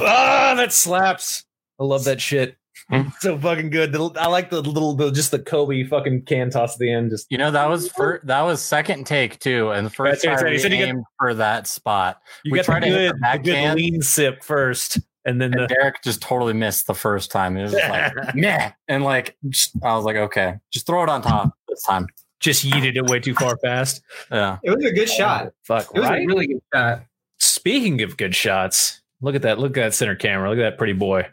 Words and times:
Ah, 0.00 0.54
that 0.56 0.72
slaps. 0.72 1.44
I 1.80 1.84
love 1.84 2.04
that 2.04 2.20
shit. 2.20 2.57
Hmm. 2.90 3.08
so 3.20 3.38
fucking 3.38 3.68
good. 3.70 3.92
The- 3.92 4.10
I 4.18 4.28
like 4.28 4.48
the 4.48 4.62
little, 4.62 4.94
the, 4.94 5.10
just 5.10 5.30
the 5.30 5.38
Kobe 5.38 5.84
fucking 5.84 6.22
can 6.22 6.48
toss 6.50 6.74
at 6.74 6.78
the 6.78 6.90
end. 6.90 7.10
Just 7.10 7.26
You 7.30 7.36
know 7.38 7.50
that 7.50 7.68
was 7.68 7.90
for 7.92 8.20
that 8.24 8.40
was 8.42 8.62
second 8.62 9.04
take 9.06 9.38
too, 9.40 9.70
and 9.72 9.84
the 9.86 9.90
first 9.90 10.22
That's 10.22 10.24
what 10.24 10.32
I 10.32 10.36
time 10.36 10.38
said. 10.40 10.46
we 10.48 10.52
You 10.52 10.58
said 10.58 10.72
you 10.72 10.78
get- 10.78 10.88
aimed 10.88 11.04
for 11.20 11.34
that 11.34 11.66
spot. 11.66 12.20
you 12.44 12.52
We 12.52 12.58
got 12.58 12.62
the 12.66 12.72
tried 12.72 12.80
to 12.80 12.86
hit 12.86 13.12
good, 13.12 13.20
the 13.20 13.38
the 13.38 13.38
good 13.42 13.74
lean 13.76 14.00
sip 14.02 14.42
first, 14.42 14.98
and 15.26 15.38
then 15.40 15.52
And 15.52 15.62
the 15.62 15.66
Derek 15.66 16.02
just 16.02 16.22
totally 16.22 16.54
missed 16.54 16.86
the 16.86 16.94
first 16.94 17.30
time. 17.30 17.56
It 17.58 17.64
was 17.64 17.74
like 17.74 18.12
meh, 18.34 18.70
and 18.88 19.04
like 19.04 19.36
just, 19.50 19.72
I 19.84 19.94
was 19.94 20.04
like, 20.06 20.16
okay, 20.16 20.54
just 20.72 20.86
throw 20.86 21.02
it 21.02 21.10
on 21.10 21.20
top 21.20 21.52
this 21.68 21.82
time. 21.82 22.06
just 22.40 22.64
yeeted 22.64 22.96
it 22.96 23.06
way 23.10 23.20
too 23.20 23.34
far 23.34 23.58
fast. 23.58 24.00
Yeah, 24.30 24.56
It 24.62 24.70
was 24.74 24.82
a 24.86 24.92
good 24.92 25.10
shot. 25.10 25.52
Fuck 25.64 25.88
It 25.94 26.00
was 26.00 26.08
right. 26.08 26.22
a 26.22 26.26
really 26.26 26.46
good 26.46 26.62
shot. 26.72 27.02
Speaking 27.38 28.00
of 28.00 28.16
good 28.16 28.34
shots, 28.34 29.02
look 29.20 29.34
at 29.34 29.42
that. 29.42 29.58
Look 29.58 29.76
at 29.76 29.82
that 29.82 29.94
center 29.94 30.14
camera. 30.16 30.48
Look 30.48 30.58
at 30.58 30.62
that 30.62 30.78
pretty 30.78 30.94
boy. 30.94 31.26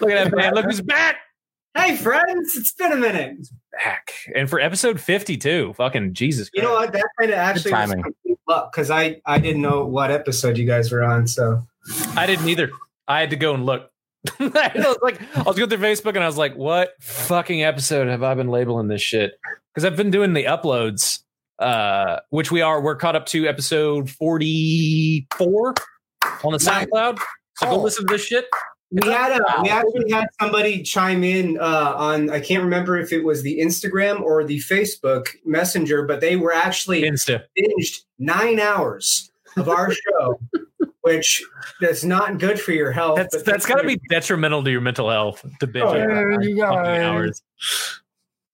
Look 0.00 0.10
at 0.10 0.30
that 0.30 0.36
man. 0.36 0.54
Look 0.54 0.64
who's 0.66 0.80
back. 0.80 1.16
Hey, 1.74 1.96
friends, 1.96 2.54
it's 2.56 2.72
been 2.74 2.92
a 2.92 2.96
minute. 2.96 3.48
Back. 3.72 4.12
And 4.34 4.48
for 4.50 4.60
episode 4.60 5.00
52, 5.00 5.72
fucking 5.74 6.12
Jesus. 6.12 6.50
You 6.52 6.62
know 6.62 6.74
what? 6.74 6.92
That 6.92 7.06
kind 7.18 7.30
of 7.30 7.38
actually 7.38 7.72
was 7.72 7.90
complete 7.92 8.38
luck 8.46 8.70
because 8.72 8.90
I 8.90 9.20
I 9.24 9.38
didn't 9.38 9.62
know 9.62 9.86
what 9.86 10.10
episode 10.10 10.58
you 10.58 10.66
guys 10.66 10.92
were 10.92 11.02
on. 11.02 11.26
So 11.26 11.62
I 12.16 12.26
didn't 12.26 12.48
either. 12.48 12.70
I 13.08 13.20
had 13.20 13.30
to 13.30 13.36
go 13.36 13.54
and 13.54 13.64
look. 13.64 13.88
I 14.38 14.70
was 14.76 14.98
like, 15.02 15.20
I 15.36 15.42
was 15.42 15.56
going 15.56 15.70
through 15.70 15.78
Facebook 15.78 16.14
and 16.14 16.22
I 16.22 16.26
was 16.26 16.36
like, 16.36 16.54
what 16.56 16.90
fucking 17.00 17.64
episode 17.64 18.06
have 18.08 18.22
I 18.22 18.34
been 18.34 18.48
labeling 18.48 18.88
this 18.88 19.02
shit? 19.02 19.32
Because 19.74 19.84
I've 19.86 19.96
been 19.96 20.10
doing 20.10 20.32
the 20.34 20.44
uploads, 20.44 21.20
uh, 21.58 22.18
which 22.30 22.52
we 22.52 22.60
are, 22.60 22.80
we're 22.80 22.94
caught 22.96 23.16
up 23.16 23.26
to 23.26 23.48
episode 23.48 24.10
44 24.10 25.74
on 26.44 26.52
the 26.52 26.58
SoundCloud. 26.58 27.18
So 27.56 27.66
go 27.66 27.72
Oh. 27.72 27.82
listen 27.82 28.06
to 28.06 28.12
this 28.12 28.24
shit. 28.24 28.46
We 28.92 29.08
had 29.08 29.40
a 29.40 29.62
we 29.62 29.68
actually 29.70 30.10
had 30.10 30.26
somebody 30.40 30.82
chime 30.82 31.24
in 31.24 31.58
uh, 31.58 31.94
on 31.96 32.30
I 32.30 32.40
can't 32.40 32.62
remember 32.62 32.98
if 32.98 33.12
it 33.12 33.24
was 33.24 33.42
the 33.42 33.58
Instagram 33.58 34.20
or 34.20 34.44
the 34.44 34.58
Facebook 34.58 35.28
Messenger, 35.44 36.04
but 36.04 36.20
they 36.20 36.36
were 36.36 36.52
actually 36.52 37.02
Insta. 37.02 37.44
binged 37.58 38.00
nine 38.18 38.60
hours 38.60 39.30
of 39.56 39.68
our 39.68 39.90
show, 39.92 40.38
which 41.00 41.42
that's 41.80 42.04
not 42.04 42.38
good 42.38 42.60
for 42.60 42.72
your 42.72 42.92
health. 42.92 43.16
That's 43.16 43.36
but 43.36 43.44
that's 43.46 43.66
got 43.66 43.76
to 43.80 43.86
be 43.86 43.98
detrimental 44.10 44.62
to 44.64 44.70
your 44.70 44.80
mental 44.82 45.08
health 45.10 45.44
to 45.60 45.66
binge 45.66 45.84
Oh, 45.86 45.94
it 46.40 46.54
yeah. 46.54 46.70
hours. 47.10 47.42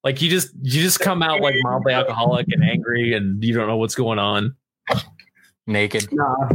Like 0.04 0.22
you 0.22 0.30
just 0.30 0.50
you 0.62 0.80
just 0.80 1.00
come 1.00 1.22
out 1.22 1.40
like 1.40 1.56
mildly 1.62 1.92
alcoholic 1.92 2.46
and 2.50 2.62
angry, 2.62 3.14
and 3.14 3.42
you 3.42 3.52
don't 3.54 3.66
know 3.66 3.76
what's 3.76 3.96
going 3.96 4.20
on. 4.20 4.54
naked. 5.66 6.08
Nah. 6.12 6.48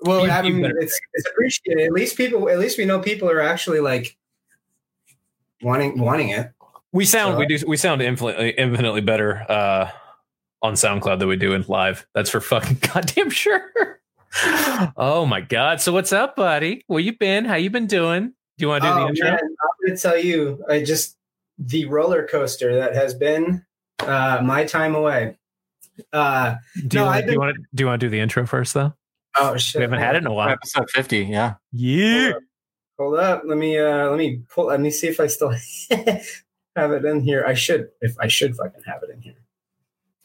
Well, 0.00 0.30
I 0.30 0.42
mean, 0.42 0.64
it's 0.64 0.98
it's 1.14 1.28
appreciated. 1.30 1.86
At 1.86 1.92
least 1.92 2.16
people, 2.16 2.48
at 2.48 2.58
least 2.58 2.78
we 2.78 2.84
know 2.84 3.00
people 3.00 3.28
are 3.30 3.40
actually 3.40 3.80
like 3.80 4.16
wanting 5.62 5.98
wanting 5.98 6.30
it. 6.30 6.50
We 6.92 7.04
sound 7.04 7.34
So- 7.34 7.38
we 7.38 7.46
do 7.46 7.58
we 7.66 7.76
sound 7.76 8.00
infinitely 8.02 8.50
infinitely 8.50 9.00
better 9.00 9.44
uh, 9.50 9.90
on 10.62 10.74
SoundCloud 10.74 11.18
than 11.18 11.28
we 11.28 11.36
do 11.36 11.52
in 11.52 11.64
live. 11.68 12.06
That's 12.14 12.30
for 12.30 12.40
fucking 12.40 12.78
goddamn 12.94 13.30
sure. 13.30 14.00
oh 14.96 15.26
my 15.26 15.40
god! 15.40 15.80
So 15.80 15.92
what's 15.92 16.12
up, 16.12 16.36
buddy? 16.36 16.84
Where 16.86 17.00
you 17.00 17.16
been? 17.16 17.44
How 17.44 17.54
you 17.56 17.70
been 17.70 17.86
doing? 17.86 18.32
Do 18.58 18.64
you 18.64 18.68
want 18.68 18.84
to 18.84 18.88
do 18.88 18.92
Oh, 18.94 19.02
the 19.04 19.08
intro? 19.08 19.24
man, 19.30 19.38
I'm 19.40 19.86
going 19.86 19.96
to 19.96 20.02
tell 20.02 20.18
you, 20.18 20.64
I 20.68 20.82
just 20.82 21.16
the 21.58 21.86
roller 21.86 22.26
coaster 22.26 22.76
that 22.76 22.94
has 22.94 23.14
been 23.14 23.64
uh, 24.00 24.40
my 24.44 24.64
time 24.64 24.94
away. 24.94 25.36
Uh, 26.12 26.56
Do 26.76 26.98
you, 26.98 27.04
No, 27.04 27.04
want, 27.06 27.26
do 27.26 27.32
you 27.32 27.38
want 27.40 27.56
to 27.56 27.62
do 27.74 27.82
you 27.82 27.86
want 27.86 28.00
to 28.00 28.06
do 28.06 28.10
the 28.10 28.20
intro 28.20 28.46
first 28.46 28.74
though? 28.74 28.92
Oh 29.38 29.56
shit! 29.56 29.80
We 29.80 29.82
haven't 29.82 30.00
had 30.00 30.14
it 30.14 30.18
in 30.18 30.26
a 30.26 30.32
while. 30.32 30.50
Episode 30.50 30.90
fifty. 30.90 31.18
Yeah. 31.18 31.54
Yeah. 31.72 32.32
Hold 32.98 33.18
up. 33.18 33.42
Let 33.44 33.58
me 33.58 33.78
uh 33.78 34.08
let 34.10 34.18
me 34.18 34.42
pull 34.52 34.66
let 34.66 34.80
me 34.80 34.90
see 34.90 35.08
if 35.08 35.20
I 35.20 35.26
still 35.26 35.50
have 36.76 36.92
it 36.92 37.04
in 37.04 37.20
here. 37.20 37.44
I 37.46 37.54
should 37.54 37.88
if 38.00 38.14
I 38.20 38.28
should 38.28 38.56
fucking 38.56 38.82
have 38.86 39.02
it 39.02 39.10
in 39.10 39.20
here. 39.20 39.36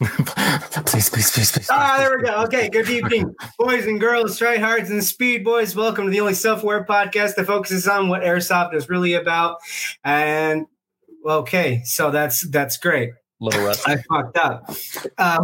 please, 0.86 1.08
please, 1.08 1.30
please, 1.30 1.52
please. 1.52 1.68
Ah, 1.70 1.96
there 1.98 2.18
we 2.18 2.24
go. 2.24 2.42
Okay, 2.42 2.68
good 2.68 2.90
evening, 2.90 3.32
boys 3.58 3.86
and 3.86 4.00
girls, 4.00 4.38
tryhards 4.38 4.90
and 4.90 5.02
speed 5.02 5.44
boys. 5.44 5.76
Welcome 5.76 6.06
to 6.06 6.10
the 6.10 6.20
only 6.20 6.34
self-aware 6.34 6.84
podcast 6.84 7.36
that 7.36 7.46
focuses 7.46 7.86
on 7.86 8.08
what 8.08 8.22
airsoft 8.22 8.74
is 8.74 8.88
really 8.88 9.14
about. 9.14 9.58
And 10.02 10.66
okay, 11.24 11.82
so 11.84 12.10
that's 12.10 12.42
that's 12.50 12.76
great. 12.76 13.12
Little 13.40 13.64
rust. 13.66 13.88
I 13.88 13.96
fucked 14.08 14.38
up. 14.38 14.70
Uh, 15.16 15.38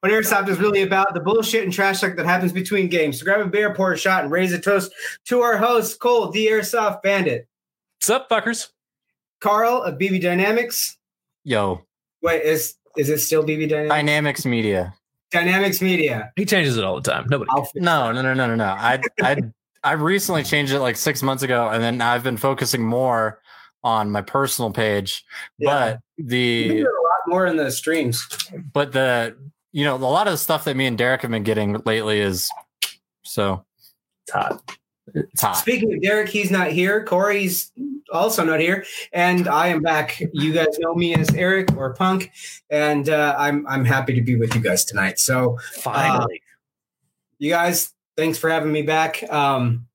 what 0.00 0.10
airsoft 0.10 0.48
is 0.48 0.58
really 0.58 0.82
about 0.82 1.14
the 1.14 1.20
bullshit 1.20 1.62
and 1.62 1.72
trash 1.72 2.00
talk 2.00 2.16
that 2.16 2.26
happens 2.26 2.52
between 2.52 2.88
games. 2.88 3.18
So 3.18 3.24
grab 3.24 3.40
a 3.40 3.48
beer, 3.48 3.72
pour 3.72 3.92
a 3.92 3.96
shot, 3.96 4.24
and 4.24 4.32
raise 4.32 4.52
a 4.52 4.58
toast 4.58 4.92
to 5.26 5.40
our 5.40 5.56
host, 5.56 6.00
Cole, 6.00 6.30
the 6.30 6.46
Airsoft 6.46 7.02
Bandit, 7.02 7.48
What's 7.98 8.10
up, 8.10 8.28
fuckers? 8.28 8.68
Carl 9.40 9.82
of 9.82 9.98
BB 9.98 10.20
Dynamics. 10.20 10.96
Yo, 11.44 11.84
Wait, 12.22 12.42
is 12.42 12.74
is 12.96 13.08
it 13.08 13.18
still 13.18 13.42
BB 13.42 13.68
Dynamics? 13.68 13.94
Dynamics 13.94 14.46
Media. 14.46 14.94
Dynamics 15.30 15.82
Media. 15.82 16.32
He 16.36 16.44
changes 16.44 16.76
it 16.76 16.84
all 16.84 17.00
the 17.00 17.10
time. 17.10 17.26
Nobody. 17.28 17.50
No, 17.76 18.12
no, 18.12 18.22
no, 18.22 18.34
no, 18.34 18.46
no, 18.46 18.54
no. 18.54 18.64
I, 18.64 19.00
I, 19.20 19.36
I 19.84 19.92
recently 19.92 20.42
changed 20.42 20.72
it 20.72 20.80
like 20.80 20.96
six 20.96 21.22
months 21.22 21.42
ago, 21.42 21.68
and 21.68 21.82
then 21.82 22.00
I've 22.00 22.22
been 22.22 22.36
focusing 22.36 22.82
more 22.82 23.40
on 23.84 24.10
my 24.10 24.22
personal 24.22 24.70
page. 24.72 25.24
Yeah. 25.58 25.68
But 25.68 26.00
You 26.16 26.26
the 26.26 26.80
a 26.80 26.82
lot 26.82 27.22
more 27.28 27.46
in 27.46 27.56
the 27.56 27.70
streams. 27.70 28.26
but 28.72 28.92
the 28.92 29.36
you 29.72 29.84
know 29.84 29.94
a 29.94 29.98
lot 29.98 30.26
of 30.26 30.32
the 30.32 30.38
stuff 30.38 30.64
that 30.64 30.76
me 30.76 30.86
and 30.86 30.96
Derek 30.98 31.22
have 31.22 31.30
been 31.30 31.42
getting 31.44 31.80
lately 31.84 32.20
is 32.20 32.48
so 33.22 33.64
It's 34.26 34.32
hot. 34.32 34.76
it's 35.14 35.40
hot. 35.42 35.52
Speaking 35.56 35.92
of 35.94 36.02
Derek, 36.02 36.28
he's 36.28 36.50
not 36.50 36.68
here. 36.72 37.04
Corey's 37.04 37.70
also 38.12 38.42
not 38.44 38.58
here, 38.60 38.84
and 39.12 39.46
I 39.48 39.68
am 39.68 39.82
back. 39.82 40.20
You 40.32 40.52
guys 40.52 40.78
know 40.78 40.94
me 40.94 41.14
as 41.14 41.32
Eric 41.34 41.76
or 41.76 41.92
Punk, 41.94 42.32
and 42.70 43.08
uh, 43.10 43.34
I'm 43.38 43.66
I'm 43.68 43.84
happy 43.84 44.14
to 44.14 44.22
be 44.22 44.36
with 44.36 44.54
you 44.54 44.60
guys 44.62 44.84
tonight. 44.86 45.18
So 45.18 45.58
Finally. 45.74 46.40
you 47.38 47.50
guys, 47.50 47.92
thanks 48.16 48.38
for 48.38 48.48
having 48.50 48.72
me 48.72 48.80
back. 48.82 49.22
Um, 49.30 49.86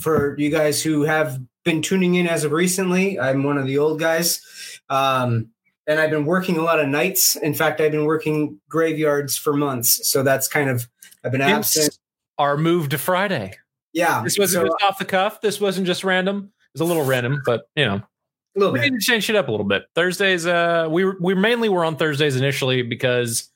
for 0.00 0.38
you 0.38 0.50
guys 0.50 0.82
who 0.82 1.02
have 1.02 1.38
been 1.68 1.82
tuning 1.82 2.14
in 2.14 2.26
as 2.26 2.44
of 2.44 2.52
recently, 2.52 3.20
I'm 3.20 3.42
one 3.42 3.58
of 3.58 3.66
the 3.66 3.76
old 3.76 4.00
guys. 4.00 4.42
Um, 4.88 5.50
and 5.86 6.00
I've 6.00 6.10
been 6.10 6.24
working 6.24 6.56
a 6.56 6.62
lot 6.62 6.80
of 6.80 6.88
nights. 6.88 7.36
In 7.36 7.52
fact, 7.52 7.80
I've 7.80 7.92
been 7.92 8.06
working 8.06 8.58
graveyards 8.68 9.36
for 9.36 9.52
months. 9.52 10.08
So 10.08 10.22
that's 10.22 10.48
kind 10.48 10.70
of, 10.70 10.88
I've 11.24 11.32
been 11.32 11.42
absent. 11.42 11.98
Our 12.38 12.56
move 12.56 12.88
to 12.90 12.98
Friday. 12.98 13.54
Yeah. 13.92 14.22
This 14.22 14.38
wasn't 14.38 14.66
so, 14.66 14.68
just 14.68 14.82
off 14.82 14.98
the 14.98 15.04
cuff. 15.04 15.40
This 15.40 15.60
wasn't 15.60 15.86
just 15.86 16.04
random. 16.04 16.52
It 16.56 16.78
was 16.78 16.80
a 16.80 16.84
little 16.84 17.04
random, 17.04 17.42
but 17.44 17.68
you 17.76 17.84
know, 17.84 17.96
a 17.96 18.58
little 18.58 18.72
we 18.72 18.80
bit. 18.80 18.92
need 18.92 19.00
to 19.00 19.04
change 19.04 19.28
it 19.28 19.36
up 19.36 19.48
a 19.48 19.50
little 19.50 19.66
bit. 19.66 19.84
Thursdays, 19.94 20.46
uh, 20.46 20.88
we 20.90 21.04
were, 21.04 21.16
we 21.20 21.34
mainly 21.34 21.68
were 21.68 21.84
on 21.84 21.96
Thursdays 21.96 22.36
initially 22.36 22.82
because 22.82 23.50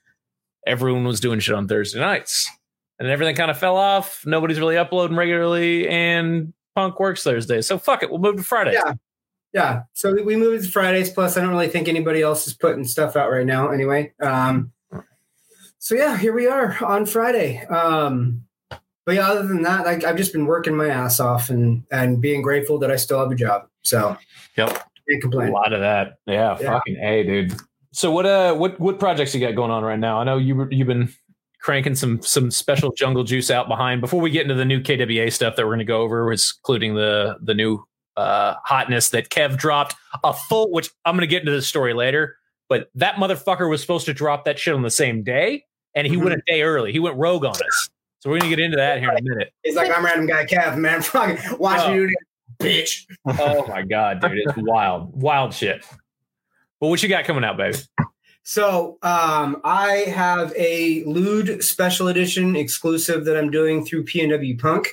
everyone 0.67 1.05
was 1.05 1.21
doing 1.21 1.41
shit 1.41 1.55
on 1.55 1.69
Thursday 1.69 2.01
nights, 2.01 2.51
and 2.99 3.09
everything 3.09 3.37
kind 3.37 3.51
of 3.51 3.59
fell 3.59 3.77
off. 3.77 4.23
Nobody's 4.27 4.59
really 4.59 4.77
uploading 4.77 5.17
regularly, 5.17 5.89
and 5.89 6.53
Punk 6.75 6.99
works 7.01 7.23
Thursdays, 7.23 7.67
so 7.67 7.79
fuck 7.79 8.03
it, 8.03 8.11
we'll 8.11 8.21
move 8.21 8.37
to 8.37 8.43
Friday. 8.43 8.73
Yeah. 8.73 8.95
Yeah. 9.53 9.83
So 9.93 10.15
we- 10.15 10.23
we 10.23 10.37
moved 10.37 10.65
to 10.65 10.71
Fridays. 10.71 11.11
Plus, 11.11 11.37
I 11.37 11.43
don't 11.43 11.51
really 11.51 11.69
think 11.69 11.87
anybody 11.89 12.23
else 12.23 12.47
is 12.47 12.55
putting 12.55 12.85
stuff 12.85 13.17
out 13.17 13.31
right 13.31 13.45
now 13.47 13.71
anyway. 13.71 14.13
Um, 14.21 14.73
so 15.79 15.95
yeah, 15.95 16.17
here 16.17 16.33
we 16.33 16.47
are 16.47 16.77
on 16.85 17.05
Friday. 17.07 17.59
Um, 17.67 18.45
but 19.05 19.17
yeah, 19.17 19.29
other 19.29 19.47
than 19.47 19.63
that, 19.63 19.85
like 19.85 20.05
I've 20.05 20.17
just 20.17 20.33
been 20.33 20.47
working 20.47 20.77
my 20.77 20.89
ass 20.89 21.19
off 21.21 21.51
and 21.51 21.83
and 21.91 22.21
being 22.21 22.41
grateful 22.41 22.79
that 22.79 22.91
I 22.91 22.97
still 22.97 23.19
have 23.19 23.31
a 23.31 23.35
job. 23.35 23.67
So 23.83 24.17
Yep. 24.57 24.69
can't 25.21 25.35
A 25.35 25.51
lot 25.51 25.73
of 25.73 25.81
that. 25.81 26.19
Yeah, 26.27 26.57
Yeah. 26.61 26.73
fucking 26.75 26.97
a 27.03 27.23
dude. 27.25 27.55
So 27.93 28.11
what 28.13 28.25
uh 28.25 28.55
what 28.55 28.79
what 28.81 28.99
projects 29.01 29.35
you 29.35 29.41
got 29.41 29.55
going 29.57 29.71
on 29.73 29.83
right 29.85 29.99
now? 29.99 30.19
I 30.21 30.25
know 30.25 30.39
you 30.39 30.67
you've 30.71 30.87
been 30.87 31.13
cranking 31.63 31.95
some 31.95 32.21
some 32.23 32.51
special 32.51 32.93
jungle 32.93 33.25
juice 33.25 33.51
out 33.51 33.69
behind 33.69 34.01
before 34.01 34.21
we 34.21 34.31
get 34.31 34.43
into 34.43 34.55
the 34.55 34.65
new 34.65 34.83
KWA 34.83 35.31
stuff 35.31 35.57
that 35.57 35.63
we're 35.65 35.71
going 35.71 35.79
to 35.79 35.85
go 35.85 36.03
over, 36.03 36.31
including 36.33 36.95
the 36.95 37.37
the 37.43 37.55
new 37.55 37.85
uh 38.17 38.55
hotness 38.65 39.09
that 39.11 39.31
Kev 39.31 39.57
dropped 39.57 39.95
a 40.23 40.33
full 40.35 40.71
which 40.71 40.91
I'm 41.05 41.15
going 41.15 41.23
to 41.23 41.27
get 41.27 41.41
into 41.41 41.53
the 41.53 41.63
story 41.63 41.95
later, 41.95 42.37
but 42.69 42.91
that 42.97 43.15
motherfucker 43.15 43.71
was 43.71 43.81
supposed 43.81 44.05
to 44.07 44.13
drop 44.13 44.45
that 44.45 44.59
shit 44.59 44.75
on 44.75 44.83
the 44.83 44.91
same 44.91 45.23
day 45.23 45.65
and 45.95 46.07
he 46.07 46.17
went 46.19 46.35
a 46.35 46.43
day 46.47 46.63
early. 46.63 46.93
He 46.93 46.99
went 46.99 47.17
rogue 47.17 47.45
on 47.45 47.55
us. 47.55 47.89
So 48.19 48.31
we're 48.31 48.39
going 48.39 48.51
to 48.51 48.57
get 48.57 48.65
into 48.65 48.77
that 48.77 48.99
here 49.01 49.11
in 49.11 49.19
a 49.19 49.23
minute. 49.23 49.53
He's 49.65 49.75
like, 49.75 49.91
I'm 49.91 50.05
random 50.05 50.27
guy 50.27 50.45
Kev, 50.47 50.77
man. 50.79 51.03
Fucking 51.03 51.59
watch 51.59 51.81
Oh. 51.83 51.95
me 51.97 52.15
bitch. 52.61 53.07
Oh 53.27 53.67
my 53.67 53.83
god, 53.83 54.21
dude, 54.21 54.33
it's 54.39 54.53
wild. 54.59 55.21
Wild 55.21 55.55
shit. 55.55 55.85
Well, 56.81 56.91
what 56.91 57.03
you 57.03 57.09
got 57.09 57.25
coming 57.25 57.45
out, 57.45 57.57
baby? 57.57 57.79
So 58.45 58.99
um, 59.03 59.61
I 59.65 60.05
have 60.09 60.53
a 60.57 61.05
lewd 61.05 61.63
special 61.63 62.09
edition 62.09 62.57
exclusive 62.57 63.25
that 63.25 63.37
I'm 63.37 63.51
doing 63.51 63.85
through 63.85 64.05
PNW 64.05 64.59
Punk. 64.61 64.89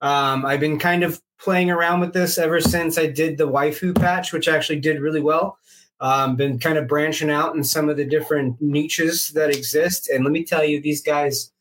Um, 0.00 0.46
I've 0.46 0.60
been 0.60 0.78
kind 0.78 1.04
of 1.04 1.20
playing 1.38 1.70
around 1.70 2.00
with 2.00 2.14
this 2.14 2.38
ever 2.38 2.60
since 2.60 2.96
I 2.96 3.06
did 3.06 3.36
the 3.36 3.48
waifu 3.48 3.94
patch, 3.94 4.32
which 4.32 4.48
actually 4.48 4.80
did 4.80 5.00
really 5.00 5.20
well. 5.20 5.58
Um, 6.00 6.36
been 6.36 6.58
kind 6.58 6.78
of 6.78 6.88
branching 6.88 7.30
out 7.30 7.54
in 7.54 7.62
some 7.62 7.88
of 7.88 7.96
the 7.96 8.04
different 8.04 8.60
niches 8.60 9.28
that 9.34 9.50
exist. 9.50 10.08
And 10.08 10.24
let 10.24 10.32
me 10.32 10.44
tell 10.44 10.64
you, 10.64 10.80
these 10.80 11.02
guys 11.02 11.52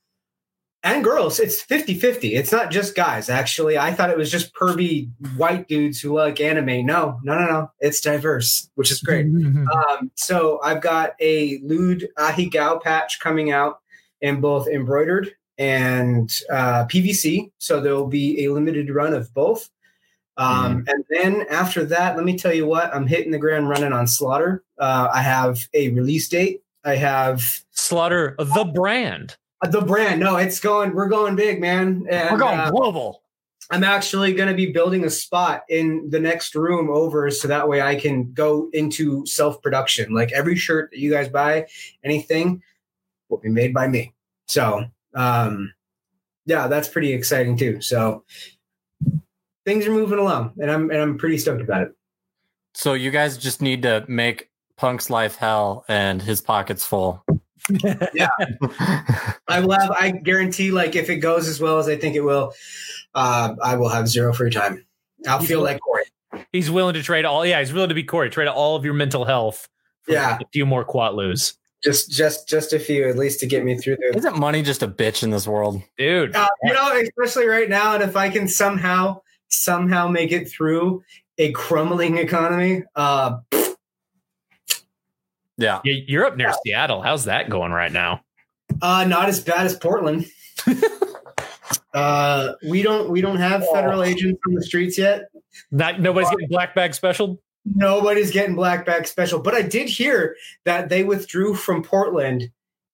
and 0.84 1.04
girls, 1.04 1.40
it's 1.40 1.62
50 1.62 1.96
50. 1.96 2.36
It's 2.36 2.52
not 2.52 2.70
just 2.70 2.94
guys, 2.96 3.30
actually. 3.30 3.78
I 3.78 3.94
thought 3.94 4.10
it 4.10 4.18
was 4.18 4.30
just 4.32 4.54
pervy 4.54 5.10
white 5.38 5.68
dudes 5.68 6.02
who 6.02 6.14
like 6.14 6.42
anime. 6.42 6.86
No, 6.86 7.20
no, 7.24 7.38
no, 7.40 7.46
no. 7.46 7.72
It's 7.80 8.02
diverse, 8.02 8.70
which 8.76 8.92
is 8.92 9.00
great. 9.02 9.26
Um, 9.28 10.12
so 10.16 10.60
I've 10.64 10.82
got 10.82 11.14
a 11.22 11.60
lewd 11.64 12.10
Ahegao 12.18 12.82
patch 12.82 13.20
coming 13.22 13.52
out 13.52 13.80
in 14.22 14.42
both 14.42 14.68
embroidered 14.68 15.32
and 15.58 16.34
uh, 16.52 16.86
PVC. 16.86 17.52
So 17.60 17.80
there 17.80 17.94
will 17.96 18.08
be 18.08 18.44
a 18.44 18.52
limited 18.52 18.90
run 18.90 19.14
of 19.14 19.34
both. 19.34 19.70
Um, 20.36 20.84
And 20.88 21.06
then 21.10 21.46
after 21.50 21.86
that, 21.86 22.16
let 22.16 22.26
me 22.26 22.38
tell 22.38 22.54
you 22.54 22.66
what, 22.66 22.94
I'm 22.94 23.06
hitting 23.08 23.32
the 23.32 23.38
ground 23.38 23.70
running 23.70 23.94
on 23.94 24.08
Slaughter. 24.08 24.64
Uh, 24.80 25.08
I 25.14 25.22
have 25.22 25.60
a 25.74 25.90
release 25.90 26.28
date. 26.28 26.62
I 26.84 26.96
have 26.96 27.44
Slaughter 27.72 28.36
the 28.38 28.70
brand. 28.74 29.38
The 29.71 29.81
brand. 29.81 30.19
No, 30.19 30.38
it's 30.38 30.60
going, 30.60 30.94
we're 30.94 31.07
going 31.07 31.36
big, 31.36 31.62
man. 31.62 32.06
And, 32.10 32.31
We're 32.31 32.38
going 32.38 32.60
uh, 32.60 32.71
global. 32.71 33.24
I'm 33.71 33.83
actually 33.83 34.33
going 34.33 34.50
to 34.50 34.56
be 34.56 34.71
building 34.71 35.06
a 35.06 35.10
spot 35.10 35.63
in 35.69 36.10
the 36.10 36.19
next 36.19 36.54
room 36.54 36.89
over 36.89 37.31
so 37.31 37.48
that 37.48 37.68
way 37.68 37.81
I 37.81 37.95
can 37.95 38.31
go 38.33 38.69
into 38.74 39.25
self 39.25 39.62
production. 39.62 40.13
Like 40.13 40.31
every 40.31 40.56
shirt 40.56 40.92
that 40.92 41.00
you 41.00 41.12
guys 41.12 41.30
buy, 41.30 41.68
anything 42.04 42.62
will 43.30 43.38
be 43.38 43.50
made 43.50 43.74
by 43.74 43.88
me. 43.88 44.13
So, 44.48 44.86
um, 45.15 45.74
yeah, 46.45 46.68
that's 46.68 46.89
pretty 46.89 47.13
exciting 47.13 47.57
too. 47.57 47.81
So 47.81 48.25
things 49.65 49.88
are 49.88 49.92
moving 49.92 50.19
along 50.19 50.54
and 50.60 50.69
I'm, 50.69 50.92
and 50.92 51.01
I'm 51.01 51.18
pretty 51.18 51.38
stoked 51.38 51.62
about 51.62 51.83
it. 51.83 51.95
So 52.74 52.94
you 52.94 53.12
guys 53.12 53.38
just 53.38 53.62
need 53.62 53.83
to 53.83 54.04
make 54.07 54.50
Punk's 54.75 55.10
life 55.10 55.36
hell 55.36 55.86
and 55.88 56.21
his 56.21 56.42
pockets 56.42 56.86
full. 56.86 57.24
I 59.48 59.60
will 59.62 59.71
have, 59.71 59.92
I 59.92 60.12
guarantee 60.12 60.71
like 60.71 60.95
if 60.95 61.10
it 61.10 61.18
goes 61.18 61.48
as 61.48 61.60
well 61.60 61.80
as 61.80 61.88
I 61.88 61.95
think 61.95 62.15
it 62.15 62.21
will, 62.21 62.54
uh, 63.15 63.56
I 63.63 63.75
will 63.75 63.89
have 63.89 64.07
zero 64.07 64.33
free 64.33 64.51
time. 64.51 64.86
I'll 65.27 65.39
feel 65.39 65.62
like 65.62 65.80
Corey. 65.81 66.04
He's 66.51 66.69
willing 66.71 66.95
to 66.95 67.04
trade 67.04 67.25
all. 67.25 67.45
Yeah, 67.45 67.60
he's 67.60 67.71
willing 67.74 67.89
to 67.89 67.95
be 67.95 68.04
Corey. 68.04 68.30
Trade 68.30 68.48
all 68.48 68.75
of 68.75 68.83
your 68.86 68.94
mental 68.94 69.25
health. 69.25 69.69
for 70.04 70.12
Yeah. 70.13 70.38
a 70.42 70.45
few 70.51 70.65
more 70.65 70.83
Quatloos, 70.83 71.54
Just, 71.83 72.12
just, 72.12 72.48
just 72.50 72.74
a 72.74 72.80
few 72.80 73.07
at 73.07 73.18
least 73.18 73.39
to 73.42 73.45
get 73.48 73.63
me 73.63 73.77
through 73.77 73.98
the, 73.98 74.18
Isn't 74.18 74.38
money 74.38 74.62
just 74.63 74.83
a 74.83 74.88
bitch 74.88 75.24
in 75.24 75.30
this 75.30 75.48
world? 75.48 75.81
dude. 75.98 76.36
Uh, 76.36 76.48
you 76.63 76.74
know, 76.74 77.00
especially 77.01 77.48
right 77.48 77.69
now, 77.69 77.94
and 77.94 78.04
if 78.04 78.15
I 78.18 78.30
can 78.30 78.48
somehow 78.48 79.21
somehow 79.50 80.07
make 80.07 80.31
it 80.31 80.50
through 80.50 81.04
a 81.38 81.51
crumbling 81.54 82.18
economy, 82.18 82.83
uh, 82.95 83.38
Yeah. 85.58 85.82
Yeah, 85.84 86.02
You're 86.08 86.26
up 86.26 86.38
near 86.38 86.54
Seattle. 86.66 87.02
How's 87.02 87.26
that 87.26 87.50
going 87.50 87.72
right 87.72 87.92
now? 87.92 88.22
uh, 88.82 89.06
not 89.06 89.30
as 89.30 89.40
bad 89.40 89.66
as 89.66 89.76
Portland. 89.76 90.26
uh, 91.94 92.54
we 92.70 92.82
don't 92.82 93.10
we 93.10 93.22
don't 93.22 93.38
have 93.38 93.66
federal 93.74 94.04
agents 94.04 94.40
on 94.48 94.54
the 94.54 94.64
streets 94.64 94.98
yet. 94.98 95.30
Not 95.72 96.00
nobody's 96.00 96.30
getting 96.30 96.48
black 96.48 96.76
bag 96.76 96.94
special. 96.94 97.42
Nobody's 97.66 98.32
getting 98.32 98.56
black 98.56 98.86
bag 98.86 99.08
special, 99.08 99.40
but 99.40 99.54
I 99.54 99.62
did 99.62 99.88
hear 99.88 100.36
that 100.66 100.90
they 100.90 101.04
withdrew 101.04 101.56
from 101.56 101.84
Portland, 101.84 102.50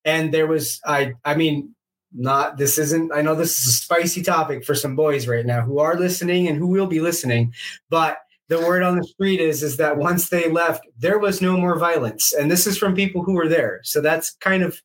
and 0.05 0.33
there 0.33 0.47
was 0.47 0.81
I 0.85 1.13
I 1.25 1.35
mean. 1.35 1.75
Not 2.11 2.57
this 2.57 2.79
isn't. 2.79 3.13
I 3.13 3.21
know 3.21 3.35
this 3.35 3.59
is 3.59 3.67
a 3.67 3.71
spicy 3.71 4.23
topic 4.23 4.65
for 4.65 4.73
some 4.73 4.95
boys 4.95 5.27
right 5.27 5.45
now 5.45 5.61
who 5.61 5.77
are 5.77 5.95
listening 5.95 6.47
and 6.47 6.57
who 6.57 6.65
will 6.65 6.87
be 6.87 7.01
listening, 7.01 7.53
but 7.91 8.17
the 8.49 8.59
word 8.59 8.83
on 8.83 8.97
the 8.97 9.03
street 9.03 9.39
is 9.39 9.63
is 9.63 9.77
that 9.77 9.97
once 9.97 10.29
they 10.29 10.49
left 10.49 10.85
there 10.97 11.17
was 11.19 11.41
no 11.41 11.55
more 11.57 11.77
violence 11.79 12.33
and 12.33 12.49
this 12.51 12.65
is 12.67 12.77
from 12.77 12.93
people 12.95 13.23
who 13.23 13.33
were 13.33 13.47
there 13.47 13.79
so 13.83 14.01
that's 14.01 14.31
kind 14.41 14.63
of 14.63 14.81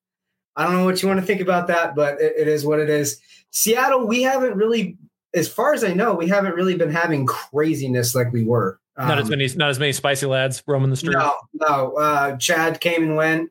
i 0.56 0.64
don't 0.64 0.74
know 0.74 0.84
what 0.84 1.00
you 1.02 1.08
want 1.08 1.18
to 1.18 1.26
think 1.26 1.40
about 1.40 1.66
that 1.66 1.94
but 1.96 2.20
it, 2.20 2.32
it 2.36 2.48
is 2.48 2.64
what 2.64 2.78
it 2.78 2.88
is 2.90 3.20
seattle 3.50 4.06
we 4.06 4.22
haven't 4.22 4.54
really 4.54 4.96
as 5.34 5.48
far 5.48 5.72
as 5.74 5.82
i 5.82 5.92
know 5.92 6.14
we 6.14 6.28
haven't 6.28 6.54
really 6.54 6.76
been 6.76 6.90
having 6.90 7.26
craziness 7.26 8.14
like 8.14 8.30
we 8.32 8.44
were 8.44 8.78
not 8.96 9.18
as 9.18 9.24
Um, 9.24 9.30
many. 9.30 9.48
Not 9.56 9.70
as 9.70 9.78
many 9.80 9.92
spicy 9.92 10.26
lads 10.26 10.62
roaming 10.68 10.90
the 10.90 10.96
street. 10.96 11.14
no 11.14 11.34
no 11.54 11.94
uh 11.96 12.36
chad 12.36 12.80
came 12.80 13.02
and 13.02 13.16
went 13.16 13.50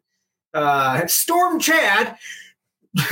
uh 0.54 1.06
storm 1.07 1.59
chad 1.59 2.16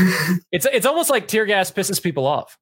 It's 0.52 0.68
it's 0.72 0.86
almost 0.86 1.10
like 1.10 1.28
tear 1.28 1.46
gas 1.48 1.72
pisses 1.72 2.02
people 2.02 2.26
off. 2.28 2.58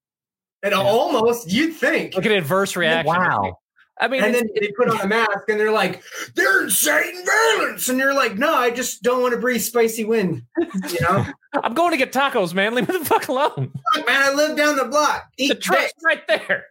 and 0.63 0.73
almost 0.73 1.51
you'd 1.51 1.73
think 1.73 2.15
Look 2.15 2.25
at 2.25 2.31
adverse 2.31 2.75
reaction. 2.77 3.07
Wow. 3.13 3.57
I 4.01 4.07
mean, 4.07 4.23
and 4.23 4.33
then 4.33 4.47
they 4.59 4.71
put 4.77 4.89
on 4.89 5.01
a 5.01 5.07
mask 5.07 5.49
and 5.49 5.59
they're 5.59 5.71
like, 5.73 6.01
they're 6.35 6.63
inciting 6.63 7.25
violence. 7.25 7.89
And 7.89 7.99
you're 7.99 8.13
like, 8.13 8.37
no, 8.37 8.53
I 8.55 8.69
just 8.69 9.03
don't 9.03 9.21
want 9.21 9.33
to 9.33 9.39
breathe 9.39 9.61
spicy 9.61 10.05
wind. 10.05 10.43
You 10.57 11.01
know, 11.01 11.25
I'm 11.53 11.73
going 11.73 11.91
to 11.91 11.97
get 11.97 12.13
tacos, 12.13 12.53
man. 12.53 12.75
Leave 12.75 12.87
me 12.87 12.97
the 12.97 13.03
fuck 13.05 13.27
alone. 13.27 13.73
Fuck, 13.95 14.07
man, 14.07 14.21
I 14.21 14.33
live 14.33 14.55
down 14.55 14.77
the 14.77 14.85
block. 14.85 15.27
The 15.37 15.45
Eat 15.45 15.61
truck's 15.61 15.83
dick. 15.93 15.93
right 16.03 16.27
there. 16.27 16.65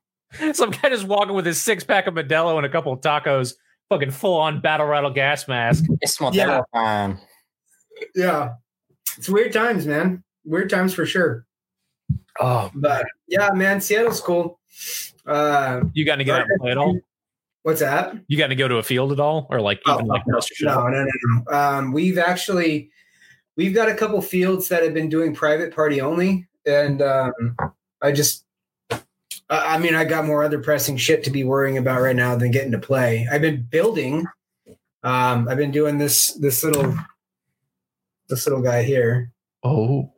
Some 0.54 0.70
guy 0.70 0.88
just 0.88 1.04
walking 1.06 1.34
with 1.34 1.46
his 1.46 1.60
six 1.62 1.84
pack 1.84 2.06
of 2.08 2.14
Modelo 2.14 2.56
and 2.56 2.66
a 2.66 2.68
couple 2.68 2.92
of 2.92 3.00
tacos, 3.00 3.54
fucking 3.88 4.10
full 4.10 4.38
on 4.38 4.60
battle 4.60 4.86
rattle 4.86 5.10
gas 5.10 5.46
mask. 5.46 5.84
It's 6.00 6.20
my 6.20 6.30
Yeah. 6.32 6.46
terrifying. 6.74 7.18
Yeah. 8.14 8.54
It's 9.18 9.28
weird 9.28 9.52
times, 9.52 9.86
man. 9.86 10.24
Weird 10.44 10.70
times 10.70 10.94
for 10.94 11.06
sure. 11.06 11.46
Oh, 12.40 12.70
But 12.74 13.06
yeah, 13.28 13.50
man, 13.52 13.80
Seattle's 13.80 14.20
cool. 14.20 14.58
Uh, 15.26 15.82
you 15.92 16.04
got 16.04 16.16
to 16.16 16.24
get 16.24 16.40
out 16.40 16.50
and 16.50 16.60
play 16.60 16.70
at 16.70 16.78
all? 16.78 16.98
what's 17.62 17.80
that? 17.80 18.14
You 18.26 18.36
got 18.36 18.48
to 18.48 18.56
go 18.56 18.66
to 18.68 18.76
a 18.76 18.82
field 18.82 19.12
at 19.12 19.20
all, 19.20 19.46
or 19.50 19.60
like 19.60 19.80
Oh, 19.86 19.94
even 19.94 20.06
like 20.06 20.26
no, 20.26 20.34
most 20.34 20.50
of 20.50 20.60
your 20.60 20.70
no, 20.70 20.88
no, 20.88 21.06
no. 21.24 21.56
Um, 21.56 21.92
we've 21.92 22.18
actually 22.18 22.90
we've 23.56 23.74
got 23.74 23.88
a 23.88 23.94
couple 23.94 24.20
fields 24.22 24.68
that 24.68 24.82
have 24.82 24.94
been 24.94 25.08
doing 25.08 25.34
private 25.34 25.74
party 25.74 26.00
only, 26.00 26.48
and 26.66 27.00
um, 27.02 27.56
I 28.00 28.12
just, 28.12 28.44
I 28.90 29.00
I 29.48 29.78
mean, 29.78 29.94
I 29.94 30.04
got 30.04 30.24
more 30.24 30.42
other 30.42 30.58
pressing 30.60 30.96
shit 30.96 31.22
to 31.24 31.30
be 31.30 31.44
worrying 31.44 31.78
about 31.78 32.00
right 32.00 32.16
now 32.16 32.34
than 32.36 32.50
getting 32.50 32.72
to 32.72 32.78
play. 32.78 33.28
I've 33.30 33.42
been 33.42 33.62
building. 33.62 34.26
Um, 35.04 35.48
I've 35.48 35.58
been 35.58 35.72
doing 35.72 35.98
this 35.98 36.32
this 36.34 36.64
little 36.64 36.96
this 38.28 38.46
little 38.46 38.62
guy 38.62 38.82
here. 38.82 39.30
Oh, 39.62 40.12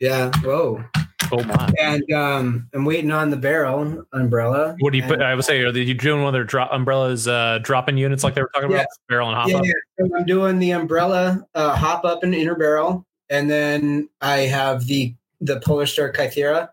Yeah. 0.00 0.30
Whoa. 0.42 0.84
Oh 1.32 1.42
my! 1.44 1.70
And 1.80 2.12
um, 2.12 2.68
I'm 2.74 2.84
waiting 2.84 3.10
on 3.10 3.30
the 3.30 3.36
barrel 3.36 4.04
umbrella. 4.12 4.76
What 4.80 4.92
do 4.92 4.98
you 4.98 5.04
put? 5.04 5.20
I 5.22 5.34
would 5.34 5.44
say, 5.44 5.62
are 5.62 5.70
you 5.70 5.94
doing 5.94 6.20
one 6.22 6.28
of 6.28 6.32
their 6.32 6.44
drop 6.44 6.70
umbrellas, 6.72 7.28
uh, 7.28 7.58
dropping 7.62 7.96
units 7.96 8.24
like 8.24 8.34
they 8.34 8.42
were 8.42 8.50
talking 8.54 8.70
Yeah. 8.70 8.78
about, 8.78 8.86
barrel 9.08 9.28
and 9.28 9.36
hop 9.36 9.48
yeah, 9.48 9.56
up? 9.58 9.64
yeah. 9.64 9.72
So 9.98 10.16
I'm 10.16 10.24
doing 10.24 10.58
the 10.58 10.72
umbrella 10.72 11.46
uh, 11.54 11.74
hop 11.74 12.04
up 12.04 12.22
and 12.22 12.34
inner 12.34 12.54
barrel, 12.54 13.06
and 13.28 13.50
then 13.50 14.08
I 14.20 14.40
have 14.40 14.86
the 14.86 15.14
the 15.40 15.60
Polar 15.60 15.86
Star 15.86 16.12
Kythera. 16.12 16.70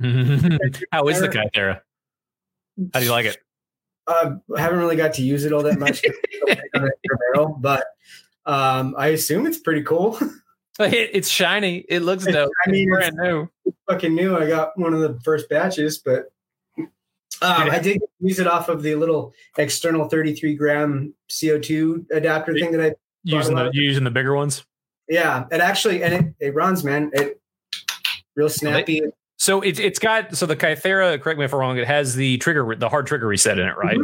How 0.92 1.08
is 1.08 1.20
the 1.20 1.28
Kythera? 1.28 1.80
How 2.94 3.00
do 3.00 3.04
you 3.04 3.10
like 3.12 3.26
it? 3.26 3.38
Uh, 4.06 4.36
I 4.56 4.60
haven't 4.60 4.78
really 4.78 4.96
got 4.96 5.14
to 5.14 5.22
use 5.22 5.44
it 5.44 5.52
all 5.52 5.62
that 5.64 5.78
much 5.78 6.02
on 6.76 6.88
barrel, 7.34 7.56
but 7.60 7.84
um, 8.46 8.94
I 8.96 9.08
assume 9.08 9.46
it's 9.46 9.58
pretty 9.58 9.82
cool. 9.82 10.18
It- 10.92 11.10
It's 11.14 11.28
shiny. 11.28 11.78
It 11.88 12.00
looks 12.00 12.26
It's- 12.26 12.34
dope. 12.44 12.52
I 12.66 12.70
mean, 12.70 12.88
It's 12.92 12.98
it's- 13.06 13.14
brand 13.14 13.30
new. 13.32 13.48
Fucking 13.88 14.14
new. 14.14 14.36
I 14.36 14.46
got 14.46 14.78
one 14.78 14.92
of 14.94 15.00
the 15.00 15.18
first 15.24 15.48
batches, 15.48 15.98
but 15.98 16.26
um, 16.76 17.70
I 17.70 17.78
did 17.78 18.00
use 18.20 18.38
it 18.38 18.46
off 18.46 18.68
of 18.68 18.82
the 18.82 18.94
little 18.96 19.32
external 19.56 20.08
33 20.08 20.54
gram 20.56 21.14
CO2 21.30 22.10
adapter 22.10 22.52
thing 22.54 22.72
that 22.72 22.80
I 22.80 22.94
Using 23.24 23.54
the 23.56 23.70
you 23.72 23.82
using 23.82 24.04
the 24.04 24.10
bigger 24.10 24.34
ones. 24.34 24.64
yeah. 25.08 25.44
It 25.50 25.60
actually 25.60 26.02
and 26.02 26.14
it 26.14 26.34
it 26.48 26.54
runs, 26.54 26.84
man. 26.84 27.10
It 27.14 27.40
real 28.36 28.48
snappy. 28.48 29.02
So 29.38 29.60
it's 29.60 29.78
it's 29.78 29.98
got 29.98 30.36
so 30.36 30.46
the 30.46 30.56
Kythera. 30.56 31.20
Correct 31.20 31.38
me 31.38 31.44
if 31.44 31.52
I'm 31.54 31.60
wrong. 31.60 31.78
It 31.78 31.86
has 31.86 32.14
the 32.14 32.38
trigger, 32.38 32.74
the 32.76 32.88
hard 32.88 33.06
trigger 33.06 33.26
reset 33.26 33.58
in 33.58 33.66
it, 33.68 33.76
right? 33.76 33.98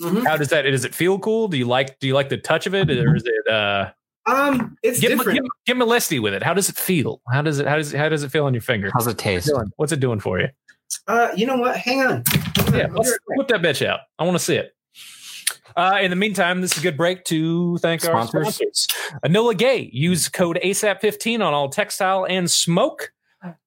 Mhm. 0.00 0.26
How 0.26 0.36
does 0.36 0.48
that? 0.48 0.62
Does 0.62 0.84
it 0.84 0.94
feel 0.94 1.18
cool? 1.18 1.48
Do 1.48 1.56
you 1.56 1.66
like? 1.66 1.98
Do 2.00 2.06
you 2.06 2.14
like 2.14 2.28
the 2.28 2.36
touch 2.38 2.66
of 2.66 2.74
it, 2.74 2.90
or 2.90 3.14
is 3.16 3.24
it? 3.24 3.52
uh 3.52 3.90
Um, 4.26 4.76
it's 4.82 5.00
Get 5.00 5.08
different. 5.08 5.40
get, 5.40 5.48
get 5.66 5.76
molesty 5.76 6.18
with 6.18 6.32
it. 6.34 6.42
How 6.42 6.54
does 6.54 6.68
it 6.68 6.76
feel? 6.76 7.20
How 7.32 7.42
does 7.42 7.58
it? 7.58 7.66
How 7.66 7.76
does 7.76 7.92
it? 7.92 7.98
How 7.98 8.08
does 8.08 8.22
it 8.22 8.30
feel 8.30 8.44
on 8.44 8.54
your 8.54 8.60
finger? 8.60 8.90
How's 8.94 9.06
it 9.06 9.18
taste? 9.18 9.50
What's 9.76 9.92
it 9.92 10.00
doing 10.00 10.20
for 10.20 10.40
you? 10.40 10.48
Uh, 11.08 11.28
you 11.36 11.46
know 11.46 11.56
what? 11.56 11.76
Hang 11.76 12.00
on. 12.02 12.22
Yeah, 12.72 12.86
let's 12.92 13.18
whip 13.30 13.48
that 13.48 13.62
bitch 13.62 13.84
out. 13.84 14.00
I 14.18 14.24
want 14.24 14.36
to 14.36 14.44
see 14.44 14.56
it. 14.56 14.74
Uh, 15.74 15.98
in 16.02 16.10
the 16.10 16.16
meantime, 16.16 16.60
this 16.60 16.72
is 16.72 16.78
a 16.78 16.82
good 16.82 16.96
break 16.98 17.24
to 17.24 17.78
thank 17.78 18.04
our 18.04 18.10
Sponsors. 18.26 18.56
sponsors. 18.56 18.88
Enola 19.24 19.56
Gay. 19.56 19.88
Use 19.92 20.28
code 20.28 20.58
ASAP15 20.62 21.36
on 21.36 21.54
all 21.54 21.68
textile 21.70 22.26
and 22.28 22.50
smoke. 22.50 23.12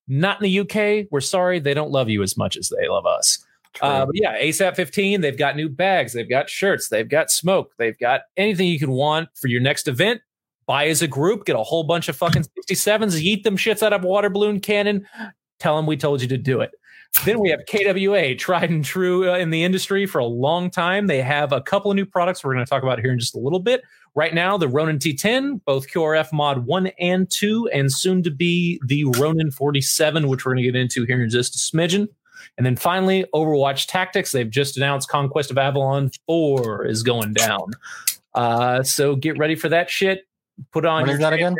Not 0.07 0.39
in 0.41 0.43
the 0.43 0.59
UK. 0.59 1.07
We're 1.11 1.19
sorry. 1.21 1.59
They 1.59 1.73
don't 1.73 1.89
love 1.91 2.09
you 2.09 2.21
as 2.21 2.37
much 2.37 2.57
as 2.57 2.69
they 2.69 2.87
love 2.87 3.05
us. 3.07 3.43
Uh, 3.81 4.05
but 4.05 4.15
yeah, 4.15 4.39
ASAP 4.41 4.75
15, 4.75 5.19
they've 5.21 5.37
got 5.37 5.57
new 5.57 5.67
bags, 5.67 6.13
they've 6.13 6.29
got 6.29 6.49
shirts, 6.49 6.87
they've 6.87 7.09
got 7.09 7.29
smoke, 7.29 7.73
they've 7.77 7.97
got 7.99 8.21
anything 8.37 8.67
you 8.69 8.79
can 8.79 8.91
want 8.91 9.27
for 9.35 9.49
your 9.49 9.59
next 9.59 9.89
event. 9.89 10.21
Buy 10.67 10.87
as 10.87 11.01
a 11.01 11.07
group, 11.07 11.45
get 11.45 11.55
a 11.55 11.63
whole 11.63 11.83
bunch 11.83 12.09
of 12.09 12.15
fucking 12.15 12.45
67s, 12.69 13.19
eat 13.19 13.43
them 13.43 13.57
shits 13.57 13.83
out 13.83 13.93
of 13.93 14.03
water 14.03 14.29
balloon 14.29 14.59
cannon, 14.59 15.05
tell 15.59 15.75
them 15.75 15.85
we 15.85 15.97
told 15.97 16.21
you 16.21 16.27
to 16.27 16.37
do 16.37 16.61
it. 16.61 16.71
Then 17.23 17.39
we 17.39 17.49
have 17.49 17.61
KWA, 17.65 18.35
tried 18.35 18.69
and 18.69 18.83
true 18.83 19.31
uh, 19.31 19.37
in 19.37 19.49
the 19.49 19.63
industry 19.63 20.05
for 20.05 20.19
a 20.19 20.25
long 20.25 20.69
time. 20.69 21.07
They 21.07 21.21
have 21.21 21.53
a 21.53 21.61
couple 21.61 21.89
of 21.89 21.95
new 21.95 22.05
products 22.05 22.43
we're 22.43 22.53
going 22.53 22.65
to 22.65 22.69
talk 22.69 22.83
about 22.83 22.99
here 22.99 23.11
in 23.11 23.19
just 23.19 23.35
a 23.35 23.39
little 23.39 23.59
bit. 23.59 23.83
Right 24.15 24.33
now, 24.33 24.57
the 24.57 24.67
Ronin 24.67 24.97
T10, 24.97 25.61
both 25.65 25.87
QRF 25.89 26.33
mod 26.33 26.65
1 26.65 26.87
and 26.99 27.29
2, 27.29 27.69
and 27.73 27.91
soon 27.91 28.21
to 28.23 28.31
be 28.31 28.79
the 28.85 29.05
Ronin 29.17 29.51
47, 29.51 30.27
which 30.27 30.45
we're 30.45 30.53
going 30.53 30.63
to 30.63 30.71
get 30.71 30.75
into 30.75 31.05
here 31.05 31.23
in 31.23 31.29
just 31.29 31.55
a 31.55 31.57
smidgen. 31.57 32.07
And 32.57 32.65
then 32.65 32.75
finally, 32.75 33.25
Overwatch 33.33 33.87
Tactics. 33.87 34.31
They've 34.31 34.49
just 34.49 34.77
announced 34.77 35.09
Conquest 35.09 35.51
of 35.51 35.57
Avalon 35.57 36.11
4 36.27 36.85
is 36.85 37.03
going 37.03 37.33
down. 37.33 37.71
Uh, 38.33 38.83
so 38.83 39.15
get 39.15 39.37
ready 39.37 39.55
for 39.55 39.69
that 39.69 39.89
shit. 39.89 40.27
Put 40.71 40.85
on 40.85 41.01
When 41.01 41.07
your 41.07 41.15
is 41.15 41.19
that 41.21 41.33
again? 41.33 41.55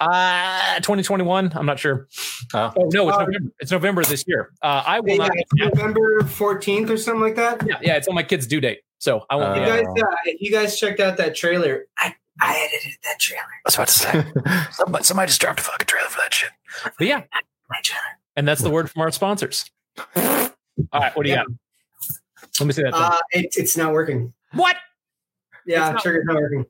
uh 0.00 0.76
2021. 0.76 1.52
I'm 1.54 1.66
not 1.66 1.78
sure. 1.78 2.08
Oh. 2.54 2.72
Oh 2.76 2.88
no, 2.92 3.08
it's 3.08 3.18
Uh, 3.18 3.20
November. 3.26 3.52
It's 3.60 3.70
November 3.70 4.04
this 4.04 4.24
year. 4.26 4.50
Uh, 4.62 4.82
I 4.86 5.00
will 5.00 5.10
Yeah, 5.10 5.16
not. 5.28 5.74
November 5.74 6.20
14th 6.22 6.88
or 6.90 6.96
something 6.96 7.20
like 7.20 7.36
that. 7.36 7.66
Yeah, 7.66 7.78
yeah, 7.82 7.96
it's 7.96 8.08
on 8.08 8.14
my 8.14 8.22
kid's 8.22 8.46
due 8.46 8.60
date, 8.60 8.80
so 8.98 9.24
I 9.28 9.36
won't. 9.36 9.58
Uh, 9.58 9.60
You 9.60 9.66
guys, 9.66 10.02
uh, 10.02 10.30
you 10.38 10.50
guys 10.50 10.78
checked 10.78 11.00
out 11.00 11.16
that 11.18 11.34
trailer, 11.34 11.84
I, 11.98 12.14
I 12.40 12.56
edited 12.72 12.98
that 13.04 13.18
trailer. 13.20 13.42
I 13.42 13.60
was 13.66 13.74
about 13.74 13.88
to 13.88 13.92
say 13.94 14.24
somebody, 14.72 15.04
somebody 15.04 15.26
just 15.28 15.40
dropped 15.40 15.60
a 15.60 15.64
fucking 15.64 15.86
trailer 15.86 16.08
for 16.08 16.20
that 16.22 16.32
shit. 16.32 16.50
But 16.98 17.06
yeah, 17.06 17.22
My 17.68 17.80
trailer. 17.82 18.02
and 18.36 18.48
that's 18.48 18.62
the 18.62 18.70
word 18.70 18.90
from 18.90 19.02
our 19.02 19.10
sponsors. 19.10 19.70
All 20.16 20.22
right, 20.94 21.14
what 21.14 21.24
do 21.24 21.28
you 21.28 21.34
Yeah. 21.36 21.42
got? 21.44 21.46
Let 22.60 22.66
me 22.66 22.72
see 22.72 22.82
that. 22.84 22.94
Uh, 22.94 23.18
it, 23.32 23.54
it's 23.56 23.76
not 23.76 23.92
working. 23.92 24.32
what? 24.52 24.76
Yeah, 25.66 25.88
It's 25.88 25.92
not- 25.94 26.02
trigger's 26.02 26.24
not 26.24 26.36
working. 26.36 26.64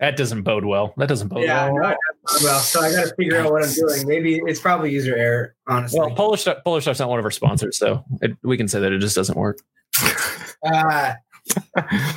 That 0.00 0.16
doesn't 0.16 0.42
bode 0.42 0.64
well. 0.64 0.92
That 0.96 1.08
doesn't 1.08 1.28
bode 1.28 1.44
Yeah, 1.44 1.70
well. 1.70 1.90
no, 1.90 1.96
well, 2.42 2.58
so 2.58 2.80
I 2.80 2.90
got 2.90 3.08
to 3.08 3.14
figure 3.14 3.38
out 3.38 3.52
what 3.52 3.62
I'm 3.64 3.72
doing. 3.72 4.06
Maybe 4.08 4.40
it's 4.44 4.58
probably 4.60 4.90
user 4.90 5.14
error, 5.16 5.54
honestly. 5.68 6.00
Well, 6.00 6.10
Polar 6.14 6.36
Star, 6.36 6.56
Polar 6.64 6.80
Star's 6.80 6.98
not 6.98 7.08
one 7.08 7.18
of 7.20 7.24
our 7.24 7.30
sponsors, 7.30 7.78
so 7.78 8.04
it, 8.20 8.36
we 8.42 8.56
can 8.56 8.66
say 8.66 8.80
that 8.80 8.92
it 8.92 8.98
just 9.00 9.14
doesn't 9.16 9.36
work. 9.38 9.58
Uh, 10.66 11.12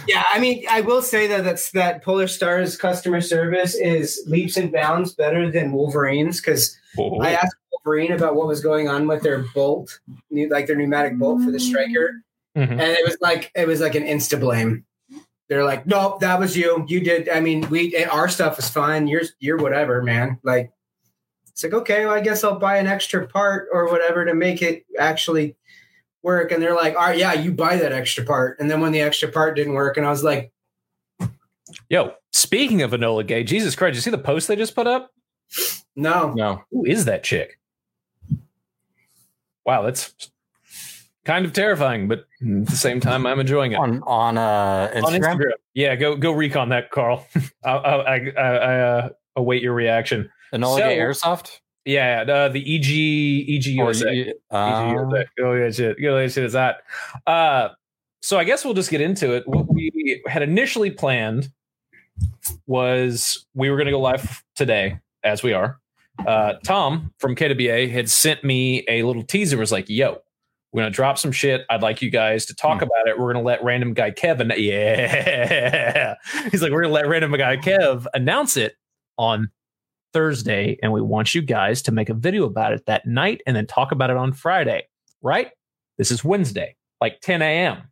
yeah, 0.07 0.23
I 0.33 0.39
mean, 0.39 0.63
I 0.71 0.79
will 0.79 1.01
say 1.01 1.27
that 1.27 1.43
that's 1.43 1.71
that 1.71 2.01
Polar 2.01 2.27
Star's 2.29 2.77
customer 2.77 3.19
service 3.19 3.75
is 3.75 4.23
leaps 4.25 4.55
and 4.55 4.71
bounds 4.71 5.13
better 5.13 5.51
than 5.51 5.73
Wolverine's 5.73 6.39
because 6.39 6.73
I 7.21 7.33
asked 7.33 7.57
Wolverine 7.73 8.13
about 8.13 8.35
what 8.35 8.47
was 8.47 8.61
going 8.61 8.87
on 8.87 9.05
with 9.05 9.23
their 9.23 9.43
bolt, 9.53 9.99
new- 10.31 10.47
like 10.47 10.65
their 10.67 10.77
pneumatic 10.77 11.17
bolt 11.17 11.43
for 11.43 11.51
the 11.51 11.59
striker, 11.59 12.23
Mhm. 12.57 12.71
and 12.71 12.81
it 12.81 13.03
was 13.03 13.17
like 13.19 13.51
it 13.53 13.67
was 13.67 13.81
like 13.81 13.95
an 13.95 14.03
insta 14.03 14.39
blame. 14.39 14.85
They're 15.49 15.63
like, 15.63 15.87
nope, 15.87 16.19
that 16.19 16.39
was 16.39 16.57
you. 16.57 16.83
You 16.87 16.99
did. 16.99 17.29
I 17.29 17.39
mean, 17.39 17.67
we 17.69 17.95
eh, 17.95 18.07
our 18.07 18.27
stuff 18.27 18.59
is 18.59 18.69
fine. 18.69 19.07
Yours, 19.07 19.33
you're 19.39 19.57
whatever, 19.57 20.03
man. 20.03 20.39
Like, 20.43 20.71
it's 21.47 21.63
like 21.63 21.73
okay, 21.73 22.05
well, 22.05 22.13
I 22.13 22.21
guess 22.21 22.43
I'll 22.43 22.59
buy 22.59 22.77
an 22.77 22.87
extra 22.87 23.27
part 23.27 23.69
or 23.71 23.89
whatever 23.89 24.25
to 24.25 24.33
make 24.33 24.61
it 24.61 24.85
actually 24.99 25.55
work. 26.21 26.51
And 26.51 26.61
they're 26.61 26.75
like, 26.75 26.95
all 26.95 27.07
right, 27.07 27.17
yeah, 27.17 27.33
you 27.33 27.53
buy 27.53 27.77
that 27.77 27.93
extra 27.93 28.25
part. 28.25 28.59
And 28.59 28.69
then 28.69 28.81
when 28.81 28.91
the 28.91 29.01
extra 29.01 29.29
part 29.29 29.55
didn't 29.55 29.73
work, 29.73 29.95
and 29.95 30.05
I 30.05 30.09
was 30.09 30.23
like, 30.23 30.51
Yo, 31.89 32.13
speaking 32.31 32.81
of 32.81 32.91
Enola 32.91 33.25
Gay, 33.25 33.43
Jesus 33.43 33.75
Christ, 33.75 33.95
you 33.95 34.01
see 34.01 34.09
the 34.09 34.17
post 34.17 34.47
they 34.47 34.55
just 34.55 34.75
put 34.75 34.87
up? 34.87 35.11
no, 35.95 36.33
no. 36.33 36.63
Who 36.71 36.85
is 36.85 37.05
that 37.05 37.23
chick? 37.23 37.59
Wow, 39.65 39.83
that's 39.83 40.13
kind 41.27 41.45
of 41.45 41.51
terrifying, 41.53 42.07
but 42.07 42.19
at 42.41 42.65
the 42.65 42.75
same 42.75 42.99
time, 42.99 43.27
I'm 43.27 43.39
enjoying 43.39 43.73
it. 43.73 43.75
On 43.75 44.01
on 44.03 44.37
uh 44.37 44.89
Instagram. 44.95 45.03
On 45.03 45.13
Instagram. 45.13 45.51
Yeah, 45.75 45.95
go 45.95 46.15
go 46.15 46.31
recon 46.31 46.69
that, 46.69 46.89
Carl. 46.89 47.27
I, 47.65 47.69
I, 47.71 48.15
I, 48.15 48.39
I 48.39 48.79
uh, 48.79 49.09
await 49.35 49.61
your 49.61 49.73
reaction. 49.73 50.31
Enola 50.53 50.77
So- 50.77 50.89
Gay 50.89 50.97
Airsoft? 50.97 51.59
Yeah, 51.85 52.25
uh, 52.27 52.49
the 52.49 52.59
EG 52.59 52.89
EG 53.49 53.65
USA. 53.67 54.09
EG 54.09 54.33
uh, 54.51 54.93
USA. 54.95 55.25
Oh 55.39 55.53
yeah, 55.53 55.69
shit. 55.71 56.01
Go 56.01 56.17
yeah, 56.17 56.27
shit 56.27 56.43
is 56.43 56.53
that. 56.53 56.77
Uh, 57.25 57.69
so 58.21 58.37
I 58.37 58.43
guess 58.43 58.65
we'll 58.65 58.73
just 58.73 58.89
get 58.89 58.99
into 58.99 59.33
it. 59.33 59.47
What 59.47 59.71
we 59.73 60.21
had 60.27 60.41
initially 60.41 60.91
planned 60.91 61.49
was 62.65 63.45
we 63.53 63.69
were 63.69 63.77
going 63.77 63.85
to 63.85 63.91
go 63.91 64.01
live 64.01 64.43
today, 64.55 64.99
as 65.23 65.43
we 65.43 65.53
are. 65.53 65.79
Uh, 66.25 66.53
Tom 66.65 67.13
from 67.19 67.35
KWA 67.35 67.87
had 67.87 68.09
sent 68.09 68.43
me 68.43 68.83
a 68.89 69.03
little 69.03 69.23
teaser. 69.23 69.55
Was 69.57 69.71
like, 69.71 69.85
"Yo, 69.87 70.19
we're 70.77 70.83
gonna 70.83 70.91
drop 70.91 71.17
some 71.17 71.31
shit. 71.31 71.65
I'd 71.71 71.81
like 71.81 72.03
you 72.03 72.11
guys 72.11 72.45
to 72.45 72.55
talk 72.55 72.77
Hmm. 72.81 72.83
about 72.83 73.07
it. 73.07 73.17
We're 73.17 73.33
gonna 73.33 73.43
let 73.43 73.63
random 73.63 73.95
guy 73.95 74.11
Kevin. 74.11 74.51
Yeah, 74.57 76.13
he's 76.51 76.61
like, 76.61 76.71
we're 76.71 76.83
gonna 76.83 76.93
let 76.93 77.07
random 77.07 77.31
guy 77.35 77.57
Kev 77.57 78.05
announce 78.13 78.57
it 78.57 78.75
on 79.17 79.49
Thursday, 80.13 80.77
and 80.83 80.93
we 80.93 81.01
want 81.01 81.33
you 81.33 81.41
guys 81.41 81.81
to 81.83 81.91
make 81.91 82.09
a 82.09 82.13
video 82.13 82.45
about 82.45 82.73
it 82.73 82.85
that 82.85 83.07
night 83.07 83.41
and 83.47 83.55
then 83.55 83.65
talk 83.65 83.91
about 83.91 84.11
it 84.11 84.17
on 84.17 84.33
Friday. 84.33 84.83
Right? 85.23 85.49
This 85.97 86.11
is 86.11 86.23
Wednesday, 86.23 86.75
like 87.01 87.21
10 87.21 87.41
a.m. 87.41 87.89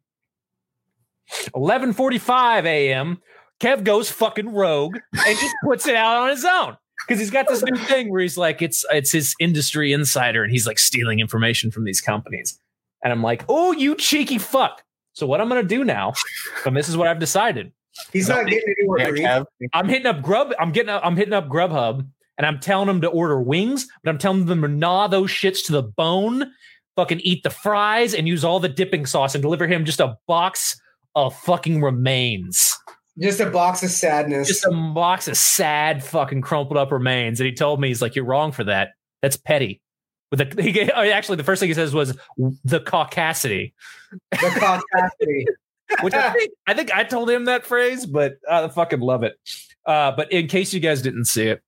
11:45 1.55 2.65
a.m. 2.65 3.17
Kev 3.59 3.83
goes 3.83 4.11
fucking 4.11 4.49
rogue 4.49 4.97
and 5.13 5.39
just 5.39 5.55
puts 5.63 5.87
it 5.87 5.95
out 5.95 6.17
on 6.17 6.29
his 6.29 6.45
own 6.45 6.77
because 7.07 7.19
he's 7.19 7.31
got 7.31 7.47
this 7.47 7.63
new 7.63 7.77
thing 7.85 8.11
where 8.11 8.21
he's 8.21 8.37
like, 8.37 8.61
it's 8.61 8.85
it's 8.91 9.11
his 9.11 9.33
industry 9.39 9.91
insider, 9.91 10.43
and 10.43 10.51
he's 10.51 10.67
like 10.67 10.77
stealing 10.77 11.19
information 11.19 11.71
from 11.71 11.83
these 11.83 11.99
companies. 11.99 12.59
And 13.05 13.13
I'm 13.13 13.21
like, 13.23 13.45
oh, 13.47 13.71
you 13.71 13.95
cheeky 13.95 14.37
fuck. 14.39 14.81
So 15.13 15.25
what 15.27 15.39
I'm 15.39 15.47
gonna 15.47 15.63
do 15.63 15.85
now, 15.85 16.11
and 16.65 16.75
this 16.75 16.89
is 16.89 16.97
what 16.97 17.07
I've 17.07 17.19
decided. 17.19 17.71
he's 18.11 18.27
not 18.27 18.47
getting 18.47 18.73
anywhere. 18.79 19.15
yeah, 19.15 19.43
I'm 19.73 19.87
hitting 19.87 20.07
up 20.07 20.21
Grub. 20.21 20.53
I'm 20.59 20.73
getting. 20.73 20.89
Up, 20.89 21.01
I'm 21.05 21.15
hitting 21.15 21.33
up 21.33 21.47
Grubhub, 21.47 22.05
and 22.37 22.45
I'm 22.47 22.59
telling 22.59 22.87
them 22.87 22.99
to 23.01 23.07
order 23.07 23.39
wings, 23.41 23.87
but 24.03 24.09
I'm 24.09 24.17
telling 24.17 24.45
them 24.47 24.61
to 24.63 24.67
gnaw 24.67 25.07
those 25.07 25.29
shits 25.29 25.63
to 25.67 25.71
the 25.71 25.83
bone, 25.83 26.51
fucking 26.97 27.21
eat 27.21 27.43
the 27.43 27.49
fries, 27.51 28.13
and 28.13 28.27
use 28.27 28.43
all 28.43 28.59
the 28.59 28.67
dipping 28.67 29.05
sauce, 29.05 29.35
and 29.35 29.41
deliver 29.41 29.67
him 29.67 29.85
just 29.85 29.99
a 30.01 30.17
box 30.27 30.77
of 31.13 31.33
fucking 31.43 31.81
remains, 31.81 32.75
Just 33.17 33.39
a 33.39 33.49
box 33.49 33.83
of 33.83 33.91
sadness. 33.91 34.49
just 34.49 34.65
a 34.65 34.71
box 34.93 35.29
of 35.29 35.37
sad 35.37 36.03
fucking 36.03 36.41
crumpled 36.41 36.75
up 36.77 36.91
remains. 36.91 37.39
And 37.39 37.47
he 37.47 37.53
told 37.53 37.79
me 37.79 37.87
he's 37.87 38.01
like, 38.01 38.15
"You're 38.15 38.25
wrong 38.25 38.51
for 38.51 38.65
that. 38.65 38.89
That's 39.21 39.37
petty." 39.37 39.79
With 40.35 40.55
the 40.55 40.61
he, 40.61 40.71
gave- 40.71 40.91
oh, 40.95 41.01
actually, 41.01 41.37
the 41.37 41.43
first 41.43 41.59
thing 41.59 41.69
he 41.69 41.73
says 41.73 41.93
was 41.93 42.17
the 42.37 42.79
caucasity, 42.79 43.73
the 44.31 44.37
caucasity. 44.37 45.45
which 46.01 46.13
I 46.13 46.33
think 46.33 46.51
I 46.67 46.73
think 46.73 46.91
I 46.91 47.03
told 47.03 47.29
him 47.29 47.45
that 47.45 47.65
phrase, 47.65 48.05
but 48.05 48.37
I 48.49 48.67
fucking 48.67 48.99
love 48.99 49.23
it. 49.23 49.37
Uh, 49.85 50.11
but 50.11 50.31
in 50.31 50.47
case 50.47 50.73
you 50.73 50.79
guys 50.79 51.01
didn't 51.01 51.25
see 51.25 51.47
it, 51.47 51.61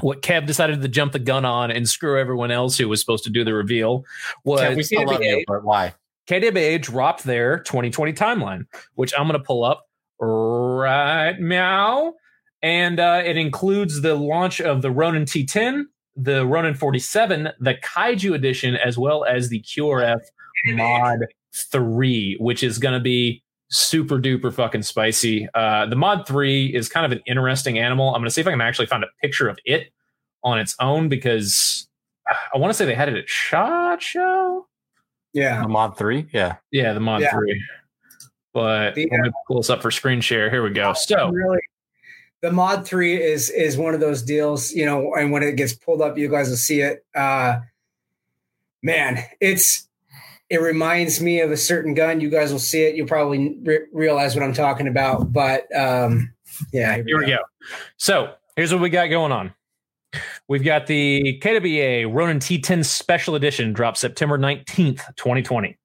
what 0.00 0.22
Kev 0.22 0.46
decided 0.46 0.82
to 0.82 0.88
jump 0.88 1.12
the 1.12 1.18
gun 1.18 1.44
on 1.44 1.70
and 1.70 1.88
screw 1.88 2.18
everyone 2.18 2.50
else 2.50 2.76
who 2.76 2.88
was 2.88 3.00
supposed 3.00 3.24
to 3.24 3.30
do 3.30 3.44
the 3.44 3.54
reveal 3.54 4.04
was 4.44 4.60
Kev, 4.60 4.76
we 4.76 4.82
still 4.82 5.06
love 5.06 5.22
you, 5.22 5.44
but 5.46 5.64
why? 5.64 5.94
KWA 6.26 6.78
dropped 6.78 7.24
their 7.24 7.58
2020 7.60 8.12
timeline, 8.14 8.66
which 8.94 9.12
I'm 9.16 9.28
going 9.28 9.38
to 9.38 9.44
pull 9.44 9.62
up 9.62 9.86
right 10.18 11.38
now. 11.38 12.14
And 12.62 12.98
uh, 12.98 13.22
it 13.24 13.36
includes 13.36 14.00
the 14.00 14.14
launch 14.14 14.58
of 14.60 14.80
the 14.80 14.90
Ronin 14.90 15.26
T10, 15.26 15.84
the 16.16 16.46
Ronin 16.46 16.74
47, 16.74 17.48
the 17.60 17.74
Kaiju 17.74 18.34
edition, 18.34 18.76
as 18.76 18.96
well 18.98 19.24
as 19.24 19.48
the 19.48 19.60
QRF 19.62 20.20
Mod 20.66 21.20
3, 21.54 22.36
which 22.40 22.62
is 22.62 22.78
going 22.78 22.94
to 22.94 23.00
be 23.00 23.42
super 23.70 24.18
duper 24.18 24.52
fucking 24.52 24.82
spicy. 24.82 25.48
Uh, 25.54 25.86
the 25.86 25.96
Mod 25.96 26.26
3 26.26 26.66
is 26.66 26.88
kind 26.88 27.04
of 27.04 27.12
an 27.12 27.20
interesting 27.26 27.78
animal. 27.78 28.08
I'm 28.14 28.20
going 28.20 28.24
to 28.26 28.30
see 28.30 28.40
if 28.40 28.46
I 28.46 28.50
can 28.50 28.60
actually 28.60 28.86
find 28.86 29.02
a 29.02 29.08
picture 29.20 29.48
of 29.48 29.58
it 29.64 29.90
on 30.44 30.58
its 30.58 30.76
own 30.80 31.08
because 31.08 31.88
I 32.54 32.58
want 32.58 32.70
to 32.70 32.74
say 32.74 32.84
they 32.84 32.94
had 32.94 33.08
it 33.08 33.16
at 33.16 33.28
SHOT 33.28 34.02
Show. 34.02 34.66
Yeah. 35.32 35.62
The 35.62 35.68
mod 35.68 35.98
three? 35.98 36.28
Yeah. 36.32 36.56
Yeah, 36.70 36.92
the 36.92 37.00
mod 37.00 37.22
Yeah. 37.22 37.32
three. 37.32 37.60
But 38.52 38.94
The, 38.94 39.08
let 39.10 39.20
me 39.20 39.30
pull 39.48 39.56
this 39.56 39.68
up 39.70 39.82
for 39.82 39.90
screen 39.90 40.20
share. 40.20 40.48
Here 40.48 40.62
we 40.62 40.70
go. 40.70 40.92
So 40.92 41.30
really 41.30 41.58
the 42.44 42.52
mod 42.52 42.86
3 42.86 43.22
is 43.22 43.48
is 43.48 43.78
one 43.78 43.94
of 43.94 44.00
those 44.00 44.22
deals 44.22 44.70
you 44.72 44.84
know 44.84 45.14
and 45.14 45.32
when 45.32 45.42
it 45.42 45.56
gets 45.56 45.72
pulled 45.72 46.02
up 46.02 46.18
you 46.18 46.28
guys 46.28 46.50
will 46.50 46.56
see 46.56 46.82
it 46.82 47.02
uh 47.14 47.58
man 48.82 49.24
it's 49.40 49.88
it 50.50 50.60
reminds 50.60 51.22
me 51.22 51.40
of 51.40 51.50
a 51.50 51.56
certain 51.56 51.94
gun 51.94 52.20
you 52.20 52.28
guys 52.28 52.52
will 52.52 52.58
see 52.58 52.82
it 52.82 52.96
you'll 52.96 53.06
probably 53.06 53.56
re- 53.62 53.86
realize 53.94 54.34
what 54.36 54.44
i'm 54.44 54.52
talking 54.52 54.86
about 54.86 55.32
but 55.32 55.74
um 55.74 56.30
yeah 56.70 57.02
here 57.06 57.18
we 57.18 57.26
go. 57.28 57.38
So 57.96 58.34
here's 58.56 58.72
what 58.72 58.82
we 58.82 58.90
got 58.90 59.06
going 59.06 59.32
on. 59.32 59.54
We've 60.46 60.62
got 60.62 60.86
the 60.86 61.40
KWA 61.42 62.06
Ronin 62.06 62.38
T10 62.38 62.84
Special 62.84 63.34
Edition 63.34 63.72
dropped 63.72 63.96
September 63.98 64.38
19th, 64.38 65.02
2020. 65.16 65.76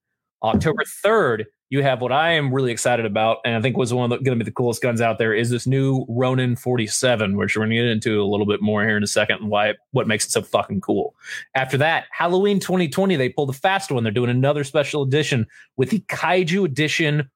October 0.43 0.83
3rd, 1.03 1.45
you 1.69 1.83
have 1.83 2.01
what 2.01 2.11
I 2.11 2.31
am 2.31 2.51
really 2.51 2.71
excited 2.71 3.05
about, 3.05 3.38
and 3.45 3.55
I 3.55 3.61
think 3.61 3.77
was 3.77 3.93
one 3.93 4.11
of 4.11 4.23
going 4.23 4.38
to 4.38 4.43
be 4.43 4.49
the 4.49 4.53
coolest 4.53 4.81
guns 4.81 5.01
out 5.01 5.19
there 5.19 5.33
is 5.33 5.51
this 5.51 5.67
new 5.67 6.03
Ronin 6.09 6.55
47, 6.55 7.38
which 7.38 7.55
we're 7.55 7.61
going 7.61 7.69
to 7.69 7.75
get 7.75 7.85
into 7.85 8.21
a 8.21 8.25
little 8.25 8.47
bit 8.47 8.61
more 8.61 8.83
here 8.83 8.97
in 8.97 9.03
a 9.03 9.07
second, 9.07 9.41
and 9.41 9.49
why 9.49 9.75
what 9.91 10.07
makes 10.07 10.25
it 10.25 10.31
so 10.31 10.41
fucking 10.41 10.81
cool. 10.81 11.13
After 11.53 11.77
that, 11.77 12.05
Halloween 12.11 12.59
2020, 12.59 13.15
they 13.15 13.29
pulled 13.29 13.49
the 13.49 13.53
fast 13.53 13.91
one. 13.91 14.03
They're 14.03 14.11
doing 14.11 14.31
another 14.31 14.63
special 14.63 15.03
edition 15.03 15.45
with 15.77 15.91
the 15.91 15.99
Kaiju 15.99 16.65
Edition 16.65 17.29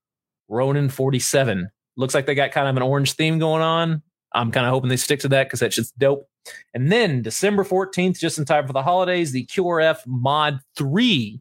Ronin 0.48 0.90
47. 0.90 1.70
Looks 1.96 2.16
like 2.16 2.26
they 2.26 2.36
got 2.36 2.52
kind 2.52 2.68
of 2.68 2.76
an 2.76 2.82
orange 2.82 3.14
theme 3.14 3.38
going 3.38 3.62
on. 3.62 4.02
I'm 4.34 4.52
kind 4.52 4.66
of 4.66 4.72
hoping 4.72 4.90
they 4.90 4.98
stick 4.98 5.20
to 5.20 5.28
that 5.28 5.44
because 5.44 5.60
that's 5.60 5.76
just 5.76 5.98
dope. 6.00 6.28
And 6.74 6.92
then 6.92 7.22
December 7.22 7.64
14th, 7.64 8.18
just 8.18 8.40
in 8.40 8.46
time 8.46 8.66
for 8.66 8.74
the 8.74 8.82
holidays, 8.82 9.32
the 9.32 9.46
QRF 9.46 10.00
Mod 10.08 10.60
3 10.76 11.40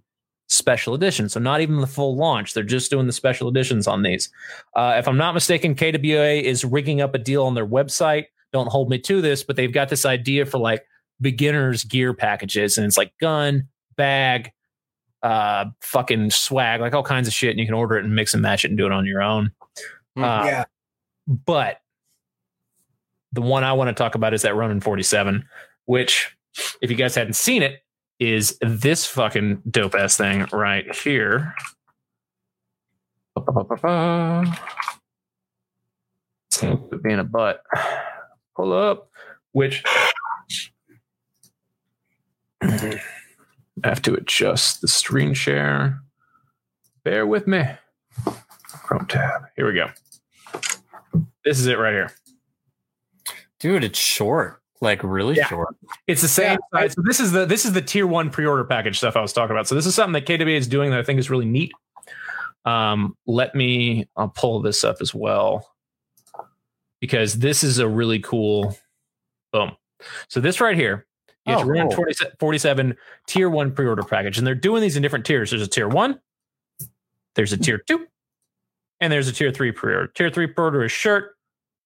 special 0.52 0.94
edition. 0.94 1.28
So 1.28 1.40
not 1.40 1.60
even 1.60 1.80
the 1.80 1.86
full 1.86 2.16
launch. 2.16 2.54
They're 2.54 2.62
just 2.62 2.90
doing 2.90 3.06
the 3.06 3.12
special 3.12 3.48
editions 3.48 3.86
on 3.86 4.02
these. 4.02 4.28
Uh, 4.76 4.94
if 4.98 5.08
I'm 5.08 5.16
not 5.16 5.34
mistaken, 5.34 5.74
KWA 5.74 6.42
is 6.42 6.64
rigging 6.64 7.00
up 7.00 7.14
a 7.14 7.18
deal 7.18 7.44
on 7.44 7.54
their 7.54 7.66
website. 7.66 8.26
Don't 8.52 8.68
hold 8.68 8.90
me 8.90 8.98
to 8.98 9.22
this, 9.22 9.42
but 9.42 9.56
they've 9.56 9.72
got 9.72 9.88
this 9.88 10.04
idea 10.04 10.44
for 10.44 10.58
like 10.58 10.84
beginners 11.20 11.84
gear 11.84 12.12
packages, 12.12 12.76
and 12.76 12.86
it's 12.86 12.98
like 12.98 13.16
gun, 13.18 13.68
bag, 13.96 14.52
uh, 15.22 15.66
fucking 15.80 16.30
swag, 16.30 16.80
like 16.80 16.94
all 16.94 17.02
kinds 17.02 17.26
of 17.26 17.32
shit, 17.32 17.50
and 17.50 17.58
you 17.58 17.64
can 17.64 17.74
order 17.74 17.96
it 17.96 18.04
and 18.04 18.14
mix 18.14 18.34
and 18.34 18.42
match 18.42 18.64
it 18.64 18.68
and 18.68 18.76
do 18.76 18.84
it 18.84 18.92
on 18.92 19.06
your 19.06 19.22
own. 19.22 19.52
Hmm. 20.16 20.24
Uh, 20.24 20.44
yeah. 20.44 20.64
But 21.26 21.80
the 23.32 23.40
one 23.40 23.64
I 23.64 23.72
want 23.72 23.88
to 23.88 23.94
talk 23.94 24.14
about 24.14 24.34
is 24.34 24.42
that 24.42 24.54
Ronin 24.54 24.80
47, 24.80 25.48
which, 25.86 26.36
if 26.82 26.90
you 26.90 26.96
guys 26.96 27.14
hadn't 27.14 27.34
seen 27.34 27.62
it, 27.62 27.82
is 28.18 28.58
this 28.60 29.06
fucking 29.06 29.62
dope 29.68 29.94
ass 29.94 30.16
thing 30.16 30.46
right 30.52 30.94
here. 30.94 31.54
Being 37.02 37.18
a 37.18 37.24
butt. 37.24 37.62
Pull 38.56 38.72
up, 38.72 39.10
which 39.52 39.82
I 42.62 43.00
have 43.82 44.02
to 44.02 44.14
adjust 44.14 44.80
the 44.80 44.88
screen 44.88 45.34
share. 45.34 46.00
Bear 47.04 47.26
with 47.26 47.46
me. 47.46 47.64
Chrome 48.84 49.06
tab. 49.06 49.42
Here 49.56 49.66
we 49.66 49.74
go. 49.74 49.88
This 51.44 51.58
is 51.58 51.66
it 51.66 51.78
right 51.78 51.92
here. 51.92 52.12
Dude, 53.58 53.82
it's 53.84 53.98
short. 53.98 54.61
Like 54.82 55.02
really 55.04 55.36
Yeah. 55.36 55.46
short. 55.46 55.74
It's 56.08 56.20
the 56.22 56.28
same 56.28 56.58
Yeah, 56.74 56.80
size. 56.80 56.92
So 56.94 57.02
this 57.06 57.20
is 57.20 57.30
the 57.30 57.46
this 57.46 57.64
is 57.64 57.72
the 57.72 57.80
tier 57.80 58.04
one 58.06 58.28
pre-order 58.30 58.64
package 58.64 58.98
stuff 58.98 59.16
I 59.16 59.20
was 59.22 59.32
talking 59.32 59.54
about. 59.54 59.68
So 59.68 59.76
this 59.76 59.86
is 59.86 59.94
something 59.94 60.12
that 60.12 60.26
KWA 60.26 60.56
is 60.56 60.66
doing 60.66 60.90
that 60.90 60.98
I 60.98 61.04
think 61.04 61.20
is 61.20 61.30
really 61.30 61.44
neat. 61.46 61.72
Um, 62.64 63.16
let 63.24 63.54
me 63.54 64.08
I'll 64.16 64.28
pull 64.28 64.60
this 64.60 64.82
up 64.82 64.96
as 65.00 65.14
well 65.14 65.72
because 67.00 67.34
this 67.38 67.62
is 67.62 67.78
a 67.78 67.86
really 67.88 68.18
cool 68.18 68.76
boom. 69.52 69.72
So 70.28 70.40
this 70.40 70.60
right 70.60 70.76
here, 70.76 71.06
Oh, 71.46 71.62
cool. 71.62 71.88
20 71.90 72.14
47 72.40 72.96
tier 73.28 73.50
one 73.50 73.72
pre-order 73.72 74.02
package, 74.02 74.38
and 74.38 74.46
they're 74.46 74.54
doing 74.54 74.82
these 74.82 74.96
in 74.96 75.02
different 75.02 75.24
tiers. 75.24 75.50
There's 75.50 75.62
a 75.62 75.66
tier 75.68 75.88
one, 75.88 76.20
there's 77.36 77.52
a 77.52 77.56
tier 77.56 77.78
two, 77.78 78.06
and 79.00 79.12
there's 79.12 79.28
a 79.28 79.32
tier 79.32 79.52
three 79.52 79.70
pre-order. 79.70 80.08
Tier 80.08 80.30
three 80.30 80.46
pre-order 80.48 80.84
is 80.84 80.90
shirt, 80.92 81.36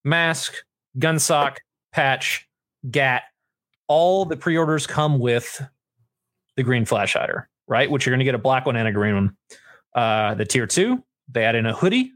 mask, 0.05 0.55
gun 0.99 1.19
sock, 1.19 1.61
patch, 1.93 2.46
GAT. 2.91 3.23
All 3.89 4.25
the 4.25 4.37
pre-orders 4.37 4.87
come 4.87 5.19
with 5.19 5.63
the 6.57 6.63
green 6.63 6.85
flash 6.85 7.15
hider, 7.15 7.49
right? 7.69 7.91
Which 7.91 8.07
you're 8.07 8.13
going 8.13 8.21
to 8.21 8.25
get 8.25 8.35
a 8.35 8.39
black 8.39 8.67
one 8.67 8.77
and 8.77 8.89
a 8.89 8.93
green 8.93 9.15
one. 9.15 9.37
Uh, 9.95 10.35
the 10.35 10.45
tier 10.45 10.67
two, 10.67 11.03
they 11.31 11.45
add 11.45 11.55
in 11.55 11.67
a 11.67 11.75
hoodie. 11.75 12.13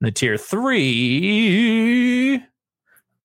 The 0.00 0.12
tier 0.12 0.36
three, 0.36 2.38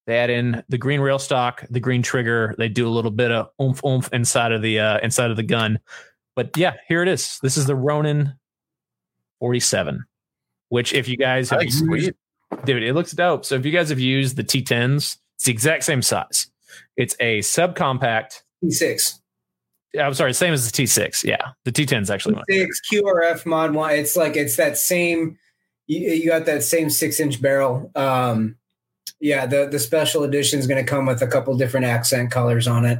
they 0.07 0.17
add 0.17 0.29
in 0.29 0.63
the 0.69 0.77
green 0.77 1.01
rail 1.01 1.19
stock, 1.19 1.65
the 1.69 1.81
green 1.81 2.01
trigger. 2.01 2.55
They 2.57 2.69
do 2.69 2.87
a 2.87 2.89
little 2.89 3.11
bit 3.11 3.31
of 3.31 3.49
oomph 3.61 3.83
oomph 3.85 4.09
inside 4.13 4.51
of 4.51 4.61
the 4.61 4.79
uh, 4.79 4.99
inside 4.99 5.31
of 5.31 5.37
the 5.37 5.43
gun. 5.43 5.79
But 6.35 6.55
yeah, 6.57 6.73
here 6.87 7.01
it 7.01 7.07
is. 7.09 7.39
This 7.41 7.57
is 7.57 7.65
the 7.65 7.75
Ronin 7.75 8.33
47, 9.39 10.05
which 10.69 10.93
if 10.93 11.09
you 11.09 11.17
guys 11.17 11.49
have 11.49 11.63
used- 11.63 12.13
dude, 12.65 12.83
it 12.83 12.93
looks 12.93 13.11
dope. 13.11 13.45
So 13.45 13.55
if 13.55 13.65
you 13.65 13.71
guys 13.71 13.89
have 13.89 13.99
used 13.99 14.37
the 14.37 14.43
T10s, 14.43 15.17
it's 15.35 15.45
the 15.45 15.51
exact 15.51 15.83
same 15.83 16.01
size. 16.01 16.47
It's 17.01 17.15
a 17.19 17.39
subcompact. 17.39 18.43
T6. 18.63 19.17
I'm 19.99 20.13
sorry, 20.13 20.35
same 20.35 20.53
as 20.53 20.71
the 20.71 20.83
T6. 20.83 21.23
Yeah, 21.23 21.51
the 21.65 21.71
T10 21.71 22.03
is 22.03 22.11
actually 22.11 22.35
one. 22.35 22.43
T6 22.47 22.67
QRF 22.93 23.45
mod 23.47 23.73
one. 23.73 23.95
It's 23.95 24.15
like 24.15 24.35
it's 24.35 24.55
that 24.57 24.77
same. 24.77 25.39
You, 25.87 26.11
you 26.11 26.29
got 26.29 26.45
that 26.45 26.61
same 26.61 26.91
six 26.91 27.19
inch 27.19 27.41
barrel. 27.41 27.91
Um, 27.95 28.57
yeah, 29.19 29.47
the 29.47 29.67
the 29.67 29.79
special 29.79 30.23
edition 30.23 30.59
is 30.59 30.67
going 30.67 30.83
to 30.83 30.87
come 30.89 31.07
with 31.07 31.23
a 31.23 31.27
couple 31.27 31.57
different 31.57 31.87
accent 31.87 32.29
colors 32.29 32.67
on 32.67 32.85
it, 32.85 32.99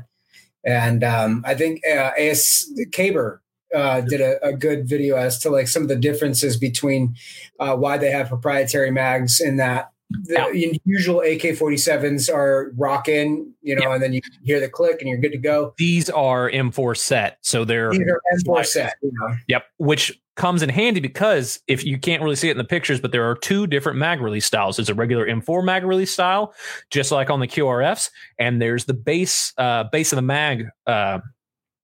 and 0.66 1.04
um, 1.04 1.44
I 1.46 1.54
think 1.54 1.82
uh, 1.86 2.12
AS 2.18 2.66
Caber 2.92 3.44
uh, 3.74 4.02
did 4.02 4.20
a, 4.20 4.44
a 4.44 4.54
good 4.54 4.90
video 4.90 5.16
as 5.16 5.38
to 5.42 5.52
like 5.52 5.68
some 5.68 5.84
of 5.84 5.90
the 5.90 5.96
differences 5.96 6.58
between 6.58 7.16
uh, 7.60 7.76
why 7.76 8.00
they 8.00 8.10
have 8.10 8.30
proprietary 8.30 8.90
mags 8.90 9.40
in 9.40 9.58
that. 9.58 9.92
The 10.24 10.34
Yeah. 10.54 10.72
usual 10.86 11.22
AK-47s 11.22 12.30
are 12.34 12.72
rocking, 12.78 13.54
you 13.62 13.76
know, 13.76 13.92
and 13.92 14.02
then 14.02 14.14
you 14.14 14.22
hear 14.44 14.60
the 14.60 14.70
click 14.70 14.98
and 15.02 15.10
you're 15.10 15.18
good 15.20 15.32
to 15.32 15.38
go. 15.38 15.74
These 15.78 16.10
are 16.10 16.50
M4 16.50 16.96
set, 16.96 17.38
so 17.42 17.66
they're 17.66 17.92
These 17.92 18.02
are 18.02 18.22
M4 18.34 18.66
set, 18.66 18.94
you 19.02 19.12
know. 19.14 19.36
Yep, 19.48 19.64
which 19.78 20.20
comes 20.38 20.64
in 20.64 20.70
handy 20.70 21.00
because 21.00 21.60
if 21.68 21.84
you 21.84 22.00
can't 22.00 22.24
really 22.24 22.36
see 22.36 22.48
it 22.48 22.52
in 22.52 22.58
the 22.58 22.64
pictures, 22.64 23.00
but 23.00 23.12
there 23.12 23.30
are 23.30 23.36
two 23.36 23.68
different 23.68 23.98
mag 24.00 24.22
release 24.22 24.46
styles. 24.46 24.78
There's 24.78 24.90
a 24.90 24.94
regular 24.96 25.26
M4 25.28 25.64
mag 25.64 25.84
release 25.84 26.12
style, 26.12 26.54
just 26.90 27.12
like 27.12 27.30
on 27.30 27.40
the 27.40 27.48
QRFs, 27.48 28.10
and 28.40 28.62
there's 28.62 28.86
the 28.86 28.94
base 28.94 29.54
uh, 29.58 29.84
base 29.92 30.12
of 30.12 30.16
the 30.16 30.22
mag 30.22 30.68
uh, 30.88 31.20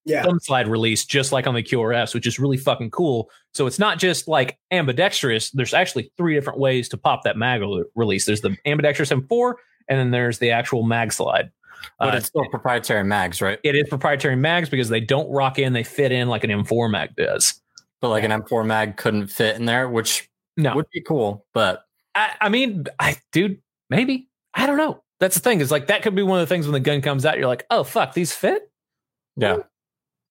Yeah. 0.08 0.22
thumb 0.22 0.40
slide 0.40 0.66
release, 0.68 1.04
just 1.04 1.30
like 1.32 1.46
on 1.46 1.54
the 1.54 1.62
QRS, 1.62 2.14
which 2.14 2.26
is 2.26 2.38
really 2.38 2.56
fucking 2.56 2.90
cool. 2.90 3.30
So 3.54 3.66
it's 3.66 3.78
not 3.78 3.98
just 3.98 4.26
like 4.28 4.58
ambidextrous. 4.70 5.50
There's 5.50 5.74
actually 5.74 6.10
three 6.16 6.34
different 6.34 6.58
ways 6.58 6.88
to 6.90 6.96
pop 6.96 7.22
that 7.24 7.36
mag 7.36 7.62
release. 7.94 8.24
There's 8.26 8.40
the 8.40 8.56
ambidextrous 8.66 9.10
M4, 9.10 9.54
and 9.88 9.98
then 9.98 10.10
there's 10.10 10.38
the 10.38 10.50
actual 10.50 10.82
mag 10.82 11.12
slide. 11.12 11.50
But 11.98 12.14
Uh, 12.14 12.16
it's 12.16 12.26
still 12.26 12.44
proprietary 12.50 13.04
mags, 13.04 13.40
right? 13.40 13.58
it 13.62 13.76
is 13.76 13.88
proprietary 13.88 14.34
mags 14.36 14.68
because 14.68 14.88
they 14.88 15.00
don't 15.00 15.30
rock 15.30 15.58
in; 15.60 15.72
they 15.74 15.84
fit 15.84 16.10
in 16.10 16.28
like 16.28 16.42
an 16.44 16.50
M4 16.50 16.90
mag 16.90 17.14
does. 17.16 17.60
But 18.00 18.08
like 18.10 18.24
an 18.24 18.30
M4 18.32 18.66
mag 18.66 18.96
couldn't 18.96 19.28
fit 19.28 19.56
in 19.56 19.64
there, 19.66 19.88
which 19.88 20.28
No, 20.56 20.74
would 20.74 20.86
be 20.92 21.00
cool. 21.00 21.46
But 21.54 21.84
I, 22.14 22.32
I 22.40 22.48
mean, 22.48 22.84
I 22.98 23.16
dude, 23.32 23.60
maybe 23.90 24.28
I 24.54 24.66
don't 24.66 24.76
know. 24.76 25.02
That's 25.20 25.34
the 25.36 25.40
thing 25.40 25.60
is 25.60 25.70
like 25.70 25.86
that 25.88 26.02
could 26.02 26.14
be 26.16 26.22
one 26.22 26.40
of 26.40 26.48
the 26.48 26.52
things 26.52 26.66
when 26.66 26.72
the 26.72 26.80
gun 26.80 27.00
comes 27.00 27.24
out, 27.26 27.38
you're 27.38 27.46
like, 27.48 27.64
oh 27.70 27.84
fuck, 27.84 28.12
these 28.14 28.32
fit. 28.32 28.70
yeah, 29.36 29.58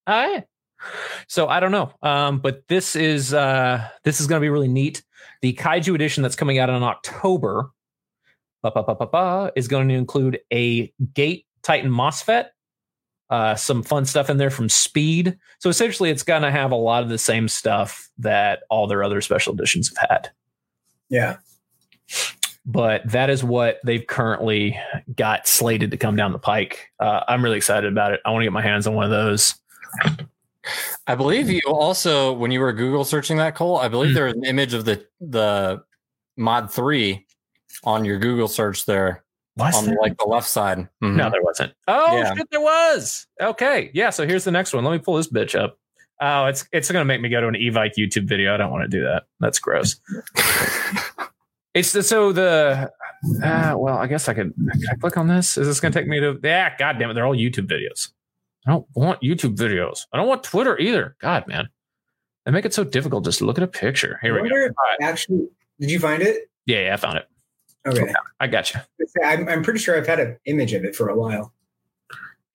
All 0.08 0.16
right. 0.16 0.44
So 1.28 1.48
I 1.48 1.60
don't 1.60 1.72
know. 1.72 1.92
Um, 2.02 2.40
but 2.40 2.68
this 2.68 2.96
is 2.96 3.34
uh 3.34 3.88
this 4.04 4.22
is 4.22 4.28
gonna 4.28 4.42
be 4.42 4.50
really 4.50 4.68
neat. 4.68 5.04
The 5.42 5.54
Kaiju 5.54 5.94
edition 5.94 6.24
that's 6.24 6.36
coming 6.36 6.60
out 6.60 6.70
in 6.70 6.82
October 6.82 7.72
ba, 8.62 8.72
ba, 8.72 8.84
ba, 8.84 8.96
ba, 8.96 9.08
ba, 9.08 9.52
is 9.56 9.68
going 9.68 9.88
to 9.90 9.96
include 9.96 10.40
a 10.52 10.92
Gate 11.14 11.46
Titan 11.64 11.92
MOSFET, 11.92 12.48
uh, 13.30 13.56
some 13.56 13.84
fun 13.84 14.06
stuff 14.06 14.30
in 14.30 14.38
there 14.38 14.50
from 14.50 14.70
Speed. 14.70 15.38
So 15.60 15.70
essentially, 15.70 16.10
it's 16.10 16.24
going 16.24 16.44
to 16.44 16.52
have 16.52 16.72
a 16.72 16.76
lot 16.76 17.04
of 17.04 17.10
the 17.10 17.18
same 17.18 17.48
stuff 17.48 18.10
that 18.20 18.62
all 18.70 18.88
their 18.88 19.04
other 19.04 19.22
special 19.22 19.54
editions 19.54 19.92
have 19.98 20.10
had. 20.10 20.30
Yeah. 21.10 21.38
but 22.66 23.10
that 23.10 23.30
is 23.30 23.44
what 23.44 23.80
they've 23.86 24.06
currently 24.06 24.80
got 25.16 25.48
slated 25.48 25.92
to 25.92 25.98
come 25.98 26.16
down 26.16 26.32
the 26.32 26.40
pike. 26.40 26.90
Uh, 27.00 27.22
I'm 27.28 27.44
really 27.44 27.58
excited 27.58 27.92
about 27.92 28.14
it. 28.14 28.22
I 28.26 28.32
want 28.32 28.42
to 28.42 28.46
get 28.46 28.54
my 28.54 28.62
hands 28.62 28.88
on 28.88 28.94
one 28.94 29.06
of 29.06 29.12
those. 29.12 29.56
I 31.08 31.16
believe 31.16 31.50
you 31.50 31.62
also 31.66 32.34
when 32.34 32.52
you 32.52 32.60
were 32.60 32.74
Google 32.74 33.06
searching 33.06 33.38
that 33.38 33.56
Cole, 33.56 33.78
I 33.78 33.88
believe 33.88 34.10
Hmm. 34.12 34.16
there 34.16 34.26
was 34.26 34.34
an 34.36 34.46
image 34.46 34.74
of 34.74 34.86
the 34.86 35.06
the 35.22 35.82
mod 36.36 36.72
three 36.72 37.26
on 37.84 38.04
your 38.06 38.20
Google 38.20 38.48
search 38.48 38.86
there 38.86 39.24
Was 39.56 39.76
on 39.76 39.96
like 40.02 40.18
the 40.18 40.26
left 40.26 40.50
side. 40.50 40.80
Mhm. 41.02 41.16
No, 41.16 41.30
there 41.30 41.42
wasn't. 41.42 41.74
Oh 41.88 42.18
Yeah. 42.18 42.34
shit, 42.36 42.50
there 42.52 42.60
was. 42.62 43.26
Okay, 43.42 43.92
yeah. 43.94 44.10
So 44.10 44.28
here's 44.28 44.44
the 44.44 44.52
next 44.52 44.74
one. 44.74 44.84
Let 44.84 44.92
me 44.92 45.00
pull 45.00 45.16
this 45.16 45.32
bitch 45.32 45.58
up. 45.58 45.78
Oh, 46.20 46.46
it's 46.48 46.68
it's 46.74 46.92
gonna 46.92 47.06
make 47.06 47.22
me 47.22 47.30
go 47.30 47.40
to 47.42 47.48
an 47.48 47.54
Evike 47.56 47.94
YouTube 47.98 48.28
video. 48.28 48.54
I 48.54 48.58
don't 48.58 48.72
want 48.72 48.84
to 48.84 48.88
do 48.90 49.04
that. 49.04 49.24
That's 49.40 49.60
gross. 49.60 49.96
it's 51.74 51.92
the, 51.94 52.04
so 52.04 52.32
the. 52.32 52.92
Uh, 53.44 53.74
well, 53.78 53.98
I 53.98 54.08
guess 54.08 54.28
I 54.30 54.34
could. 54.34 54.54
Can 54.56 54.82
I 54.92 54.96
click 54.96 55.18
on 55.18 55.28
this? 55.28 55.58
Is 55.58 55.68
this 55.68 55.80
gonna 55.80 55.94
take 55.94 56.08
me 56.08 56.20
to? 56.20 56.40
Yeah, 56.44 56.76
god 56.78 56.98
damn 57.00 57.10
it, 57.10 57.14
they're 57.14 57.26
all 57.26 57.36
YouTube 57.36 57.68
videos. 57.68 58.10
I 58.68 58.72
don't 58.72 58.86
want 58.96 59.22
YouTube 59.22 59.56
videos. 59.56 60.06
I 60.12 60.18
don't 60.18 60.28
want 60.28 60.44
Twitter 60.44 60.78
either. 60.78 61.16
God, 61.22 61.48
man, 61.48 61.70
they 62.46 62.52
make 62.52 62.66
it 62.66 62.74
so 62.74 62.84
difficult 62.84 63.24
just 63.24 63.40
to 63.40 63.46
look 63.46 63.58
at 63.58 63.64
a 63.64 63.68
picture. 63.68 64.20
Here 64.22 64.34
I 64.38 64.42
we 64.42 64.50
go. 64.50 64.54
wonder 64.56 64.68
if 64.68 64.74
Actually, 65.02 65.48
did 65.80 65.90
you 65.90 66.00
find 66.00 66.22
it? 66.22 66.50
Yeah, 66.66 66.82
yeah, 66.88 66.94
I 66.94 66.98
found 66.98 67.18
it. 67.18 67.28
Okay. 67.88 68.14
I 68.42 68.48
got 68.48 68.74
you. 68.74 68.82
I'm, 69.24 69.48
I'm 69.48 69.64
pretty 69.64 69.80
sure 69.80 69.96
I've 69.98 70.06
had 70.08 70.20
an 70.20 70.38
image 70.46 70.74
of 70.74 70.84
it 70.84 70.96
for 70.96 71.08
a 71.08 71.18
while. 71.18 71.54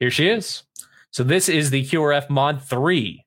Here 0.00 0.10
she 0.10 0.28
is. 0.28 0.64
So 1.10 1.24
this 1.24 1.48
is 1.48 1.70
the 1.70 1.82
QRF 1.82 2.28
Mod 2.28 2.62
Three. 2.62 3.24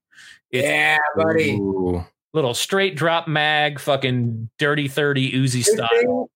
It's 0.52 0.68
yeah, 0.68 0.98
buddy. 1.16 1.56
Ooh. 1.56 2.04
little 2.34 2.54
straight 2.54 2.96
drop 2.96 3.28
mag, 3.28 3.80
fucking 3.80 4.50
dirty 4.60 4.88
thirty 4.88 5.32
Uzi 5.32 5.64
This 5.66 5.72
style. 5.74 5.90
thing, 5.90 6.28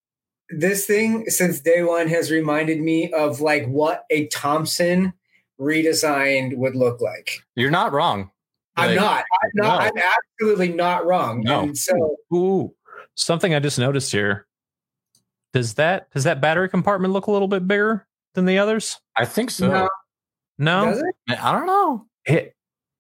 this 0.60 0.86
thing, 0.88 1.26
since 1.30 1.60
day 1.60 1.84
one, 1.84 2.08
has 2.08 2.32
reminded 2.32 2.80
me 2.82 3.12
of 3.14 3.40
like 3.40 3.68
what 3.68 4.06
a 4.10 4.26
Thompson 4.28 5.14
redesigned 5.60 6.56
would 6.58 6.76
look 6.76 7.02
like. 7.02 7.44
You're 7.56 7.72
not 7.72 7.92
wrong. 7.92 8.32
I'm 8.76 8.96
not. 8.96 9.26
I'm 9.44 9.50
not. 9.56 9.80
no. 9.94 10.02
I'm 10.02 10.12
absolutely 10.40 10.70
not 10.70 11.06
wrong. 11.06 11.42
No. 11.42 11.64
And 11.64 11.78
so 11.78 12.18
Ooh, 12.34 12.74
something 13.16 13.54
I 13.54 13.60
just 13.60 13.78
noticed 13.80 14.12
here. 14.12 14.48
Does 15.52 15.74
that 15.76 16.12
does 16.12 16.24
that 16.24 16.42
battery 16.42 16.70
compartment 16.70 17.14
look 17.14 17.28
a 17.28 17.32
little 17.32 17.48
bit 17.48 17.68
bigger 17.68 18.08
than 18.36 18.46
the 18.46 18.60
others? 18.60 19.00
I 19.16 19.26
think 19.26 19.52
so. 19.52 19.68
No. 19.68 19.90
No, 20.58 20.86
does 20.86 21.00
it? 21.02 21.44
I 21.44 21.52
don't 21.52 21.66
know. 21.66 22.06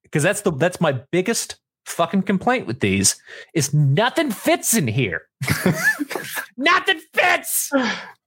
because 0.03 0.23
that's 0.23 0.41
the 0.41 0.51
that's 0.51 0.81
my 0.81 0.93
biggest 1.11 1.57
fucking 1.85 2.23
complaint 2.23 2.67
with 2.67 2.79
these 2.79 3.21
is 3.53 3.73
nothing 3.73 4.31
fits 4.31 4.73
in 4.75 4.87
here. 4.87 5.23
nothing 6.57 7.01
fits. 7.13 7.71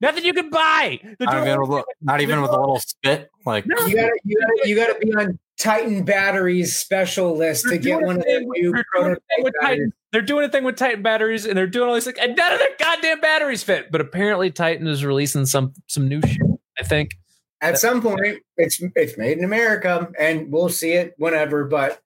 Nothing 0.00 0.24
you 0.24 0.32
can 0.32 0.50
buy. 0.50 0.98
The 1.18 1.26
Not 1.26 1.46
even, 1.46 1.68
with, 1.68 1.84
not 2.00 2.20
even 2.20 2.40
with 2.40 2.50
a 2.50 2.58
little 2.58 2.78
spit. 2.78 3.30
Like 3.44 3.66
No. 3.66 3.76
You 3.86 3.94
gotta, 3.96 4.18
you 4.24 4.40
gotta, 4.40 4.68
you 4.68 4.76
gotta 4.76 4.98
be 4.98 5.12
on 5.14 5.38
Titan 5.58 6.04
Batteries 6.04 6.74
special 6.74 7.36
list 7.36 7.64
to 7.64 7.70
They're 7.70 7.78
get 7.78 8.02
one 8.02 8.16
of 8.16 8.22
the 8.22 8.40
new 8.40 8.72
they're 8.72 8.84
doing 8.96 9.12
a 9.12 9.16
thing 9.16 9.44
with. 9.44 9.54
Titan. 9.60 9.92
They're 10.12 10.22
doing 10.22 10.44
a 10.44 10.48
thing 10.48 10.64
with 10.64 10.76
Titan 10.76 11.02
batteries, 11.02 11.44
and 11.44 11.56
they're 11.56 11.66
doing 11.66 11.88
all 11.88 11.94
these 11.94 12.04
things, 12.04 12.18
and 12.20 12.34
none 12.34 12.52
of 12.52 12.58
their 12.58 12.76
goddamn 12.78 13.20
batteries 13.20 13.62
fit. 13.62 13.92
But 13.92 14.00
apparently, 14.00 14.50
Titan 14.50 14.86
is 14.86 15.04
releasing 15.04 15.46
some 15.46 15.74
some 15.86 16.08
new 16.08 16.20
shit. 16.22 16.40
I 16.78 16.82
think. 16.82 17.12
At 17.60 17.78
some 17.78 18.00
point, 18.00 18.38
it's 18.56 18.82
it's 18.96 19.18
made 19.18 19.36
in 19.36 19.44
America, 19.44 20.10
and 20.18 20.50
we'll 20.50 20.70
see 20.70 20.92
it 20.92 21.14
whenever. 21.18 21.64
But 21.64 22.00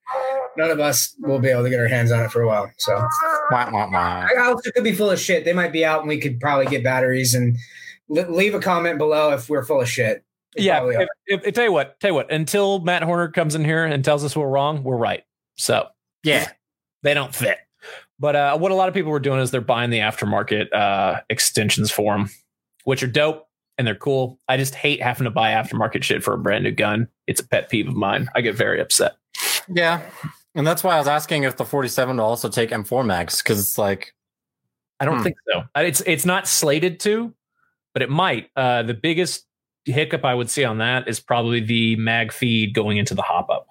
none 0.56 0.70
of 0.70 0.80
us 0.80 1.14
will 1.20 1.38
be 1.38 1.48
able 1.48 1.62
to 1.62 1.70
get 1.70 1.78
our 1.78 1.86
hands 1.86 2.10
on 2.10 2.24
it 2.24 2.32
for 2.32 2.42
a 2.42 2.46
while. 2.48 2.70
So 2.78 2.94
wah, 3.52 3.70
wah, 3.70 3.88
wah. 3.90 4.26
I 4.36 4.46
also 4.46 4.70
could 4.72 4.84
be 4.84 4.92
full 4.92 5.10
of 5.10 5.20
shit. 5.20 5.44
They 5.44 5.52
might 5.52 5.72
be 5.72 5.84
out, 5.84 6.00
and 6.00 6.08
we 6.08 6.18
could 6.20 6.40
probably 6.40 6.66
get 6.66 6.82
batteries. 6.82 7.34
And 7.34 7.56
li- 7.56 7.60
leave 8.08 8.54
a 8.54 8.60
comment 8.60 8.98
below 8.98 9.32
if 9.32 9.48
we're 9.48 9.64
full 9.64 9.80
of 9.80 9.88
shit. 9.88 10.24
We 10.56 10.64
Yeah. 10.64 10.84
If, 10.88 11.08
if, 11.26 11.46
if- 11.46 11.54
tell 11.54 11.64
you 11.64 11.72
what, 11.72 11.98
tell 12.00 12.10
you 12.10 12.14
what. 12.14 12.30
Until 12.30 12.80
Matt 12.80 13.02
Horner 13.02 13.28
comes 13.28 13.54
in 13.54 13.64
here 13.64 13.84
and 13.84 14.04
tells 14.04 14.24
us 14.24 14.36
we're 14.36 14.48
wrong, 14.48 14.82
we're 14.84 14.96
right. 14.96 15.24
So 15.56 15.88
yeah. 16.22 16.48
they 17.02 17.14
don't 17.14 17.34
fit. 17.34 17.58
But 18.18 18.36
uh, 18.36 18.58
what 18.58 18.70
a 18.70 18.74
lot 18.74 18.88
of 18.88 18.94
people 18.94 19.10
were 19.10 19.20
doing 19.20 19.40
is 19.40 19.50
they're 19.50 19.60
buying 19.60 19.90
the 19.90 19.98
aftermarket 19.98 20.72
uh, 20.72 21.20
extensions 21.28 21.90
for 21.90 22.16
them, 22.16 22.30
which 22.84 23.02
are 23.02 23.08
dope 23.08 23.48
and 23.76 23.86
they're 23.86 23.94
cool. 23.96 24.38
I 24.48 24.56
just 24.56 24.74
hate 24.74 25.02
having 25.02 25.24
to 25.24 25.30
buy 25.30 25.50
aftermarket 25.50 26.04
shit 26.04 26.22
for 26.22 26.32
a 26.34 26.38
brand 26.38 26.62
new 26.64 26.70
gun. 26.70 27.08
It's 27.26 27.40
a 27.40 27.48
pet 27.48 27.68
peeve 27.68 27.88
of 27.88 27.96
mine. 27.96 28.28
I 28.34 28.40
get 28.40 28.54
very 28.54 28.80
upset. 28.80 29.16
Yeah. 29.68 30.00
And 30.54 30.64
that's 30.64 30.84
why 30.84 30.94
I 30.94 30.98
was 30.98 31.08
asking 31.08 31.42
if 31.42 31.56
the 31.56 31.64
47 31.64 32.16
will 32.16 32.24
also 32.24 32.48
take 32.48 32.70
M4 32.70 33.04
mags 33.04 33.42
because 33.42 33.58
it's 33.58 33.76
like, 33.76 34.14
I 35.00 35.04
don't 35.04 35.16
Hmm. 35.18 35.22
think 35.24 35.36
so. 35.52 35.64
It's 35.76 36.00
it's 36.06 36.24
not 36.24 36.46
slated 36.46 37.00
to, 37.00 37.34
but 37.94 38.02
it 38.02 38.10
might. 38.10 38.50
Uh, 38.54 38.82
the 38.82 38.92
biggest 38.94 39.46
hiccup 39.86 40.24
I 40.24 40.34
would 40.34 40.50
see 40.50 40.64
on 40.64 40.78
that 40.78 41.08
is 41.08 41.20
probably 41.20 41.60
the 41.60 41.96
mag 41.96 42.32
feed 42.32 42.74
going 42.74 42.98
into 42.98 43.14
the 43.14 43.22
hop 43.22 43.48
up 43.50 43.66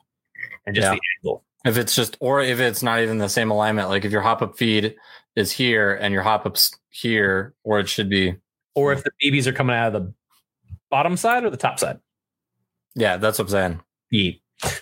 and 0.65 0.75
just 0.75 0.85
Yeah. 0.85 0.91
the 0.95 1.01
angle. 1.27 1.43
if 1.65 1.77
it's 1.77 1.93
just, 1.95 2.17
or 2.19 2.41
if 2.41 2.59
it's 2.59 2.81
not 2.83 2.99
even 3.01 3.17
the 3.19 3.29
same 3.29 3.51
alignment, 3.51 3.89
like 3.89 4.05
if 4.05 4.11
your 4.11 4.21
hop 4.21 4.41
up 4.41 4.57
feed 4.57 4.95
is 5.35 5.51
here 5.51 5.93
and 5.95 6.13
your 6.13 6.23
hop 6.23 6.45
up's 6.45 6.71
here, 6.89 7.53
or 7.63 7.79
it 7.79 7.89
should 7.89 8.09
be, 8.09 8.35
Or 8.75 8.91
if 8.93 9.03
the 9.03 9.11
BBs 9.23 9.45
are 9.47 9.53
coming 9.53 9.75
out 9.75 9.93
of 9.95 10.03
the 10.03 10.13
bottom 10.89 11.17
side 11.17 11.43
or 11.43 11.49
the 11.49 11.57
top 11.57 11.79
side. 11.79 11.99
yeah, 12.95 13.17
that's 13.17 13.39
what 13.39 13.45
I'm 13.45 13.49
saying. 13.51 13.81
Yeah. 14.11 14.31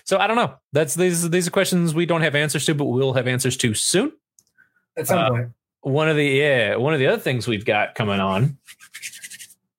So 0.04 0.18
I 0.18 0.26
don't 0.26 0.36
know. 0.36 0.54
That's 0.72 0.94
these 0.94 1.28
these 1.30 1.48
are 1.48 1.50
questions 1.50 1.94
we 1.94 2.04
don't 2.06 2.20
have 2.20 2.34
answers 2.34 2.64
to, 2.66 2.74
but 2.74 2.84
we'll 2.84 3.14
have 3.14 3.26
answers 3.26 3.56
to 3.58 3.72
soon. 3.74 4.12
At 4.96 5.06
some 5.08 5.18
uh, 5.18 5.28
point, 5.30 5.48
One 5.80 6.08
of 6.10 6.16
the 6.16 6.26
yeah, 6.26 6.76
one 6.76 6.92
of 6.92 7.00
the 7.00 7.06
other 7.06 7.20
things 7.20 7.48
we've 7.48 7.64
got 7.64 7.94
coming 7.94 8.20
on 8.20 8.58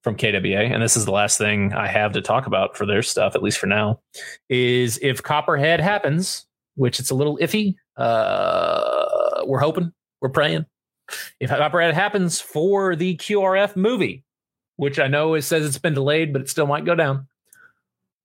from 0.04 0.16
KWA, 0.16 0.66
and 0.66 0.84
this 0.84 0.98
is 0.98 1.06
the 1.06 1.12
last 1.12 1.38
thing 1.38 1.74
I 1.74 1.88
have 1.88 2.12
to 2.14 2.22
talk 2.22 2.46
about 2.46 2.76
for 2.78 2.86
their 2.86 3.02
stuff, 3.02 3.36
at 3.36 3.42
least 3.42 3.58
for 3.58 3.68
now, 3.68 4.02
is 4.50 5.00
if 5.02 5.24
Copperhead 5.24 5.80
happens, 5.80 6.46
which 6.76 7.00
it's 7.00 7.10
a 7.10 7.16
little 7.16 7.38
iffy. 7.38 7.76
Uh, 7.96 9.44
we're 9.46 9.60
hoping, 9.60 9.94
we're 10.22 10.30
praying. 10.30 10.66
If 11.40 11.50
Copperhead 11.50 11.94
happens 11.94 12.42
for 12.42 12.96
the 12.96 13.16
QRF 13.16 13.76
movie, 13.76 14.24
which 14.76 15.00
I 15.00 15.08
know 15.08 15.36
it 15.36 15.44
says 15.44 15.66
it's 15.66 15.78
been 15.78 15.94
delayed, 15.94 16.34
but 16.34 16.42
it 16.42 16.50
still 16.50 16.68
might 16.68 16.86
go 16.86 16.96
down. 16.96 17.28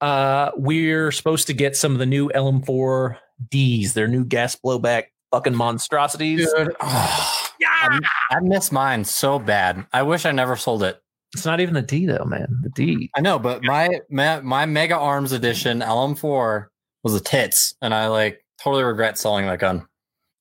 Uh, 0.01 0.51
we're 0.57 1.13
supposed 1.13 1.47
to 1.49 1.53
get 1.55 1.77
some 1.77 1.93
of 1.93 1.99
the 1.99 2.07
new 2.07 2.29
LM4Ds, 2.31 3.93
their 3.93 4.09
new 4.09 4.25
gas 4.25 4.57
blowback 4.57 5.05
fucking 5.31 5.55
monstrosities. 5.55 6.51
Dude, 6.57 6.75
oh, 6.81 7.45
Yeah. 7.61 7.69
I, 7.71 7.99
I 8.31 8.41
miss 8.41 8.73
mine 8.73 9.05
so 9.05 9.39
bad. 9.39 9.87
I 9.93 10.03
wish 10.03 10.25
I 10.25 10.33
never 10.33 10.57
sold 10.57 10.83
it. 10.83 11.01
It's 11.35 11.45
not 11.45 11.61
even 11.61 11.75
the 11.75 11.83
D 11.83 12.07
though, 12.07 12.25
man. 12.25 12.47
The 12.63 12.71
D. 12.71 13.11
I 13.15 13.21
know, 13.21 13.39
but 13.39 13.63
my 13.63 14.01
my, 14.11 14.41
my 14.41 14.67
Mega 14.67 14.97
Arms 14.97 15.33
edition 15.33 15.81
LM4 15.81 16.67
was 17.03 17.15
a 17.15 17.21
tits, 17.21 17.75
and 17.83 17.95
I 17.95 18.09
like 18.09 18.45
totally 18.63 18.83
regret 18.85 19.19
selling 19.19 19.47
that 19.47 19.59
gun. 19.59 19.87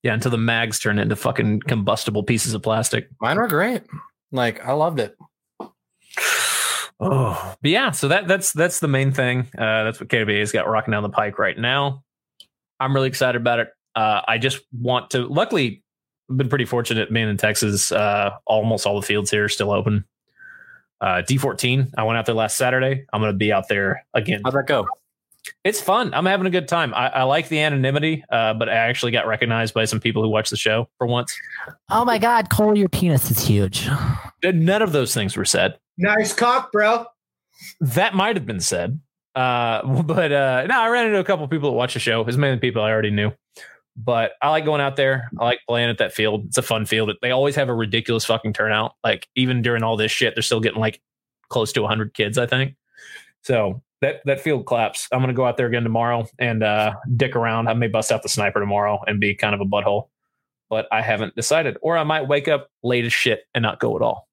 Yeah, 0.04 0.14
until 0.14 0.32
the 0.32 0.38
mags 0.38 0.80
turn 0.80 1.00
into 1.00 1.16
fucking 1.16 1.62
combustible 1.62 2.24
pieces 2.24 2.54
of 2.54 2.62
plastic. 2.62 3.10
Mine 3.20 3.38
were 3.38 3.48
great. 3.48 3.84
Like 4.32 4.64
I 4.66 4.74
loved 4.74 5.00
it. 5.00 5.16
Oh, 7.00 7.56
but 7.62 7.70
yeah. 7.70 7.92
So 7.92 8.08
that 8.08 8.28
that's 8.28 8.52
that's 8.54 8.80
the 8.80 8.88
main 8.88 9.12
thing. 9.12 9.42
Uh, 9.56 9.84
that's 9.84 10.00
what 10.00 10.10
KWA's 10.10 10.52
got 10.52 10.68
rocking 10.68 10.94
down 10.94 11.04
the 11.04 11.10
pike 11.10 11.38
right 11.38 11.56
now. 11.56 12.04
I'm 12.80 12.92
really 12.92 13.08
excited 13.08 13.40
about 13.40 13.60
it. 13.60 13.70
Uh, 13.96 14.22
I 14.28 14.40
just 14.40 14.62
want 14.72 15.12
to. 15.12 15.28
Luckily, 15.28 15.84
I've 16.28 16.38
been 16.38 16.50
pretty 16.50 16.66
fortunate 16.66 17.14
being 17.14 17.30
in 17.30 17.38
Texas. 17.38 17.92
Uh, 17.92 18.32
almost 18.48 18.88
all 18.88 19.00
the 19.00 19.06
fields 19.06 19.30
here 19.30 19.44
are 19.44 19.50
still 19.50 19.72
open. 19.72 20.06
Uh, 21.00 21.22
D14. 21.28 21.92
I 21.98 22.04
went 22.04 22.18
out 22.18 22.26
there 22.26 22.36
last 22.36 22.58
Saturday. 22.58 23.06
I'm 23.14 23.22
going 23.22 23.32
to 23.32 23.38
be 23.38 23.54
out 23.54 23.68
there 23.68 24.06
again. 24.14 24.42
How'd 24.44 24.54
that 24.56 24.68
go? 24.68 24.88
It's 25.64 25.80
fun. 25.80 26.14
I'm 26.14 26.26
having 26.26 26.48
a 26.48 26.50
good 26.50 26.68
time. 26.68 26.94
I, 26.94 27.08
I 27.08 27.24
like 27.24 27.48
the 27.50 27.60
anonymity, 27.62 28.24
uh, 28.30 28.54
but 28.54 28.70
I 28.70 28.74
actually 28.74 29.12
got 29.12 29.28
recognized 29.28 29.74
by 29.74 29.86
some 29.86 30.00
people 30.00 30.22
who 30.22 30.30
watch 30.30 30.50
the 30.50 30.58
show 30.58 30.90
for 30.98 31.08
once. 31.08 31.38
Oh 31.90 32.04
my 32.04 32.18
God, 32.18 32.50
Cole, 32.50 32.78
your 32.78 32.90
penis 32.90 33.32
is 33.32 33.46
huge. 33.46 33.88
None 34.44 34.82
of 34.82 34.92
those 34.92 35.14
things 35.14 35.38
were 35.38 35.46
said. 35.46 35.78
nice 35.98 36.34
cock, 36.34 36.72
bro. 36.72 37.06
That 37.80 38.14
might 38.14 38.36
have 38.36 38.46
been 38.46 38.60
said. 38.60 39.00
Uh, 39.36 39.86
but 40.04 40.32
uh, 40.32 40.66
no, 40.68 40.80
I 40.80 40.90
ran 40.90 41.08
into 41.08 41.20
a 41.20 41.24
couple 41.24 41.46
of 41.46 41.52
people 41.52 41.70
that 41.72 41.78
watch 41.78 41.94
the 41.94 42.00
show. 42.00 42.26
It's 42.28 42.38
mainly 42.38 42.60
people 42.60 42.82
I 42.82 42.92
already 42.92 43.12
knew. 43.12 43.32
But 43.98 44.34
I 44.42 44.50
like 44.50 44.66
going 44.66 44.82
out 44.82 44.96
there. 44.96 45.30
I 45.40 45.44
like 45.44 45.60
playing 45.68 45.90
at 45.90 45.98
that 45.98 46.14
field. 46.14 46.46
It's 46.46 46.58
a 46.58 46.62
fun 46.62 46.86
field. 46.86 47.12
They 47.22 47.32
always 47.32 47.56
have 47.56 47.68
a 47.68 47.74
ridiculous 47.74 48.26
fucking 48.26 48.54
turnout. 48.54 48.94
Like 49.04 49.28
even 49.36 49.64
during 49.64 49.82
all 49.82 49.98
this 49.98 50.12
shit, 50.12 50.36
they're 50.36 50.44
still 50.44 50.60
getting 50.60 50.80
like 50.80 51.02
close 51.50 51.74
to 51.74 51.82
100 51.82 52.14
kids, 52.14 52.38
I 52.38 52.46
think. 52.46 52.76
So 53.44 53.82
that 54.02 54.22
that 54.26 54.40
field 54.40 54.66
claps. 54.66 55.08
I'm 55.12 55.22
gonna 55.22 55.34
go 55.34 55.46
out 55.46 55.58
there 55.58 55.68
again 55.68 55.84
tomorrow 55.84 56.28
and 56.38 56.64
uh, 56.64 56.94
dick 57.16 57.36
around. 57.36 57.68
I 57.68 57.74
may 57.74 57.88
bust 57.88 58.12
out 58.12 58.24
the 58.24 58.30
sniper 58.30 58.60
tomorrow 58.60 59.00
and 59.08 59.20
be 59.20 59.34
kind 59.34 59.56
of 59.56 59.62
a 59.62 59.66
butthole, 59.66 60.10
but 60.70 60.88
I 60.92 61.02
haven't 61.02 61.36
decided. 61.36 61.78
Or 61.82 61.98
I 61.98 62.04
might 62.04 62.28
wake 62.28 62.48
up 62.48 62.70
late 62.84 63.06
as 63.06 63.14
shit 63.14 63.42
and 63.56 63.64
not 63.64 63.80
go 63.80 63.96
at 63.96 64.02
all. 64.02 64.28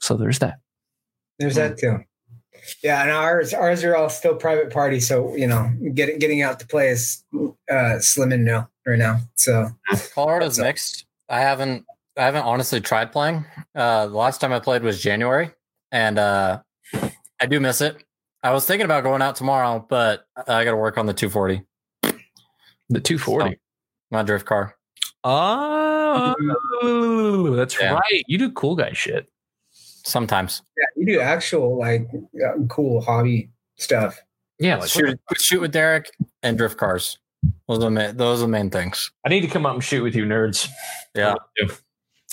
So 0.00 0.16
there's 0.16 0.40
that. 0.40 0.58
There's 1.38 1.54
that 1.54 1.78
too. 1.78 1.98
Yeah, 2.82 3.02
and 3.02 3.10
ours 3.10 3.52
ours 3.54 3.84
are 3.84 3.96
all 3.96 4.08
still 4.08 4.34
private 4.36 4.70
parties, 4.72 5.06
so 5.08 5.34
you 5.36 5.46
know, 5.46 5.70
getting 5.94 6.18
getting 6.18 6.42
out 6.42 6.60
to 6.60 6.66
play 6.66 6.88
is 6.88 7.24
uh, 7.70 7.98
slim 7.98 8.32
and 8.32 8.44
no 8.44 8.66
right 8.86 8.98
now. 8.98 9.20
So 9.36 9.70
Colorado's 10.14 10.56
That's- 10.56 10.72
mixed. 10.74 11.06
I 11.28 11.40
haven't 11.40 11.84
I 12.16 12.22
haven't 12.24 12.42
honestly 12.44 12.80
tried 12.80 13.12
playing. 13.12 13.44
Uh, 13.74 14.06
the 14.06 14.16
last 14.16 14.40
time 14.40 14.52
I 14.52 14.60
played 14.60 14.82
was 14.82 15.02
January, 15.02 15.50
and 15.90 16.18
uh, 16.18 16.60
I 17.40 17.46
do 17.46 17.60
miss 17.60 17.80
it. 17.80 18.02
I 18.42 18.52
was 18.52 18.66
thinking 18.66 18.84
about 18.84 19.02
going 19.04 19.22
out 19.22 19.36
tomorrow, 19.36 19.84
but 19.88 20.26
I 20.36 20.64
got 20.64 20.72
to 20.72 20.76
work 20.76 20.98
on 20.98 21.06
the 21.06 21.14
240, 21.14 21.62
The 22.90 23.00
240. 23.00 23.58
my 24.10 24.22
drift 24.22 24.44
car. 24.44 24.76
Oh, 25.24 26.34
that's 27.56 27.80
Yeah. 27.80 27.94
right. 27.94 28.24
You 28.26 28.36
do 28.38 28.52
cool 28.52 28.76
guy 28.76 28.92
shit. 28.92 29.26
Sometimes 30.06 30.62
yeah, 30.76 30.84
you 30.96 31.06
do 31.06 31.20
actual 31.20 31.78
like 31.78 32.08
uh, 32.44 32.62
cool 32.68 33.00
hobby 33.00 33.50
stuff. 33.76 34.20
Yeah, 34.58 34.76
like 34.76 34.90
shoot 34.90 35.18
shoot 35.36 35.60
with 35.60 35.72
Derek 35.72 36.10
and 36.42 36.58
drift 36.58 36.76
cars. 36.76 37.18
Those 37.68 37.78
are 37.78 37.80
the 37.82 37.90
main, 37.90 38.16
those 38.16 38.38
are 38.40 38.42
the 38.42 38.48
main 38.48 38.70
things. 38.70 39.10
I 39.24 39.28
need 39.28 39.40
to 39.40 39.48
come 39.48 39.66
up 39.66 39.74
and 39.74 39.82
shoot 39.82 40.02
with 40.02 40.14
you, 40.14 40.24
nerds. 40.24 40.68
Yeah, 41.14 41.34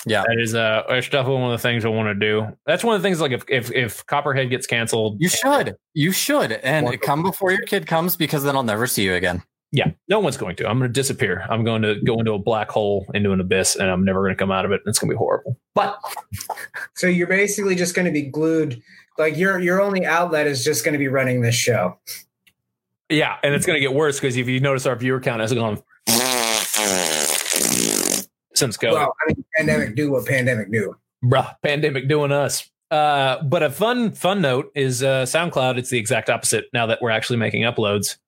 Yeah. 0.06 0.24
That 0.26 0.38
is 0.40 0.54
uh, 0.54 0.82
that's 0.88 1.08
definitely 1.08 1.40
one 1.42 1.52
of 1.52 1.60
the 1.60 1.62
things 1.62 1.84
I 1.84 1.88
want 1.88 2.08
to 2.08 2.14
do. 2.14 2.46
That's 2.66 2.82
one 2.84 2.94
of 2.96 3.02
the 3.02 3.06
things. 3.06 3.20
Like 3.20 3.32
if 3.32 3.44
if 3.48 3.70
if 3.72 4.04
Copperhead 4.06 4.50
gets 4.50 4.66
canceled, 4.66 5.16
you 5.20 5.28
should. 5.28 5.76
You 5.94 6.12
should, 6.12 6.52
and 6.52 6.84
Wonderful. 6.84 7.06
come 7.06 7.22
before 7.22 7.52
your 7.52 7.62
kid 7.62 7.86
comes 7.86 8.16
because 8.16 8.44
then 8.44 8.56
I'll 8.56 8.62
never 8.62 8.86
see 8.86 9.04
you 9.04 9.14
again. 9.14 9.42
Yeah, 9.74 9.90
no 10.06 10.20
one's 10.20 10.36
going 10.36 10.54
to. 10.56 10.68
I'm 10.68 10.78
going 10.78 10.90
to 10.90 10.92
disappear. 10.92 11.46
I'm 11.48 11.64
going 11.64 11.80
to 11.80 11.98
go 12.02 12.18
into 12.18 12.32
a 12.34 12.38
black 12.38 12.70
hole, 12.70 13.06
into 13.14 13.32
an 13.32 13.40
abyss, 13.40 13.74
and 13.74 13.88
I'm 13.90 14.04
never 14.04 14.20
going 14.20 14.34
to 14.34 14.38
come 14.38 14.52
out 14.52 14.66
of 14.66 14.70
it. 14.70 14.82
And 14.84 14.90
it's 14.90 14.98
going 14.98 15.08
to 15.08 15.14
be 15.14 15.18
horrible. 15.18 15.58
But 15.74 15.98
So 16.94 17.06
you're 17.06 17.26
basically 17.26 17.74
just 17.74 17.94
going 17.94 18.04
to 18.04 18.12
be 18.12 18.22
glued. 18.22 18.82
Like 19.18 19.36
your 19.36 19.58
your 19.58 19.80
only 19.80 20.04
outlet 20.04 20.46
is 20.46 20.62
just 20.62 20.84
going 20.84 20.92
to 20.92 20.98
be 20.98 21.08
running 21.08 21.40
this 21.40 21.54
show. 21.54 21.98
yeah, 23.08 23.36
and 23.42 23.54
it's 23.54 23.66
going 23.66 23.76
to 23.76 23.80
get 23.80 23.94
worse 23.94 24.20
because 24.20 24.36
if 24.36 24.46
you 24.46 24.60
notice, 24.60 24.86
our 24.86 24.96
viewer 24.96 25.20
count 25.20 25.40
has 25.40 25.52
gone 25.52 25.82
since 28.54 28.76
COVID. 28.76 28.92
Well, 28.92 29.14
I 29.22 29.32
mean, 29.32 29.44
pandemic 29.56 29.96
do 29.96 30.12
what 30.12 30.26
pandemic 30.26 30.70
do. 30.70 30.96
Bruh, 31.24 31.54
pandemic 31.62 32.08
doing 32.08 32.32
us. 32.32 32.68
Uh, 32.90 33.42
but 33.44 33.62
a 33.62 33.70
fun 33.70 34.12
fun 34.12 34.42
note 34.42 34.70
is 34.74 35.02
uh, 35.02 35.22
SoundCloud. 35.22 35.78
It's 35.78 35.88
the 35.88 35.98
exact 35.98 36.28
opposite 36.28 36.66
now 36.74 36.86
that 36.86 37.00
we're 37.00 37.10
actually 37.10 37.38
making 37.38 37.62
uploads. 37.62 38.18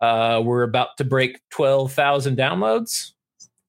Uh, 0.00 0.40
we're 0.44 0.62
about 0.62 0.96
to 0.98 1.04
break 1.04 1.40
twelve 1.50 1.92
thousand 1.92 2.36
downloads. 2.36 3.12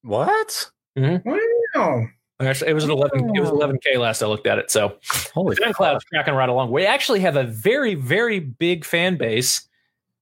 What? 0.03 0.69
Wow. 0.95 2.05
Actually, 2.39 2.71
it 2.71 2.73
was 2.73 2.83
an 2.85 2.91
eleven. 2.91 3.35
It 3.35 3.39
was 3.39 3.49
eleven 3.49 3.77
k 3.83 3.97
last 3.97 4.23
I 4.23 4.27
looked 4.27 4.47
at 4.47 4.57
it. 4.57 4.71
So 4.71 4.97
Holy 5.33 5.55
SoundCloud's 5.55 6.03
tracking 6.05 6.33
right 6.33 6.49
along. 6.49 6.71
We 6.71 6.85
actually 6.85 7.19
have 7.19 7.35
a 7.35 7.43
very 7.43 7.95
very 7.95 8.39
big 8.39 8.83
fan 8.85 9.17
base 9.17 9.67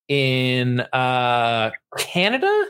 in 0.10 0.82
uh, 0.92 1.72
Canada, 1.98 2.66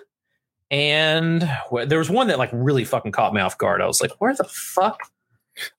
and 0.69 1.43
wh- 1.71 1.86
there 1.86 1.97
was 1.99 2.10
one 2.10 2.28
that 2.28 2.38
like 2.38 2.49
really 2.54 2.84
fucking 2.86 3.12
caught 3.12 3.34
me 3.34 3.41
off 3.41 3.58
guard. 3.58 3.82
I 3.82 3.88
was 3.88 4.02
like, 4.02 4.12
"Where 4.19 4.36
the 4.36 4.43
fuck 4.43 4.99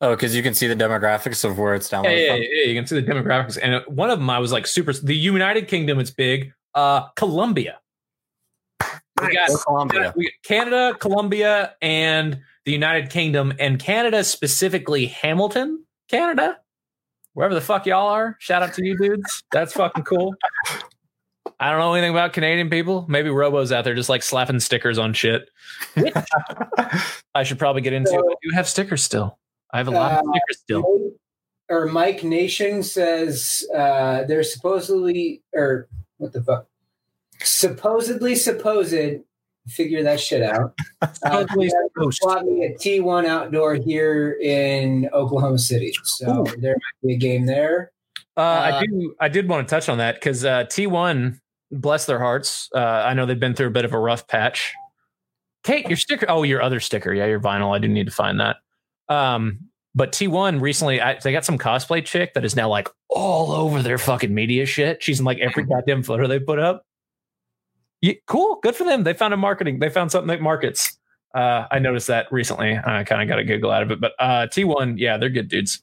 Oh, 0.03 0.11
because 0.15 0.35
you 0.37 0.43
can 0.43 0.53
see 0.53 0.67
the 0.67 0.75
demographics 0.77 1.43
of 1.45 1.57
where 1.59 1.75
it's 1.75 1.89
downloaded 1.89 2.05
Yeah, 2.05 2.19
yeah, 2.19 2.33
from. 2.35 2.43
yeah, 2.43 2.65
you 2.67 2.75
can 2.75 2.87
see 2.87 3.01
the 3.01 3.07
demographics. 3.13 3.59
And 3.63 3.83
one 3.87 4.11
of 4.11 4.19
them, 4.19 4.29
I 4.29 4.39
was 4.39 4.53
like, 4.53 4.67
super. 4.67 4.93
The 4.93 5.17
United 5.17 5.69
Kingdom, 5.69 5.99
it's 5.99 6.11
big. 6.11 6.53
Uh, 6.75 7.09
Colombia. 7.17 7.79
We 9.23 9.35
got, 9.35 9.51
Or 9.51 9.59
Colombia. 9.59 10.13
we 10.17 10.25
got 10.25 10.33
Canada, 10.45 10.97
Colombia, 10.99 11.75
and 11.83 12.41
the 12.65 12.73
United 12.73 13.11
Kingdom, 13.11 13.53
and 13.59 13.79
Canada 13.79 14.25
specifically 14.25 15.07
Hamilton, 15.07 15.85
Canada, 16.09 16.59
wherever 17.35 17.55
the 17.55 17.61
fuck 17.61 17.85
y'all 17.87 18.09
are. 18.09 18.37
Shout 18.41 18.63
out 18.63 18.73
to 18.75 18.87
you 18.87 18.97
dudes. 18.97 19.43
That's 19.53 19.73
fucking 19.75 20.05
cool. 20.05 20.35
I 21.59 21.71
don't 21.71 21.79
know 21.81 21.93
anything 21.93 22.13
about 22.13 22.33
Canadian 22.33 22.71
people. 22.71 23.05
Maybe 23.09 23.29
Robo's 23.29 23.73
out 23.73 23.85
there 23.85 23.95
just 23.95 24.09
like 24.09 24.23
slapping 24.23 24.61
stickers 24.61 24.97
on 24.99 25.13
shit. 25.13 25.51
I 27.35 27.43
should 27.43 27.59
probably 27.59 27.83
get 27.83 27.93
into. 27.93 28.13
I 28.13 28.35
do 28.43 28.55
have 28.55 28.67
stickers 28.69 29.03
still. 29.05 29.39
I 29.73 29.79
have 29.79 29.89
a 29.89 29.91
lot 29.91 30.13
of 30.13 30.19
Uh, 30.19 30.23
stickers 30.33 30.61
still. 30.63 31.11
Or 31.69 31.87
Mike 31.87 32.25
Nation 32.25 32.83
says 32.83 33.65
uh, 33.77 34.25
they're 34.25 34.43
supposedly, 34.43 35.43
or 35.55 35.89
what 36.21 36.33
the 36.33 36.43
fuck? 36.43 36.67
Supposedly 37.43 38.35
supposed. 38.37 38.95
Figure 39.69 40.03
that 40.03 40.21
shit 40.21 40.43
out. 40.43 40.75
Uh, 41.03 41.09
Supposedly 41.15 41.67
yeah, 41.67 41.71
supposed. 41.95 42.21
bought 42.23 42.45
me 42.45 42.65
a 42.67 42.75
T1 42.75 43.27
outdoor 43.27 43.75
here 43.75 44.33
in 44.43 45.09
Oklahoma 45.15 45.59
City. 45.59 45.93
So 46.05 46.45
there 46.59 46.73
might 46.75 47.07
be 47.09 47.15
a 47.15 47.17
game 47.17 47.47
there. 47.47 47.93
Uh, 48.37 48.41
I 48.41 48.71
Uh, 48.73 48.81
do. 48.83 49.15
I 49.21 49.29
did 49.29 49.49
want 49.49 49.67
to 49.67 49.75
touch 49.75 49.89
on 49.89 49.99
that 49.99 50.17
because 50.17 50.45
uh, 50.45 50.65
T1, 50.65 51.39
bless 51.71 52.05
their 52.07 52.19
hearts. 52.19 52.69
Uh, 52.75 52.79
I 52.81 53.15
know 53.15 53.25
they've 53.27 53.39
been 53.41 53.55
through 53.55 53.69
a 53.69 53.71
bit 53.73 53.85
of 53.87 53.93
a 53.95 53.99
rough 53.99 54.27
patch. 54.29 54.73
Kate, 55.65 55.87
your 55.89 55.97
sticker. 55.97 56.27
Oh, 56.29 56.43
your 56.43 56.61
other 56.63 56.81
sticker. 56.81 57.13
Yeah, 57.15 57.27
your 57.27 57.41
vinyl. 57.41 57.75
I 57.75 57.79
do 57.79 57.89
need 57.89 58.07
to 58.07 58.13
find 58.13 58.41
that. 58.41 58.57
Um, 59.09 59.70
but 59.95 60.13
T1 60.13 60.61
recently, 60.61 61.01
I, 61.01 61.19
they 61.19 61.33
got 61.33 61.45
some 61.45 61.59
cosplay 61.59 62.05
chick 62.05 62.35
that 62.35 62.45
is 62.45 62.55
now 62.55 62.69
like 62.69 62.89
all 63.09 63.53
over 63.53 63.83
their 63.83 63.99
fucking 63.99 64.33
media 64.33 64.67
shit. 64.67 65.03
She's 65.03 65.19
in 65.19 65.25
like 65.25 65.39
every 65.39 65.65
goddamn 65.69 66.03
photo 66.03 66.27
they 66.27 66.39
put 66.39 66.59
up. 66.59 66.87
Yeah, 68.01 68.15
cool. 68.27 68.61
Good 68.63 68.77
for 68.77 68.85
them. 68.85 69.05
They 69.05 69.13
found 69.13 69.35
a 69.35 69.37
marketing. 69.37 69.79
They 69.79 69.91
found 69.91 70.11
something 70.11 70.29
that 70.29 70.41
markets. 70.41 70.97
Uh, 71.35 71.67
I 71.71 71.79
noticed 71.79 72.07
that 72.07 72.31
recently. 72.33 72.77
I 72.77 73.05
kind 73.05 73.23
of 73.23 73.29
got 73.29 73.39
a 73.39 73.45
giggle 73.45 73.71
out 73.71 73.83
of 73.83 73.91
it. 73.91 74.01
But 74.01 74.13
uh, 74.19 74.47
T1, 74.47 74.95
yeah, 74.99 75.17
they're 75.17 75.29
good 75.29 75.49
dudes. 75.49 75.83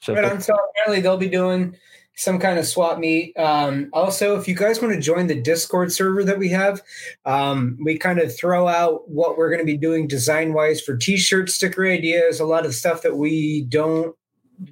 So 0.00 0.14
Right 0.14 0.24
on. 0.24 0.40
So 0.40 0.54
apparently 0.54 1.02
they'll 1.02 1.16
be 1.16 1.28
doing 1.28 1.76
some 2.16 2.38
kind 2.38 2.58
of 2.58 2.66
swap 2.66 2.98
meet. 2.98 3.36
Um, 3.38 3.90
also, 3.92 4.38
if 4.38 4.48
you 4.48 4.54
guys 4.54 4.80
want 4.80 4.94
to 4.94 5.00
join 5.00 5.26
the 5.26 5.40
Discord 5.40 5.92
server 5.92 6.24
that 6.24 6.38
we 6.38 6.48
have, 6.48 6.82
um, 7.24 7.78
we 7.84 7.98
kind 7.98 8.18
of 8.18 8.36
throw 8.36 8.66
out 8.68 9.08
what 9.08 9.36
we're 9.36 9.50
going 9.50 9.60
to 9.60 9.66
be 9.66 9.76
doing 9.76 10.08
design 10.08 10.52
wise 10.52 10.80
for 10.80 10.96
t 10.96 11.16
shirt 11.16 11.50
sticker 11.50 11.86
ideas, 11.86 12.40
a 12.40 12.46
lot 12.46 12.66
of 12.66 12.74
stuff 12.74 13.02
that 13.02 13.16
we 13.16 13.62
don't 13.68 14.14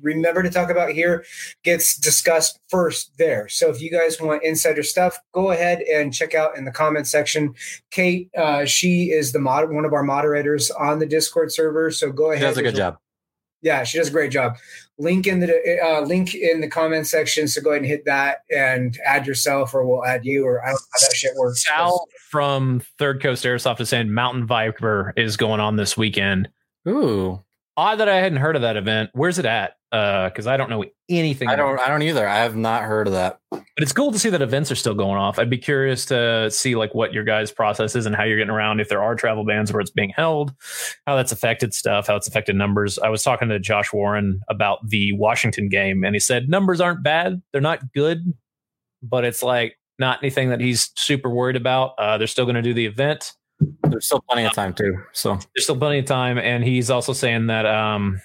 remember 0.01 0.43
to 0.43 0.49
talk 0.49 0.71
about 0.71 0.91
here 0.91 1.25
gets 1.63 1.99
discussed 1.99 2.59
first 2.69 3.13
there. 3.19 3.49
So 3.51 3.69
if 3.69 3.83
you 3.83 3.91
guys 3.91 4.19
want 4.21 4.43
insider 4.43 4.83
stuff, 4.83 5.19
go 5.33 5.51
ahead 5.51 5.83
and 5.83 6.15
check 6.15 6.35
out 6.35 6.57
in 6.57 6.65
the 6.65 6.71
comment 6.71 7.07
section. 7.07 7.55
Kate, 7.91 8.31
uh, 8.37 8.65
she 8.65 9.11
is 9.11 9.33
the 9.33 9.39
mod, 9.39 9.71
one 9.71 9.85
of 9.85 9.93
our 9.93 10.03
moderators 10.03 10.71
on 10.71 10.99
the 11.01 11.07
Discord 11.07 11.53
server. 11.53 11.91
So 11.91 12.11
go 12.11 12.31
She 12.31 12.37
ahead. 12.37 12.49
does 12.49 12.59
a 12.59 12.63
good 12.63 12.77
job. 12.77 12.97
Yeah, 13.64 13.83
she 13.83 13.98
does 13.98 14.09
a 14.09 14.12
great 14.12 14.31
job. 14.31 14.57
Link 14.98 15.27
in 15.27 15.40
the 15.40 15.81
uh, 15.83 16.03
link 16.03 16.35
in 16.35 16.61
the 16.61 16.68
comment 16.68 17.07
section. 17.07 17.48
So 17.48 17.61
go 17.61 17.70
ahead 17.70 17.83
and 17.83 17.90
hit 17.90 18.05
that 18.05 18.42
and 18.55 18.96
add 19.05 19.27
yourself, 19.27 19.74
or 19.74 19.85
we'll 19.85 20.05
add 20.05 20.24
you, 20.24 20.46
or 20.46 20.62
I 20.62 20.66
don't 20.68 20.74
know 20.74 20.87
how 20.92 21.09
that 21.09 21.16
shit 21.16 21.33
works. 21.37 21.64
Sal 21.66 22.07
from 22.31 22.81
Third 22.98 23.20
Coast 23.20 23.44
Airsoft 23.44 23.81
is 23.81 23.88
saying 23.88 24.12
Mountain 24.12 24.46
Viper 24.46 25.12
is 25.16 25.37
going 25.37 25.59
on 25.59 25.77
this 25.77 25.96
weekend. 25.96 26.48
Ooh, 26.87 27.42
Odd 27.77 27.96
that 27.96 28.09
I 28.09 28.16
hadn't 28.16 28.38
heard 28.38 28.55
of 28.55 28.62
that 28.62 28.77
event. 28.77 29.11
Where's 29.14 29.38
it 29.38 29.46
at? 29.46 29.77
Because 29.95 30.49
I 30.49 30.57
don't 30.57 30.71
know 30.71 30.85
anything. 31.09 31.49
I 31.49 31.55
don't. 31.55 31.79
I 31.79 31.87
don't 31.87 32.03
either. 32.03 32.27
I 32.27 32.39
have 32.39 32.57
not 32.57 32.83
heard 32.83 33.07
of 33.07 33.13
that. 33.13 33.39
But 33.51 33.63
it's 33.77 33.93
cool 33.93 34.11
to 34.11 34.19
see 34.19 34.29
that 34.29 34.43
events 34.43 34.73
are 34.73 34.75
still 34.75 34.95
going 34.95 35.19
off. 35.19 35.39
I'd 35.39 35.51
be 35.51 35.59
curious 35.59 36.05
to 36.07 36.51
see 36.51 36.75
like 36.75 36.95
what 36.97 37.13
your 37.13 37.23
guys' 37.23 37.53
process 37.53 37.95
is 37.95 38.05
and 38.05 38.17
how 38.17 38.25
you're 38.25 38.37
getting 38.37 38.51
around. 38.51 38.81
If 38.81 38.89
there 38.89 39.03
are 39.03 39.15
travel 39.15 39.45
bans 39.45 39.73
where 39.73 39.81
it's 39.81 39.93
being 39.93 40.11
held, 40.11 40.53
how 41.07 41.15
that's 41.15 41.31
affected 41.31 41.73
stuff, 41.75 42.09
how 42.09 42.17
it's 42.17 42.27
affected 42.27 42.57
numbers. 42.57 42.99
I 42.99 43.09
was 43.09 43.23
talking 43.23 43.49
to 43.51 43.61
Josh 43.61 43.93
Warren 43.93 44.41
about 44.49 44.89
the 44.89 45.13
Washington 45.13 45.69
game, 45.69 46.03
and 46.03 46.17
he 46.17 46.21
said 46.21 46.49
numbers 46.49 46.81
aren't 46.81 47.05
bad. 47.05 47.41
They're 47.53 47.61
not 47.61 47.93
good, 47.93 48.35
but 49.01 49.25
it's 49.25 49.45
like 49.45 49.79
not 50.01 50.19
anything 50.25 50.49
that 50.49 50.61
he's 50.61 50.91
super 50.97 51.31
worried 51.31 51.57
about. 51.57 51.95
Uh, 51.99 52.19
they're 52.19 52.27
still 52.27 52.47
going 52.47 52.57
to 52.57 52.63
do 52.63 52.75
the 52.75 52.87
event. 52.87 53.33
There's 53.85 54.07
still 54.07 54.25
plenty 54.29 54.45
of 54.45 54.53
time 54.55 54.75
too. 54.75 54.97
So 55.13 55.35
there's 55.35 55.63
still 55.63 55.77
plenty 55.77 56.01
of 56.01 56.07
time 56.07 56.39
and 56.39 56.65
he's 56.65 56.91
also 56.91 57.13
saying 57.13 57.47
that 57.47 57.65
um 57.65 58.21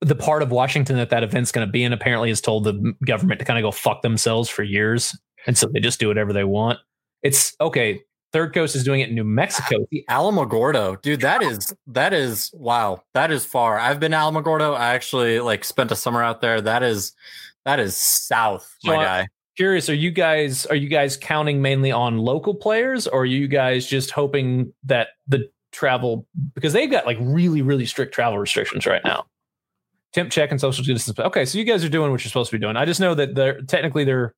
the 0.00 0.14
part 0.14 0.42
of 0.42 0.50
washington 0.50 0.96
that 0.96 1.10
that 1.10 1.22
event's 1.22 1.50
going 1.52 1.66
to 1.66 1.70
be 1.70 1.82
in 1.84 1.92
apparently 1.92 2.28
has 2.28 2.40
told 2.40 2.64
the 2.64 2.94
government 3.06 3.38
to 3.38 3.44
kind 3.44 3.58
of 3.58 3.62
go 3.62 3.70
fuck 3.70 4.02
themselves 4.02 4.48
for 4.48 4.62
years 4.62 5.16
and 5.46 5.56
so 5.56 5.66
they 5.72 5.80
just 5.80 5.98
do 6.00 6.08
whatever 6.08 6.32
they 6.32 6.44
want 6.44 6.78
it's 7.22 7.54
okay 7.60 8.00
third 8.32 8.52
coast 8.52 8.74
is 8.74 8.82
doing 8.84 9.00
it 9.00 9.08
in 9.08 9.14
new 9.14 9.24
mexico 9.24 9.86
The 9.92 10.04
Alamogordo, 10.10 11.00
dude, 11.02 11.20
that 11.20 11.42
is 11.42 11.72
that 11.86 12.12
is 12.12 12.50
wow. 12.52 13.02
That 13.14 13.30
is 13.30 13.44
far. 13.46 13.78
I've 13.78 14.00
been 14.00 14.10
to 14.10 14.16
Alamogordo. 14.16 14.76
I 14.76 14.92
actually 14.94 15.38
like 15.38 15.62
spent 15.64 15.92
a 15.92 15.96
summer 15.96 16.20
out 16.22 16.40
there. 16.40 16.60
That 16.60 16.82
is 16.82 17.12
that 17.64 17.78
is 17.78 17.96
south, 17.96 18.76
my 18.82 18.94
So 18.94 19.00
I- 19.00 19.04
guy. 19.04 19.28
curious 19.56 19.88
are 19.88 19.94
you 19.94 20.10
guys 20.10 20.66
are 20.66 20.74
you 20.74 20.88
guys 20.88 21.16
counting 21.16 21.62
mainly 21.62 21.92
on 21.92 22.18
local 22.18 22.54
players 22.56 23.06
or 23.06 23.20
are 23.20 23.24
you 23.24 23.46
guys 23.46 23.86
just 23.86 24.10
hoping 24.10 24.72
that 24.82 25.10
the 25.28 25.48
travel 25.70 26.26
because 26.54 26.72
they've 26.72 26.90
got 26.90 27.06
like 27.06 27.18
really 27.20 27.62
really 27.62 27.86
strict 27.86 28.12
travel 28.12 28.38
restrictions 28.38 28.84
right 28.84 29.02
now 29.04 29.24
temp 30.14 30.30
check 30.30 30.50
and 30.50 30.60
social 30.60 30.84
distance. 30.84 31.18
Okay 31.18 31.44
so 31.44 31.58
you 31.58 31.64
guys 31.64 31.84
are 31.84 31.88
doing 31.88 32.10
what 32.10 32.22
you're 32.22 32.28
supposed 32.28 32.50
to 32.50 32.56
be 32.56 32.60
doing. 32.60 32.76
I 32.76 32.84
just 32.84 33.00
know 33.00 33.14
that 33.14 33.34
they're 33.34 33.60
technically 33.62 34.04
their 34.04 34.34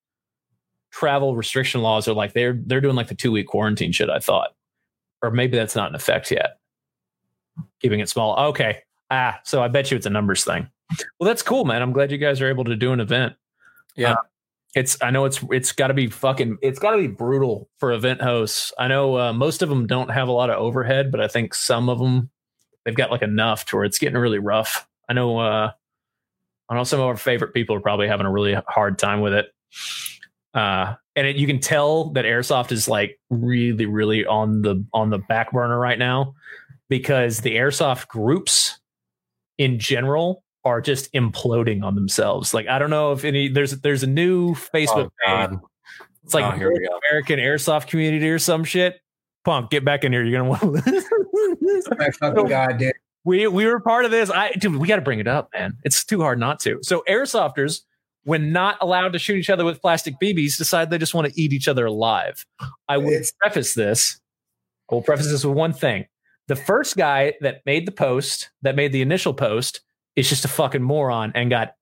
travel 0.90 1.36
restriction 1.36 1.82
laws 1.82 2.08
are 2.08 2.14
like 2.14 2.32
they're 2.32 2.58
they're 2.64 2.80
doing 2.80 2.96
like 2.96 3.08
the 3.08 3.14
two 3.14 3.30
week 3.30 3.46
quarantine 3.46 3.92
shit 3.92 4.10
i 4.10 4.18
thought. 4.18 4.54
Or 5.22 5.30
maybe 5.30 5.56
that's 5.56 5.76
not 5.76 5.90
in 5.90 5.94
effect 5.94 6.30
yet. 6.30 6.58
Keeping 7.80 8.00
it 8.00 8.08
small. 8.08 8.36
Okay. 8.48 8.80
Ah 9.10 9.38
so 9.44 9.62
i 9.62 9.68
bet 9.68 9.90
you 9.90 9.96
it's 9.96 10.06
a 10.06 10.10
numbers 10.10 10.44
thing. 10.44 10.68
Well 11.20 11.28
that's 11.28 11.42
cool 11.42 11.64
man. 11.64 11.82
I'm 11.82 11.92
glad 11.92 12.10
you 12.10 12.18
guys 12.18 12.40
are 12.40 12.48
able 12.48 12.64
to 12.64 12.76
do 12.76 12.92
an 12.92 13.00
event. 13.00 13.34
Yeah. 13.94 14.12
Uh, 14.12 14.16
it's 14.74 14.96
I 15.02 15.10
know 15.10 15.24
it's 15.24 15.40
it's 15.50 15.72
got 15.72 15.88
to 15.88 15.94
be 15.94 16.06
fucking 16.08 16.58
it's 16.60 16.78
got 16.78 16.90
to 16.90 16.98
be 16.98 17.06
brutal 17.06 17.68
for 17.78 17.92
event 17.92 18.20
hosts. 18.20 18.72
I 18.78 18.88
know 18.88 19.18
uh, 19.18 19.32
most 19.32 19.62
of 19.62 19.70
them 19.70 19.86
don't 19.86 20.10
have 20.10 20.28
a 20.28 20.32
lot 20.32 20.50
of 20.50 20.58
overhead, 20.58 21.10
but 21.10 21.20
I 21.20 21.28
think 21.28 21.54
some 21.54 21.88
of 21.88 21.98
them 21.98 22.28
they've 22.84 22.94
got 22.94 23.10
like 23.10 23.22
enough 23.22 23.64
to 23.66 23.76
where 23.76 23.84
it's 23.86 23.98
getting 23.98 24.18
really 24.18 24.38
rough. 24.38 24.86
I 25.08 25.12
know 25.12 25.38
uh 25.38 25.70
I 26.68 26.74
know 26.74 26.84
some 26.84 27.00
of 27.00 27.06
our 27.06 27.16
favorite 27.16 27.54
people 27.54 27.76
are 27.76 27.80
probably 27.80 28.08
having 28.08 28.26
a 28.26 28.32
really 28.32 28.56
hard 28.68 28.98
time 28.98 29.20
with 29.20 29.32
it. 29.34 29.46
Uh 30.54 30.94
and 31.14 31.26
it, 31.26 31.36
you 31.36 31.46
can 31.46 31.60
tell 31.60 32.10
that 32.10 32.24
airsoft 32.24 32.72
is 32.72 32.88
like 32.88 33.18
really 33.30 33.86
really 33.86 34.26
on 34.26 34.62
the 34.62 34.84
on 34.92 35.10
the 35.10 35.18
back 35.18 35.52
burner 35.52 35.78
right 35.78 35.98
now 35.98 36.34
because 36.88 37.40
the 37.40 37.56
airsoft 37.56 38.08
groups 38.08 38.78
in 39.58 39.78
general 39.78 40.42
are 40.64 40.80
just 40.80 41.12
imploding 41.12 41.84
on 41.84 41.94
themselves. 41.94 42.52
Like 42.52 42.66
I 42.68 42.78
don't 42.78 42.90
know 42.90 43.12
if 43.12 43.24
any 43.24 43.48
there's 43.48 43.72
there's 43.80 44.02
a 44.02 44.06
new 44.08 44.54
Facebook 44.54 45.10
Oh 45.26 45.46
page. 45.48 45.58
It's 46.24 46.34
like 46.34 46.44
Oh. 46.44 46.98
American 47.08 47.38
Airsoft 47.38 47.86
Community 47.86 48.28
or 48.28 48.40
some 48.40 48.64
shit. 48.64 49.00
Punk, 49.44 49.70
get 49.70 49.84
back 49.84 50.02
in 50.02 50.12
here. 50.12 50.24
You're 50.24 50.40
gonna 50.40 50.50
want 50.50 50.84
to. 50.84 51.96
My 51.96 52.10
fucking 52.10 52.46
god, 52.46 52.78
dude. 52.78 52.92
We 53.26 53.46
we 53.48 53.66
were 53.66 53.80
part 53.80 54.04
of 54.06 54.10
this. 54.10 54.30
I 54.30 54.52
dude, 54.52 54.76
we 54.76 54.88
got 54.88 54.96
to 54.96 55.02
bring 55.02 55.18
it 55.18 55.26
up, 55.28 55.50
man. 55.52 55.76
It's 55.84 56.04
too 56.04 56.20
hard 56.20 56.38
not 56.38 56.60
to. 56.60 56.78
So 56.82 57.02
airsofters, 57.08 57.80
when 58.24 58.52
not 58.52 58.78
allowed 58.80 59.12
to 59.12 59.18
shoot 59.18 59.36
each 59.36 59.50
other 59.50 59.64
with 59.64 59.82
plastic 59.82 60.14
BBs, 60.22 60.56
decide 60.56 60.88
they 60.90 60.98
just 60.98 61.12
want 61.12 61.26
to 61.32 61.40
eat 61.40 61.52
each 61.52 61.68
other 61.68 61.86
alive. 61.86 62.46
I 62.88 62.96
will 62.98 63.08
It's- 63.08 63.32
preface 63.42 63.74
this. 63.74 64.20
I 64.90 64.94
will 64.94 65.02
preface 65.02 65.28
this 65.30 65.44
with 65.44 65.56
one 65.56 65.72
thing. 65.72 66.06
The 66.46 66.56
first 66.56 66.96
guy 66.96 67.34
that 67.40 67.62
made 67.66 67.86
the 67.86 67.92
post, 67.92 68.50
that 68.62 68.76
made 68.76 68.92
the 68.92 69.02
initial 69.02 69.34
post, 69.34 69.80
is 70.14 70.28
just 70.28 70.44
a 70.44 70.48
fucking 70.48 70.82
moron 70.82 71.32
and 71.34 71.50
got 71.50 71.74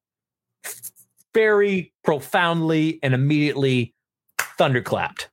very 1.35 1.93
profoundly 2.03 2.99
and 3.03 3.13
immediately 3.13 3.95
thunderclapped. 4.59 5.27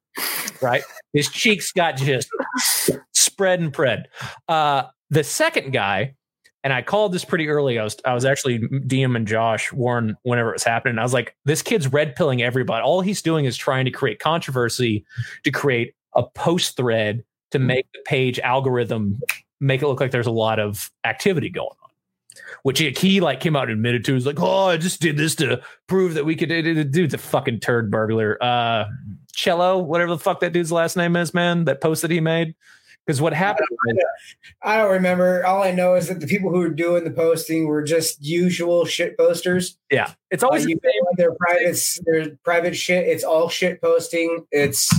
Right? 0.61 0.83
His 1.13 1.29
cheeks 1.29 1.71
got 1.71 1.95
just 1.97 2.27
spread 3.13 3.59
and 3.61 3.73
pred. 3.73 4.03
Uh, 4.47 4.83
the 5.11 5.23
second 5.23 5.71
guy, 5.71 6.15
and 6.63 6.73
I 6.73 6.81
called 6.81 7.11
this 7.11 7.25
pretty 7.25 7.49
early. 7.49 7.77
I 7.77 7.83
was 7.83 7.97
I 8.05 8.13
was 8.13 8.25
actually 8.25 8.59
DM 8.59 9.15
and 9.15 9.27
Josh 9.27 9.71
Warren 9.71 10.17
whenever 10.23 10.49
it 10.49 10.53
was 10.53 10.63
happening. 10.63 10.97
I 10.97 11.03
was 11.03 11.13
like, 11.13 11.35
this 11.45 11.61
kid's 11.61 11.87
red 11.87 12.15
pilling 12.15 12.41
everybody. 12.41 12.81
All 12.81 13.01
he's 13.01 13.21
doing 13.21 13.45
is 13.45 13.57
trying 13.57 13.85
to 13.85 13.91
create 13.91 14.19
controversy 14.19 15.05
to 15.43 15.51
create 15.51 15.93
a 16.15 16.23
post 16.23 16.77
thread 16.77 17.23
to 17.51 17.59
make 17.59 17.85
the 17.93 17.99
page 18.05 18.39
algorithm 18.39 19.19
make 19.59 19.81
it 19.81 19.87
look 19.87 19.99
like 19.99 20.11
there's 20.11 20.27
a 20.27 20.31
lot 20.31 20.59
of 20.59 20.89
activity 21.03 21.49
going 21.49 21.67
on. 21.67 21.75
Which 22.63 22.79
he, 22.79 22.91
he 22.91 23.19
like 23.19 23.41
came 23.41 23.55
out 23.55 23.63
and 23.63 23.73
admitted 23.73 24.05
to. 24.05 24.13
He's 24.13 24.25
like, 24.25 24.39
oh, 24.39 24.67
I 24.67 24.77
just 24.77 25.01
did 25.01 25.17
this 25.17 25.35
to 25.35 25.61
prove 25.87 26.13
that 26.13 26.25
we 26.25 26.35
could. 26.35 26.47
Dude's 26.91 27.13
a 27.13 27.17
fucking 27.17 27.59
turd 27.59 27.91
burglar. 27.91 28.41
Uh, 28.41 28.85
Cello, 29.33 29.79
whatever 29.79 30.11
the 30.11 30.19
fuck 30.19 30.39
that 30.39 30.53
dude's 30.53 30.71
last 30.71 30.95
name 30.95 31.15
is, 31.15 31.33
man. 31.33 31.65
That 31.65 31.81
post 31.81 32.03
that 32.03 32.11
he 32.11 32.21
made. 32.21 32.55
Because 33.11 33.21
what 33.21 33.33
happened? 33.33 33.67
I 34.63 34.77
don't 34.77 34.89
remember. 34.91 35.45
All 35.45 35.61
I 35.61 35.71
know 35.71 35.95
is 35.95 36.07
that 36.07 36.21
the 36.21 36.27
people 36.27 36.49
who 36.49 36.59
were 36.59 36.69
doing 36.69 37.03
the 37.03 37.11
posting 37.11 37.67
were 37.67 37.83
just 37.83 38.23
usual 38.23 38.85
shit 38.85 39.17
posters. 39.17 39.77
Yeah, 39.91 40.13
it's 40.29 40.43
always 40.43 40.65
Uh, 40.65 40.69
know, 40.69 40.75
their 41.17 41.33
private, 41.35 41.77
their 42.05 42.37
private 42.45 42.73
shit. 42.77 43.05
It's 43.05 43.25
all 43.25 43.49
shit 43.49 43.81
posting. 43.81 44.45
It's 44.49 44.89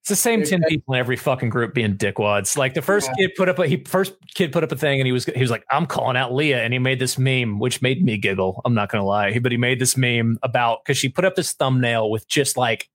It's 0.00 0.08
the 0.08 0.16
same 0.16 0.42
ten 0.42 0.64
people 0.68 0.94
in 0.94 0.98
every 0.98 1.14
fucking 1.14 1.50
group 1.50 1.72
being 1.72 1.96
dickwads. 1.96 2.56
Like 2.56 2.74
the 2.74 2.82
first 2.82 3.08
Yeah. 3.16 3.28
kid 3.28 3.36
put 3.36 3.48
up 3.48 3.60
a 3.60 3.68
he 3.68 3.84
first 3.86 4.14
kid 4.34 4.50
put 4.50 4.64
up 4.64 4.72
a 4.72 4.76
thing 4.76 4.98
and 4.98 5.06
he 5.06 5.12
was 5.12 5.24
he 5.26 5.40
was 5.40 5.52
like 5.52 5.64
I'm 5.70 5.86
calling 5.86 6.16
out 6.16 6.34
Leah 6.34 6.64
and 6.64 6.72
he 6.72 6.80
made 6.80 6.98
this 6.98 7.16
meme 7.16 7.60
which 7.60 7.80
made 7.80 8.02
me 8.04 8.16
giggle. 8.16 8.60
I'm 8.64 8.74
not 8.74 8.90
gonna 8.90 9.04
lie, 9.06 9.38
but 9.38 9.52
he 9.52 9.58
made 9.58 9.78
this 9.78 9.96
meme 9.96 10.40
about 10.42 10.80
because 10.82 10.98
she 10.98 11.08
put 11.08 11.24
up 11.24 11.36
this 11.36 11.52
thumbnail 11.52 12.10
with 12.10 12.26
just 12.26 12.56
like 12.56 12.88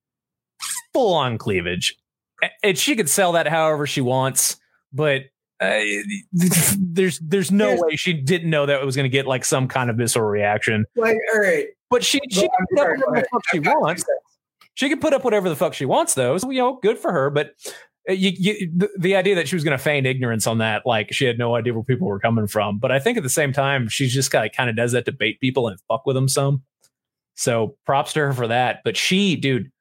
full 0.91 1.13
on 1.13 1.37
cleavage, 1.37 1.95
and 2.63 2.77
she 2.77 2.95
could 2.95 3.09
sell 3.09 3.33
that 3.33 3.47
however 3.47 3.87
she 3.87 4.01
wants, 4.01 4.57
but. 4.93 5.23
Uh, 5.59 5.79
there's 6.77 7.17
there's 7.19 7.51
no 7.51 7.65
Here's- 7.69 7.81
way 7.81 7.95
she 7.95 8.13
didn't 8.13 8.47
know 8.51 8.67
that 8.67 8.79
it 8.79 8.85
was 8.85 8.95
going 8.95 9.05
to 9.05 9.09
get 9.09 9.25
like 9.25 9.43
some 9.43 9.67
kind 9.67 9.89
of 9.89 9.95
visceral 9.97 10.29
reaction. 10.29 10.85
like, 10.95 11.17
all 11.33 11.39
right. 11.41 11.65
But 11.89 12.03
she 12.03 12.19
she 12.29 12.41
Well, 12.41 12.49
can 12.57 12.67
put 12.69 12.79
up 12.79 12.85
sorry, 12.85 12.97
whatever 12.99 13.15
the 13.21 13.27
fuck 13.31 13.41
she 13.49 13.57
I've 13.57 13.63
got 13.63 13.73
two 13.73 13.79
wants. 13.79 14.05
She 14.75 14.89
can 14.89 14.99
put 14.99 15.13
up 15.13 15.23
whatever 15.23 15.49
the 15.49 15.55
fuck 15.55 15.73
she 15.73 15.85
wants, 15.85 16.13
though. 16.13 16.37
So, 16.37 16.51
you 16.51 16.59
know, 16.61 16.77
good 16.83 16.99
for 16.99 17.11
her. 17.11 17.31
But 17.31 17.53
uh, 18.07 18.13
you, 18.13 18.33
you, 18.37 18.71
the, 18.75 18.89
the 18.99 19.15
idea 19.15 19.33
that 19.33 19.47
she 19.47 19.55
was 19.55 19.63
going 19.63 19.75
to 19.75 19.83
feign 19.83 20.05
ignorance 20.05 20.45
on 20.45 20.59
that, 20.59 20.83
like 20.85 21.11
she 21.11 21.25
had 21.25 21.39
no 21.39 21.55
idea 21.55 21.73
where 21.73 21.81
people 21.83 22.07
were 22.07 22.19
coming 22.19 22.45
from. 22.45 22.77
But 22.77 22.91
I 22.91 22.99
think 22.99 23.17
at 23.17 23.23
the 23.23 23.29
same 23.29 23.51
time, 23.51 23.87
she's 23.87 24.13
just 24.13 24.29
kind 24.29 24.45
of 24.45 24.51
kind 24.55 24.69
of 24.69 24.75
does 24.75 24.91
that 24.91 25.05
to 25.05 25.11
bait 25.11 25.39
people 25.39 25.67
and 25.69 25.79
fuck 25.87 26.05
with 26.05 26.15
them 26.15 26.27
some. 26.29 26.61
So 27.33 27.77
props 27.83 28.13
to 28.13 28.19
her 28.19 28.33
for 28.33 28.45
that. 28.47 28.81
But 28.85 28.95
she, 28.95 29.35
dude, 29.35 29.71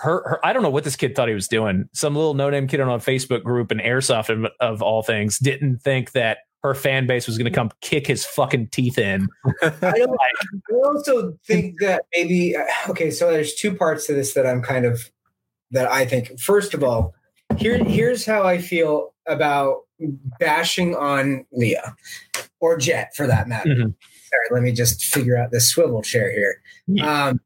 her, 0.00 0.22
her 0.28 0.46
I 0.46 0.52
don't 0.52 0.62
know 0.62 0.70
what 0.70 0.84
this 0.84 0.96
kid 0.96 1.14
thought 1.14 1.28
he 1.28 1.34
was 1.34 1.48
doing. 1.48 1.88
Some 1.92 2.14
little 2.14 2.34
no 2.34 2.50
name 2.50 2.66
kid 2.66 2.80
on 2.80 2.88
a 2.88 2.98
Facebook 2.98 3.42
group 3.42 3.70
and 3.70 3.80
airsoft 3.80 4.30
of, 4.30 4.50
of 4.60 4.82
all 4.82 5.02
things 5.02 5.38
didn't 5.38 5.78
think 5.78 6.12
that 6.12 6.38
her 6.62 6.74
fan 6.74 7.06
base 7.06 7.26
was 7.26 7.38
going 7.38 7.50
to 7.50 7.56
come 7.56 7.70
kick 7.80 8.06
his 8.06 8.24
fucking 8.26 8.68
teeth 8.68 8.98
in. 8.98 9.26
I 9.62 9.92
don't. 9.96 10.18
I 10.20 10.74
also 10.84 11.38
think 11.46 11.80
that 11.80 12.04
maybe 12.14 12.56
uh, 12.56 12.64
okay. 12.90 13.10
So 13.10 13.30
there's 13.30 13.54
two 13.54 13.74
parts 13.74 14.06
to 14.06 14.14
this 14.14 14.34
that 14.34 14.46
I'm 14.46 14.62
kind 14.62 14.84
of 14.84 15.10
that 15.70 15.90
I 15.90 16.04
think. 16.04 16.38
First 16.40 16.74
of 16.74 16.84
all, 16.84 17.14
here 17.56 17.82
here's 17.82 18.24
how 18.24 18.42
I 18.42 18.58
feel 18.58 19.14
about 19.26 19.82
bashing 20.38 20.94
on 20.96 21.46
Leah 21.52 21.94
or 22.60 22.76
Jet 22.76 23.14
for 23.14 23.26
that 23.26 23.48
matter. 23.48 23.70
Mhm. 23.70 23.94
Sorry, 24.30 24.46
let 24.50 24.62
me 24.62 24.72
just 24.72 25.04
figure 25.04 25.36
out 25.36 25.50
this 25.50 25.68
swivel 25.68 26.02
chair 26.02 26.30
here. 26.30 26.62
Yeah. 26.86 27.26
Um, 27.26 27.40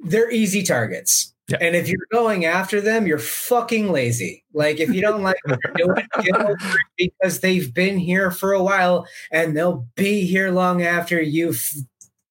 they're 0.00 0.30
easy 0.30 0.62
targets. 0.62 1.34
Yeah. 1.48 1.58
And 1.62 1.74
if 1.74 1.88
you're 1.88 2.06
going 2.12 2.44
after 2.44 2.80
them, 2.80 3.06
you're 3.06 3.18
fucking 3.18 3.90
lazy. 3.90 4.44
Like 4.52 4.80
if 4.80 4.90
you 4.90 5.00
don't 5.00 5.22
like 5.22 5.38
what 5.44 5.58
they're 5.62 5.86
doing, 5.86 6.06
get 6.22 6.36
over 6.36 6.56
it 6.98 7.12
because 7.20 7.40
they've 7.40 7.72
been 7.72 7.96
here 7.98 8.30
for 8.30 8.52
a 8.52 8.62
while 8.62 9.06
and 9.32 9.56
they'll 9.56 9.86
be 9.94 10.26
here 10.26 10.50
long 10.50 10.82
after 10.82 11.20
you've 11.20 11.64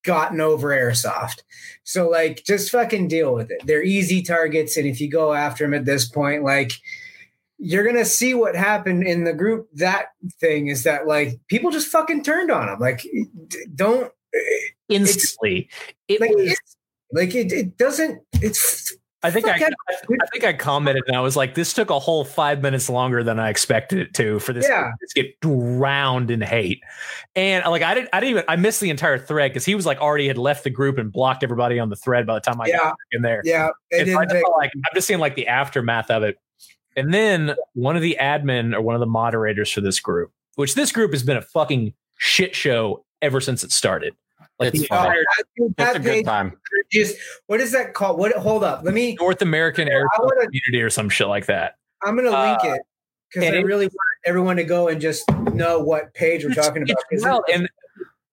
gotten 0.03 0.39
over 0.39 0.69
airsoft. 0.69 1.41
So 1.83 2.07
like 2.09 2.43
just 2.45 2.69
fucking 2.69 3.07
deal 3.07 3.33
with 3.33 3.49
it. 3.49 3.61
They're 3.65 3.83
easy 3.83 4.21
targets 4.21 4.77
and 4.77 4.85
if 4.85 5.01
you 5.01 5.09
go 5.09 5.33
after 5.33 5.63
them 5.63 5.73
at 5.73 5.85
this 5.85 6.07
point 6.07 6.43
like 6.43 6.73
you're 7.57 7.83
going 7.83 7.95
to 7.95 8.05
see 8.05 8.35
what 8.35 8.55
happened 8.55 9.01
in 9.07 9.23
the 9.23 9.33
group 9.33 9.67
that 9.73 10.09
thing 10.39 10.67
is 10.67 10.83
that 10.83 11.07
like 11.07 11.39
people 11.47 11.71
just 11.71 11.87
fucking 11.87 12.21
turned 12.23 12.51
on 12.51 12.67
them. 12.67 12.79
Like 12.79 13.03
don't 13.73 14.11
eh, 14.35 14.37
Instantly. 14.89 15.69
It 16.07 16.21
like 16.21 16.35
was- 16.35 16.55
like 17.13 17.33
it, 17.33 17.51
it 17.51 17.77
doesn't 17.77 18.21
it's 18.33 18.95
I 19.23 19.31
think 19.31 19.47
I, 19.47 19.57
fuck 19.57 19.71
I 20.21 20.25
think 20.31 20.43
I 20.43 20.53
commented 20.53 21.03
and 21.07 21.17
I 21.17 21.21
was 21.21 21.35
like, 21.35 21.55
this 21.55 21.73
took 21.73 21.89
a 21.89 21.97
whole 21.97 22.23
five 22.23 22.61
minutes 22.61 22.87
longer 22.87 23.23
than 23.23 23.39
I 23.39 23.49
expected 23.49 23.97
it 23.99 24.13
to 24.13 24.37
for 24.39 24.53
this 24.53 24.67
Yeah. 24.69 24.91
to 25.15 25.23
get 25.23 25.39
drowned 25.41 26.29
in 26.29 26.41
hate. 26.41 26.81
And 27.35 27.65
like 27.65 27.81
I 27.81 27.95
didn't 27.95 28.09
I 28.13 28.19
didn't 28.19 28.29
even 28.31 28.43
I 28.47 28.55
missed 28.57 28.79
the 28.79 28.91
entire 28.91 29.17
thread 29.17 29.51
because 29.51 29.65
he 29.65 29.73
was 29.73 29.87
like 29.87 29.99
already 29.99 30.27
had 30.27 30.37
left 30.37 30.63
the 30.63 30.69
group 30.69 30.97
and 30.99 31.11
blocked 31.11 31.43
everybody 31.43 31.79
on 31.79 31.89
the 31.89 31.95
thread 31.95 32.27
by 32.27 32.35
the 32.35 32.41
time 32.41 32.61
I 32.61 32.67
Yeah. 32.67 32.77
got 32.77 32.95
in 33.11 33.23
there. 33.23 33.41
yeah 33.43 33.69
it 33.89 34.07
And 34.07 34.17
I 34.17 34.21
didn't 34.21 34.29
just 34.29 34.33
take, 34.35 34.43
felt 34.43 34.57
like 34.57 34.71
I'm 34.75 34.95
just 34.95 35.07
seeing 35.07 35.19
like 35.19 35.35
the 35.35 35.47
aftermath 35.47 36.11
of 36.11 36.21
it. 36.23 36.37
And 36.95 37.11
then 37.13 37.55
one 37.73 37.95
of 37.95 38.03
the 38.03 38.17
admin 38.21 38.73
or 38.75 38.81
one 38.81 38.95
of 38.95 38.99
the 38.99 39.05
moderators 39.07 39.71
for 39.71 39.81
this 39.81 39.99
group, 39.99 40.31
which 40.55 40.75
this 40.75 40.91
group 40.91 41.11
has 41.11 41.23
been 41.23 41.37
a 41.37 41.41
fucking 41.41 41.93
shit 42.17 42.55
show 42.55 43.03
ever 43.23 43.41
since 43.41 43.63
it 43.63 43.71
started. 43.71 44.13
Like 44.59 44.69
It's 44.73 44.81
the 44.81 44.87
fun. 44.87 45.05
entire 45.07 45.23
oh, 45.39 45.65
It's 45.65 45.75
that 45.77 45.95
a 45.95 45.99
good 45.99 46.11
page 46.11 46.25
time. 46.25 46.53
Just 46.91 47.15
what 47.47 47.59
is 47.59 47.71
that 47.71 47.93
called 47.93 48.17
what 48.19 48.31
hold 48.33 48.63
up 48.63 48.81
let 48.83 48.93
me 48.93 49.15
North 49.19 49.41
American 49.41 49.87
Air 49.89 50.05
Community 50.17 50.81
or 50.81 50.89
some 50.89 51.09
shit 51.09 51.27
like 51.27 51.45
that. 51.47 51.75
i'm 52.03 52.15
gonna 52.15 52.29
link 52.29 52.59
Uh, 52.63 52.75
it 52.75 52.81
because 53.33 53.49
i 53.51 53.57
it- 53.57 53.65
really 53.65 53.87
want 53.87 53.99
everyone 54.25 54.55
to 54.57 54.63
go 54.63 54.87
and 54.87 54.99
just 55.01 55.23
know 55.53 55.79
what 55.79 56.13
page 56.13 56.43
we're 56.45 56.53
talking 56.53 56.83
about 56.83 56.97
It's 57.11 57.23
'cause 57.23 57.29
wild. 57.31 57.43
it- 57.47 57.55
And 57.55 57.69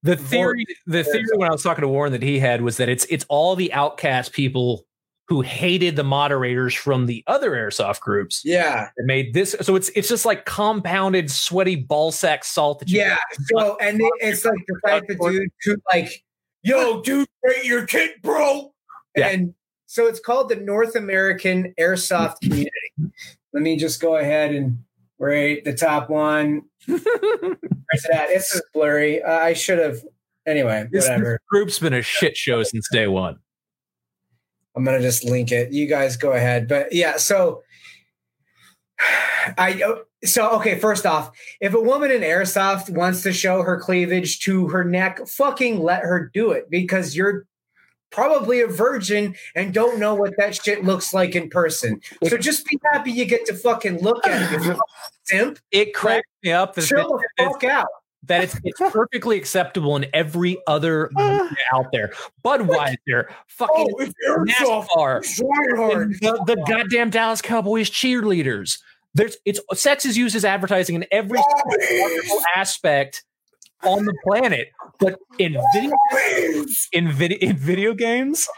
the 0.03 0.17
theory, 0.17 0.67
the 0.87 1.03
theory 1.03 1.25
when 1.37 1.49
I 1.49 1.53
was 1.53 1.63
talking 1.63 1.81
to 1.81 1.89
Warren 1.89 2.13
that 2.13 2.23
he 2.23 2.39
had 2.39 2.61
was 2.61 2.77
that 2.77 2.91
it's 2.91 3.07
it's 3.07 3.25
all 3.31 3.57
the 3.57 3.73
outcast 3.73 4.33
people 4.35 4.85
who 5.29 5.41
hated 5.41 5.97
the 5.97 6.05
moderators 6.05 6.75
from 6.75 7.07
the 7.07 7.25
other 7.27 7.53
airsoft 7.53 8.01
groups 8.01 8.43
yeah 8.45 8.91
that 8.99 9.05
made 9.07 9.33
this. 9.33 9.57
So 9.63 9.75
it's 9.77 9.89
it's 9.97 10.09
just 10.09 10.27
like 10.27 10.45
compounded, 10.45 11.31
sweaty 11.31 11.77
ball 11.77 12.13
sack 12.13 12.45
salt 12.45 12.81
that 12.81 12.91
you 12.91 12.99
yeah 12.99 13.17
so 13.47 13.79
and 13.81 13.99
it, 14.03 14.13
it's 14.21 14.45
like 14.45 14.59
the 14.69 14.79
fact 14.87 15.09
that 15.09 15.19
dude 15.19 15.49
who 15.63 15.77
like 15.95 16.23
yo 16.65 17.01
dude 17.03 17.29
rate 17.45 17.65
your 17.65 17.87
kid 17.87 18.11
bro 18.23 18.73
Yeah. 19.17 19.29
and 19.29 19.55
so 19.87 20.07
it's 20.07 20.19
called 20.19 20.49
the 20.49 20.57
north 20.57 20.97
american 20.97 21.73
airsoft 21.79 22.41
community 22.41 22.71
let 23.53 23.63
me 23.63 23.77
just 23.77 24.01
go 24.01 24.17
ahead 24.17 24.53
and 24.55 24.79
rate 25.19 25.65
the 25.65 25.75
top 25.75 26.11
one 26.11 26.63
where's 26.87 27.01
it 27.07 28.11
at 28.13 28.31
it's 28.31 28.53
just 28.53 28.65
blurry 28.73 29.23
uh, 29.23 29.39
i 29.39 29.53
should 29.53 29.79
have 29.79 29.99
anyway 30.47 30.87
This- 30.91 31.05
whatever 31.09 31.39
group's 31.49 31.79
been 31.79 31.95
a 31.95 32.03
shit 32.03 32.37
show 32.37 32.63
since 32.65 32.89
day 32.91 33.07
one. 33.07 33.39
I'm 34.77 34.83
gonna 34.85 35.01
just 35.01 35.23
link 35.25 35.53
it. 35.53 35.71
You 35.73 35.87
guys 35.87 36.17
go 36.17 36.33
ahead. 36.33 36.67
But 36.67 36.93
yeah, 36.93 37.17
so 37.17 37.63
I 39.57 40.03
so 40.25 40.51
okay. 40.53 40.79
First 40.79 41.07
off, 41.07 41.31
if 41.61 41.75
a 41.75 41.81
woman 41.81 42.11
in 42.11 42.23
airsoft 42.23 42.91
wants 42.91 43.23
to 43.23 43.33
show 43.33 43.63
her 43.63 43.79
cleavage 43.79 44.41
to 44.41 44.69
her 44.69 44.85
neck, 44.85 45.27
fucking 45.27 45.81
let 45.81 46.03
her 46.03 46.31
do 46.33 46.51
it 46.53 46.71
because 46.71 47.17
you're 47.17 47.47
probably 48.11 48.61
a 48.61 48.67
virgin 48.69 49.35
and 49.57 49.75
don't 49.75 49.99
know 49.99 50.15
what 50.15 50.33
that 50.39 50.55
shit 50.55 50.85
looks 50.85 51.13
like 51.13 51.35
in 51.35 51.51
person. 51.51 52.01
So 52.29 52.39
just 52.39 52.65
be 52.67 52.79
happy 52.93 53.11
you 53.11 53.25
get 53.25 53.45
to 53.47 53.55
fucking 53.55 54.01
look 54.03 54.25
at 54.27 54.53
it. 54.53 54.79
Simp, 55.25 55.59
It 55.73 55.95
cracked 55.95 56.27
me 56.45 56.53
up 56.53 56.75
that, 56.75 56.83
chill 56.83 57.19
the 57.19 57.45
fuck 57.45 57.65
out. 57.65 57.87
that 58.25 58.45
it's, 58.45 58.57
it's 58.63 58.79
perfectly 58.93 59.37
acceptable 59.37 59.97
in 59.97 60.07
every 60.13 60.59
other 60.69 61.11
out 61.73 61.87
there. 61.93 62.13
Budweiser, 62.45 63.25
fucking 63.49 63.89
Oh. 63.99 64.45
NASCAR, 64.45 65.23
the, 66.21 66.45
the 66.47 66.65
goddamn 66.69 67.11
Dallas 67.11 67.43
Cowboys 67.43 67.91
cheerleaders. 67.91 68.79
There's 69.15 69.37
it's 69.45 69.61
sex 69.75 70.05
is 70.05 70.17
used 70.17 70.35
as 70.35 70.45
advertising 70.45 70.97
in 70.97 71.07
every 71.11 71.41
aspect 72.57 73.23
on 73.85 74.05
the 74.05 74.15
planet, 74.27 74.69
but 74.99 75.19
in 75.39 75.57
video 75.75 75.93
in 76.93 77.13
video 77.13 77.39
in 77.39 77.57
video 77.57 77.95
games 77.95 78.49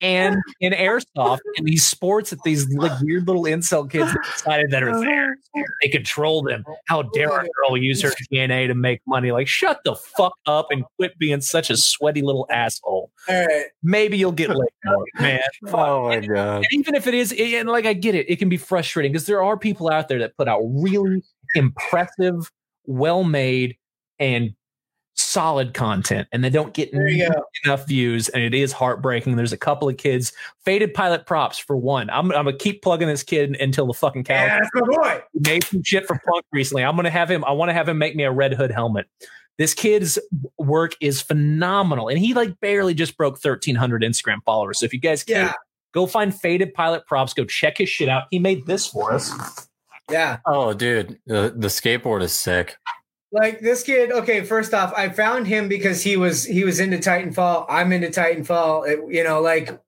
and 0.00 0.36
in 0.60 0.72
airsoft 0.72 1.40
in 1.56 1.64
these 1.64 1.86
sports 1.86 2.30
that 2.30 2.42
these 2.44 2.68
like 2.74 2.98
weird 3.00 3.26
little 3.26 3.44
incel 3.44 3.90
kids 3.90 4.12
decided 4.34 4.70
that 4.70 4.82
are 4.82 4.90
oh, 4.90 5.00
there. 5.00 5.36
They 5.82 5.88
control 5.88 6.42
them. 6.42 6.64
Oh, 6.68 6.74
How 6.86 7.00
oh, 7.00 7.10
dare 7.14 7.28
a 7.28 7.46
girl 7.48 7.76
use 7.76 8.02
her 8.02 8.10
DNA 8.32 8.66
to 8.68 8.74
make 8.74 9.00
money? 9.06 9.32
Like, 9.32 9.48
shut 9.48 9.80
the 9.84 9.94
fuck 9.94 10.34
up 10.46 10.68
and 10.70 10.84
quit 10.96 11.18
being 11.18 11.40
such 11.40 11.70
a 11.70 11.76
sweaty 11.76 12.22
little 12.22 12.46
asshole. 12.50 13.10
All 13.28 13.46
right. 13.46 13.66
Maybe 13.82 14.18
you'll 14.18 14.32
get 14.32 14.50
laid 14.50 14.68
man. 15.20 15.40
Oh 15.68 16.08
my 16.08 16.20
god. 16.20 16.56
And 16.56 16.66
even 16.72 16.94
if 16.94 17.06
it 17.06 17.14
is, 17.14 17.32
and 17.32 17.68
like 17.68 17.86
I 17.86 17.92
get 17.92 18.14
it, 18.14 18.28
it 18.30 18.36
can 18.36 18.48
be 18.48 18.56
frustrating 18.56 19.12
because 19.12 19.26
there 19.26 19.42
are 19.42 19.56
people 19.56 19.90
out 19.90 20.08
there 20.08 20.18
that 20.20 20.36
put 20.36 20.48
out 20.48 20.62
really 20.64 21.22
impressive, 21.54 22.50
well 22.86 23.24
made, 23.24 23.76
and 24.18 24.54
solid 25.28 25.74
content 25.74 26.26
and 26.32 26.42
they 26.42 26.48
don't 26.50 26.72
get 26.72 26.90
There 26.92 27.06
you 27.08 27.28
go. 27.28 27.42
enough 27.64 27.86
views 27.86 28.28
and 28.30 28.42
it 28.42 28.54
is 28.54 28.72
heartbreaking. 28.72 29.36
There's 29.36 29.52
a 29.52 29.58
couple 29.58 29.88
of 29.88 29.96
kids, 29.98 30.32
faded 30.64 30.94
pilot 30.94 31.26
props 31.26 31.58
for 31.58 31.76
one. 31.76 32.08
I'm, 32.10 32.32
I'm 32.32 32.44
gonna 32.46 32.56
keep 32.56 32.82
plugging 32.82 33.08
this 33.08 33.22
kid 33.22 33.56
until 33.60 33.86
the 33.86 33.92
fucking 33.92 34.24
cows 34.24 34.46
Yeah, 34.48 34.58
that's 34.58 34.70
my 34.74 34.80
boy. 34.86 35.20
He 35.34 35.40
made 35.50 35.64
some 35.64 35.82
shit 35.82 36.06
for 36.06 36.18
punk 36.26 36.44
recently. 36.52 36.82
I'm 36.84 36.96
gonna 36.96 37.10
have 37.10 37.30
him. 37.30 37.44
I 37.44 37.52
want 37.52 37.68
to 37.68 37.72
have 37.74 37.88
him 37.88 37.98
make 37.98 38.16
me 38.16 38.24
a 38.24 38.32
Red 38.32 38.54
Hood 38.54 38.70
helmet. 38.70 39.06
This 39.58 39.74
kid's 39.74 40.18
work 40.56 40.94
is 41.00 41.20
phenomenal, 41.20 42.08
and 42.08 42.18
he 42.18 42.32
like 42.32 42.58
barely 42.60 42.94
just 42.94 43.16
broke 43.16 43.34
1,300 43.34 44.02
Instagram 44.02 44.38
followers. 44.44 44.78
So 44.78 44.86
if 44.86 44.92
you 44.94 45.00
guys 45.00 45.24
can 45.24 45.46
Yeah, 45.46 45.52
go 45.92 46.06
find 46.06 46.32
Faded 46.34 46.72
Pilot 46.74 47.06
props, 47.06 47.34
go 47.34 47.44
check 47.44 47.76
his 47.78 47.88
shit 47.88 48.08
out. 48.08 48.24
He 48.30 48.38
made 48.38 48.66
this 48.66 48.86
for 48.86 49.12
us. 49.12 49.32
yeah. 50.10 50.38
Oh, 50.46 50.72
dude, 50.74 51.18
the, 51.26 51.52
the 51.56 51.66
skateboard 51.68 52.22
is 52.22 52.32
sick. 52.32 52.76
Like 53.30 53.60
this 53.60 53.82
kid. 53.82 54.10
Okay, 54.10 54.42
first 54.42 54.72
off, 54.72 54.92
I 54.96 55.10
found 55.10 55.46
him 55.46 55.68
because 55.68 56.02
he 56.02 56.16
was 56.16 56.44
he 56.44 56.64
was 56.64 56.80
into 56.80 56.96
Titanfall. 56.96 57.66
I'm 57.68 57.92
into 57.92 58.08
Titanfall. 58.08 58.88
It- 58.88 59.14
you 59.14 59.22
know, 59.22 59.40
like 59.42 59.78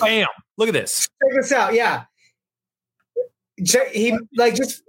Bam! 0.00 0.26
Look 0.58 0.68
at 0.68 0.74
this. 0.74 1.08
check 1.22 1.32
this 1.40 1.52
out. 1.52 1.72
Yeah, 1.72 2.04
he 3.92 4.16
like 4.36 4.54
just 4.54 4.82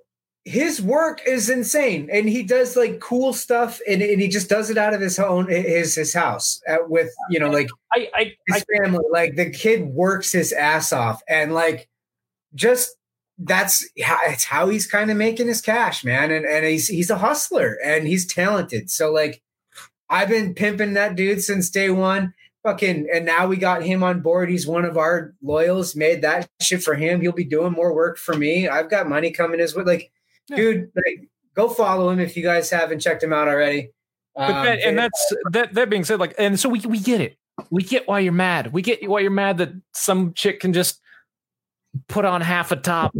his 0.43 0.81
work 0.81 1.21
is 1.25 1.49
insane, 1.49 2.09
and 2.11 2.27
he 2.27 2.43
does 2.43 2.75
like 2.75 2.99
cool 2.99 3.31
stuff, 3.31 3.79
and, 3.87 4.01
and 4.01 4.19
he 4.19 4.27
just 4.27 4.49
does 4.49 4.69
it 4.69 4.77
out 4.77 4.93
of 4.93 4.99
his 4.99 5.19
own 5.19 5.47
his 5.47 5.95
his 5.95 6.13
house 6.13 6.61
uh, 6.67 6.77
with 6.87 7.09
you 7.29 7.39
know 7.39 7.49
like 7.49 7.69
I, 7.93 8.09
I, 8.13 8.19
I 8.21 8.35
his 8.47 8.65
family. 8.81 9.05
Like 9.11 9.35
the 9.35 9.49
kid 9.49 9.85
works 9.85 10.31
his 10.31 10.51
ass 10.51 10.91
off, 10.91 11.21
and 11.29 11.53
like 11.53 11.87
just 12.55 12.95
that's 13.43 13.87
how 14.03 14.17
it's 14.27 14.43
how 14.43 14.69
he's 14.69 14.85
kind 14.87 15.09
of 15.11 15.17
making 15.17 15.47
his 15.47 15.61
cash, 15.61 16.03
man. 16.03 16.31
And 16.31 16.45
and 16.45 16.65
he's 16.65 16.87
he's 16.87 17.09
a 17.09 17.17
hustler 17.17 17.77
and 17.83 18.07
he's 18.07 18.25
talented. 18.25 18.89
So 18.91 19.11
like 19.11 19.41
I've 20.09 20.29
been 20.29 20.53
pimping 20.53 20.93
that 20.93 21.15
dude 21.15 21.41
since 21.43 21.69
day 21.69 21.89
one. 21.89 22.33
Fucking 22.63 23.07
and 23.11 23.25
now 23.25 23.47
we 23.47 23.57
got 23.57 23.81
him 23.81 24.03
on 24.03 24.21
board. 24.21 24.49
He's 24.49 24.67
one 24.67 24.85
of 24.85 24.95
our 24.97 25.33
loyals. 25.41 25.95
Made 25.95 26.21
that 26.21 26.47
shit 26.61 26.83
for 26.83 26.93
him. 26.93 27.19
He'll 27.19 27.31
be 27.31 27.43
doing 27.43 27.73
more 27.73 27.93
work 27.95 28.17
for 28.19 28.35
me. 28.35 28.67
I've 28.67 28.89
got 28.89 29.09
money 29.09 29.31
coming 29.31 29.59
his 29.59 29.75
way. 29.75 29.83
Like, 29.83 30.11
Yeah. 30.47 30.57
dude, 30.57 30.91
like 30.95 31.27
go 31.55 31.69
follow 31.69 32.09
him 32.11 32.19
if 32.19 32.37
you 32.37 32.43
guys 32.43 32.69
haven't 32.69 32.99
checked 32.99 33.23
him 33.23 33.33
out 33.33 33.47
already. 33.47 33.91
But 34.35 34.51
Um, 34.51 34.65
that, 34.65 34.79
and 34.81 34.97
that's 34.97 35.33
that. 35.51 35.73
That 35.73 35.89
being 35.89 36.03
said, 36.05 36.19
like, 36.19 36.35
and 36.37 36.59
so 36.59 36.69
we 36.69 36.79
we 36.81 36.99
get 36.99 37.19
it. 37.19 37.35
We 37.71 37.81
get 37.83 38.07
why 38.07 38.19
you're 38.19 38.31
mad. 38.31 38.71
We 38.71 38.81
get 38.81 39.07
why 39.09 39.21
you're 39.21 39.31
mad 39.31 39.57
that 39.57 39.73
some 39.93 40.33
chick 40.33 40.59
can 40.59 40.71
just 40.71 41.00
put 42.07 42.25
on 42.25 42.41
half 42.41 42.71
a 42.71 42.75
top 42.75 43.13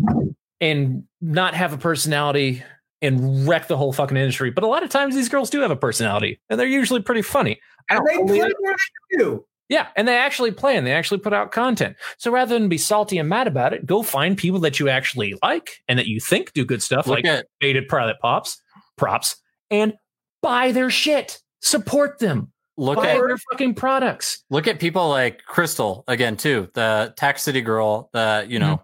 and 0.60 1.04
not 1.22 1.54
have 1.54 1.74
a 1.74 1.78
personality 1.78 2.64
and 3.02 3.48
wreck 3.48 3.68
the 3.68 3.78
whole 3.78 3.94
fucking 3.94 4.18
industry. 4.18 4.52
But 4.52 4.64
a 4.64 4.68
lot 4.68 4.84
of 4.84 4.90
times 4.90 5.16
these 5.16 5.30
girls 5.30 5.50
do 5.50 5.60
have 5.62 5.72
a 5.72 5.76
personality, 5.76 6.40
and 6.50 6.60
they're 6.60 6.68
usually 6.68 7.02
pretty 7.02 7.24
funny. 7.24 7.60
And 7.90 8.06
they 8.06 8.18
play 8.18 8.40
it. 8.40 8.56
where 8.60 8.76
they 9.12 9.18
do. 9.18 9.46
Yeah, 9.70 9.88
and 9.96 10.06
they 10.06 10.18
actually 10.18 10.52
play 10.52 10.76
and 10.76 10.86
they 10.86 10.92
actually 10.92 11.20
put 11.20 11.32
out 11.32 11.54
content. 11.54 11.96
So 12.18 12.30
rather 12.30 12.60
than 12.60 12.68
be 12.68 12.78
salty 12.78 13.18
and 13.18 13.30
mad 13.30 13.48
about 13.48 13.74
it, 13.74 13.86
go 13.86 14.04
find 14.04 14.38
people 14.38 14.60
that 14.60 14.82
you 14.82 14.90
actually 14.90 15.36
like 15.42 15.82
and 15.88 15.98
that 15.98 16.08
you 16.08 16.20
think 16.20 16.52
do 16.52 16.66
good 16.66 16.84
stuff, 16.84 17.08
Look 17.08 17.20
like 17.20 17.26
at 17.26 17.48
faded 17.62 17.88
pilot 17.88 18.18
pops, 18.20 18.62
props, 18.98 19.38
and 19.70 19.94
buy 20.42 20.74
their 20.74 20.90
shit. 20.90 21.40
Support 21.62 22.20
them. 22.20 22.52
Look 22.78 22.98
buy 22.98 23.10
at 23.10 23.18
their 23.18 23.38
fucking 23.52 23.76
products. 23.76 24.44
look 24.50 24.68
at 24.68 24.80
people 24.80 25.10
like 25.10 25.44
Crystal 25.46 26.04
again 26.08 26.38
too, 26.38 26.70
the 26.74 27.14
Tax 27.18 27.44
City 27.44 27.62
girl. 27.62 28.10
That 28.14 28.50
you 28.50 28.60
know, 28.60 28.82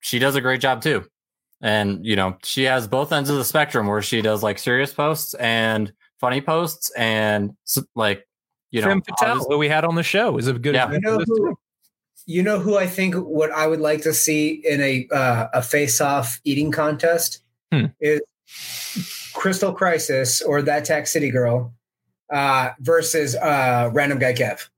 she 0.00 0.18
does 0.18 0.34
a 0.36 0.40
great 0.40 0.60
job 0.60 0.82
too, 0.82 1.04
and 1.62 2.04
you 2.04 2.16
know 2.16 2.36
she 2.42 2.64
has 2.64 2.88
both 2.88 3.12
ends 3.12 3.30
of 3.30 3.36
the 3.36 3.44
spectrum 3.44 3.86
where 3.86 4.02
she 4.02 4.22
does 4.22 4.42
like 4.42 4.58
serious 4.58 4.92
posts 4.92 5.34
and 5.34 5.92
funny 6.20 6.40
posts 6.40 6.90
and 6.96 7.52
like 7.94 8.26
you 8.70 8.80
know 8.80 8.86
Trim 8.86 9.02
Patel, 9.02 9.44
who 9.48 9.58
we 9.58 9.68
had 9.68 9.84
on 9.84 9.94
the 9.94 10.02
show, 10.02 10.36
is 10.38 10.46
a 10.48 10.52
good 10.54 10.74
Yeah. 10.74 10.90
You 10.92 11.00
know 11.00 11.18
who? 11.26 11.56
You 12.26 12.42
know 12.42 12.58
who 12.58 12.78
I 12.78 12.86
think 12.86 13.14
what 13.16 13.50
I 13.50 13.66
would 13.66 13.80
like 13.80 14.00
to 14.02 14.14
see 14.14 14.62
in 14.64 14.80
a 14.80 15.06
uh, 15.14 15.48
a 15.52 15.62
face 15.62 16.00
off 16.00 16.40
eating 16.44 16.70
contest 16.72 17.40
Hmm. 17.72 17.86
is 18.00 18.20
Crystal 19.34 19.72
Crisis 19.72 20.40
or 20.40 20.62
that 20.62 20.84
Tech 20.84 21.06
City 21.06 21.30
girl 21.30 21.74
uh, 22.34 22.70
versus 22.80 23.36
uh, 23.36 23.90
random 23.94 24.18
guy 24.18 24.34
Kev. 24.34 24.68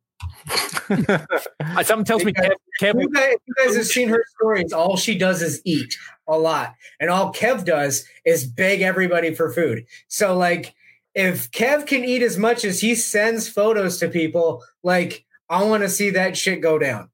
Uh, 0.89 1.83
Something 1.83 2.05
tells 2.05 2.25
me 2.25 2.33
Kev, 2.33 2.53
Kev 2.81 3.01
You 3.01 3.09
guys, 3.11 3.35
you 3.47 3.55
guys 3.55 3.77
have 3.77 3.87
seen 3.87 4.09
her 4.09 4.25
stories. 4.37 4.73
All 4.73 4.97
she 4.97 5.19
does 5.19 5.43
is 5.43 5.61
eat 5.65 5.97
a 6.29 6.39
lot, 6.39 6.75
and 7.01 7.11
all 7.11 7.33
Kev 7.33 7.65
does 7.65 8.05
is 8.25 8.47
beg 8.47 8.83
everybody 8.83 9.35
for 9.35 9.51
food. 9.51 9.87
So, 10.09 10.37
like, 10.37 10.75
if 11.15 11.51
Kev 11.51 11.87
can 11.87 12.05
eat 12.05 12.23
as 12.23 12.37
much 12.37 12.65
as 12.65 12.81
he 12.81 12.95
sends 12.95 13.49
photos 13.49 13.99
to 13.99 14.09
people, 14.09 14.63
like, 14.83 15.25
I 15.49 15.65
want 15.65 15.83
to 15.83 15.89
see 15.89 16.11
that 16.11 16.37
shit 16.37 16.61
go 16.61 16.79
down. 16.79 17.11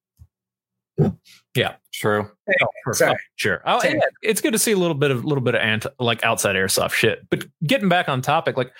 True. 1.93 2.30
Oh, 2.49 2.93
Sorry. 2.93 3.18
sure. 3.36 3.62
Oh, 3.66 3.80
yeah, 3.84 4.01
it's 4.22 4.40
good 4.40 4.53
to 4.53 4.59
see 4.59 4.72
a 4.72 4.76
little 4.76 4.95
bit 4.95 5.11
of 5.11 5.24
a 5.24 5.26
little 5.26 5.45
bit 5.45 5.55
of 5.55 5.61
anti, 5.61 5.90
like 6.01 6.24
outside 6.24 6.57
airsoft 6.57 6.93
shit. 6.93 7.28
But 7.28 7.47
getting 7.66 7.88
back 7.88 8.09
on 8.09 8.22
topic, 8.22 8.57
like 8.57 8.72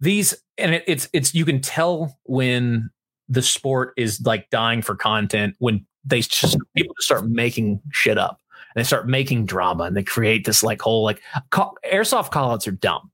these, 0.00 0.34
and 0.56 0.74
it, 0.74 0.84
it's 0.86 1.08
it's 1.12 1.34
you 1.34 1.44
can 1.44 1.60
tell 1.60 2.18
when 2.24 2.90
the 3.28 3.42
sport 3.42 3.92
is 3.96 4.20
like 4.24 4.48
dying 4.50 4.82
for 4.82 4.94
content 4.94 5.56
when 5.58 5.84
they 6.04 6.20
just 6.20 6.56
people 6.74 6.94
just 6.94 7.06
start 7.06 7.26
making 7.26 7.80
shit 7.90 8.18
up 8.18 8.40
and 8.74 8.82
they 8.82 8.86
start 8.86 9.08
making 9.08 9.46
drama 9.46 9.84
and 9.84 9.96
they 9.96 10.02
create 10.02 10.44
this 10.44 10.62
like 10.62 10.80
whole 10.80 11.04
like 11.04 11.22
call, 11.50 11.76
airsoft 11.90 12.30
callouts 12.30 12.66
are 12.66 12.72
dumb. 12.72 13.10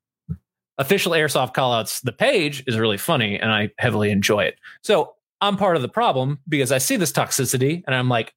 Official 0.78 1.12
airsoft 1.12 1.55
callouts, 1.55 2.01
the 2.03 2.12
page 2.12 2.64
is 2.66 2.78
really 2.78 2.96
funny 2.96 3.38
and 3.38 3.53
I 3.53 3.70
heavily 3.78 4.11
enjoy 4.11 4.44
it. 4.44 4.59
So 4.82 5.14
I'm 5.40 5.57
part 5.57 5.76
of 5.76 5.82
the 5.82 5.88
problem 5.88 6.38
because 6.48 6.72
I 6.72 6.78
see 6.78 6.96
this 6.96 7.12
toxicity 7.12 7.82
and 7.86 7.94
I'm 7.94 8.09
like, 8.09 8.32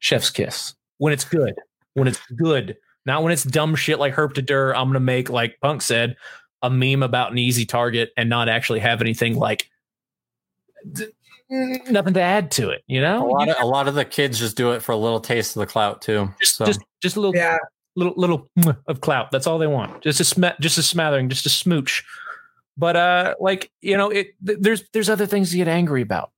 chef's 0.00 0.30
kiss. 0.30 0.74
When 0.98 1.12
it's 1.12 1.24
good. 1.24 1.54
When 1.94 2.08
it's 2.08 2.20
good. 2.36 2.76
Not 3.06 3.22
when 3.22 3.32
it's 3.32 3.44
dumb 3.44 3.74
shit 3.76 3.98
like 3.98 4.14
herp 4.14 4.34
to 4.34 4.42
dur 4.42 4.74
i'm 4.74 4.88
gonna 4.88 5.00
make 5.00 5.30
like 5.30 5.56
punk 5.62 5.80
said 5.82 6.16
a 6.62 6.68
meme 6.68 7.02
about 7.02 7.32
an 7.32 7.38
easy 7.38 7.64
target 7.64 8.10
and 8.16 8.28
not 8.28 8.48
actually 8.50 8.80
have 8.80 9.00
anything 9.00 9.36
like 9.36 9.70
d- 10.92 11.06
nothing 11.48 12.12
to 12.14 12.20
add 12.20 12.50
to 12.52 12.68
it 12.70 12.82
you 12.86 13.00
A 13.00 13.02
know 13.02 13.26
lot 13.26 13.48
of 13.48 13.56
a 13.60 13.66
lot 13.66 13.88
of 13.88 13.94
the 13.94 14.04
kids 14.04 14.38
just 14.38 14.56
do 14.56 14.72
it 14.72 14.80
for 14.82 14.92
a 14.92 14.96
little 14.96 15.20
taste 15.20 15.56
of 15.56 15.60
the 15.60 15.66
clout 15.66 16.02
too. 16.02 16.28
just, 16.40 16.56
So. 16.56 16.66
just 16.66 16.80
just 17.02 17.16
a 17.16 17.20
little 17.20 17.34
Yeah, 17.34 17.56
little 17.96 18.12
little 18.16 18.48
of 18.86 19.00
clout. 19.00 19.30
That's 19.30 19.46
all 19.46 19.58
they 19.58 19.66
want. 19.66 20.02
Just 20.02 20.20
a 20.20 20.24
sm- 20.24 20.44
just 20.60 20.76
a 20.78 20.82
smattering 20.82 21.28
just 21.30 21.46
a 21.46 21.50
smooch. 21.50 22.04
But 22.76 22.96
uh 22.96 23.34
like 23.40 23.70
you 23.80 23.96
know 23.96 24.10
it 24.10 24.28
th- 24.46 24.58
there's 24.60 24.84
there's 24.92 25.08
other 25.08 25.26
things 25.26 25.50
to 25.50 25.56
get 25.56 25.68
angry 25.68 26.02
about 26.02 26.30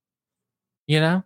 you 0.87 0.99
know 1.01 1.23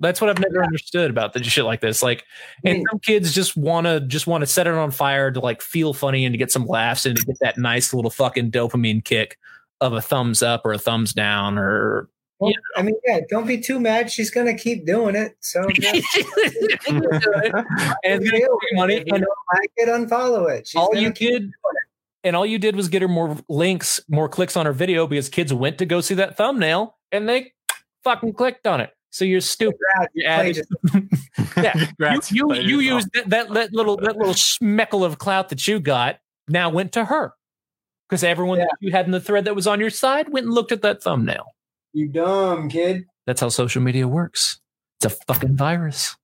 that's 0.00 0.20
what 0.20 0.30
I've 0.30 0.38
never 0.38 0.64
understood 0.64 1.10
about 1.10 1.32
the 1.34 1.42
shit 1.44 1.64
like 1.64 1.80
this. 1.80 2.02
Like, 2.02 2.24
and 2.64 2.78
Mm. 2.78 2.84
some 2.90 2.98
kids 3.00 3.34
just 3.34 3.56
want 3.56 3.86
to 3.86 4.00
just 4.00 4.26
want 4.26 4.42
to 4.42 4.46
set 4.46 4.66
it 4.66 4.74
on 4.74 4.90
fire 4.90 5.30
to 5.30 5.40
like 5.40 5.60
feel 5.62 5.92
funny 5.94 6.24
and 6.24 6.32
to 6.32 6.38
get 6.38 6.50
some 6.50 6.66
laughs 6.66 7.06
and 7.06 7.16
to 7.16 7.24
get 7.24 7.36
that 7.40 7.58
nice 7.58 7.92
little 7.94 8.10
fucking 8.10 8.50
dopamine 8.50 9.04
kick 9.04 9.38
of 9.80 9.92
a 9.92 10.00
thumbs 10.02 10.42
up 10.42 10.62
or 10.64 10.72
a 10.72 10.78
thumbs 10.78 11.12
down 11.12 11.58
or 11.58 12.08
Well, 12.38 12.52
I 12.76 12.82
mean, 12.82 12.94
yeah. 13.06 13.20
Don't 13.28 13.46
be 13.46 13.58
too 13.60 13.78
mad. 13.80 14.10
She's 14.10 14.30
gonna 14.30 14.56
keep 14.56 14.86
doing 14.86 15.14
it. 15.14 15.36
So 15.40 15.68
just 15.74 16.16
and 16.88 17.04
it's 18.04 18.30
gonna 18.30 18.46
money 18.74 18.94
it. 18.94 19.02
If 19.02 19.06
you 19.06 19.12
don't 19.12 19.24
like 19.54 19.70
it, 19.76 19.88
unfollow 19.88 20.50
it. 20.54 20.66
She's 20.66 20.78
all 20.80 20.94
you 20.94 21.12
did 21.12 21.50
and 22.22 22.36
all 22.36 22.44
you 22.44 22.58
did 22.58 22.76
was 22.76 22.88
get 22.88 23.00
her 23.02 23.08
more 23.08 23.36
links, 23.48 24.00
more 24.08 24.28
clicks 24.28 24.56
on 24.56 24.66
her 24.66 24.72
video 24.72 25.06
because 25.06 25.28
kids 25.28 25.52
went 25.54 25.78
to 25.78 25.86
go 25.86 26.00
see 26.00 26.14
that 26.14 26.36
thumbnail 26.36 26.96
and 27.12 27.28
they 27.28 27.52
fucking 28.04 28.34
clicked 28.34 28.66
on 28.66 28.80
it. 28.80 28.90
So 29.10 29.24
you're 29.24 29.40
stupid. 29.40 29.78
grab 29.96 30.08
You 30.14 30.24
added- 30.26 30.66
Yeah, 31.56 31.72
you 31.76 31.86
Congrats, 31.86 32.32
you, 32.32 32.46
played 32.46 32.64
you 32.68 32.80
used 32.80 33.08
that, 33.14 33.28
that 33.30 33.52
that 33.52 33.72
little 33.72 33.96
that 33.96 34.16
little 34.16 34.34
schmeckle 34.34 35.04
of 35.04 35.18
clout 35.18 35.48
that 35.50 35.66
you 35.68 35.80
got 35.80 36.18
now 36.48 36.70
went 36.70 36.92
to 36.92 37.04
her 37.04 37.32
because 38.08 38.24
everyone 38.24 38.58
that 38.58 38.70
you 38.80 38.90
had 38.92 39.06
in 39.06 39.12
the 39.12 39.20
thread 39.20 39.44
that 39.44 39.54
was 39.54 39.66
on 39.66 39.80
your 39.80 39.90
side 39.90 40.32
went 40.32 40.46
and 40.46 40.54
looked 40.54 40.72
at 40.72 40.82
that 40.82 41.02
thumbnail. 41.02 41.44
You 41.92 42.08
dumb 42.08 42.68
kid. 42.68 43.04
That's 43.26 43.40
how 43.40 43.48
social 43.48 43.82
media 43.82 44.06
works. 44.08 44.60
It's 44.98 45.06
a 45.06 45.16
fucking 45.26 45.56
virus. 45.56 46.16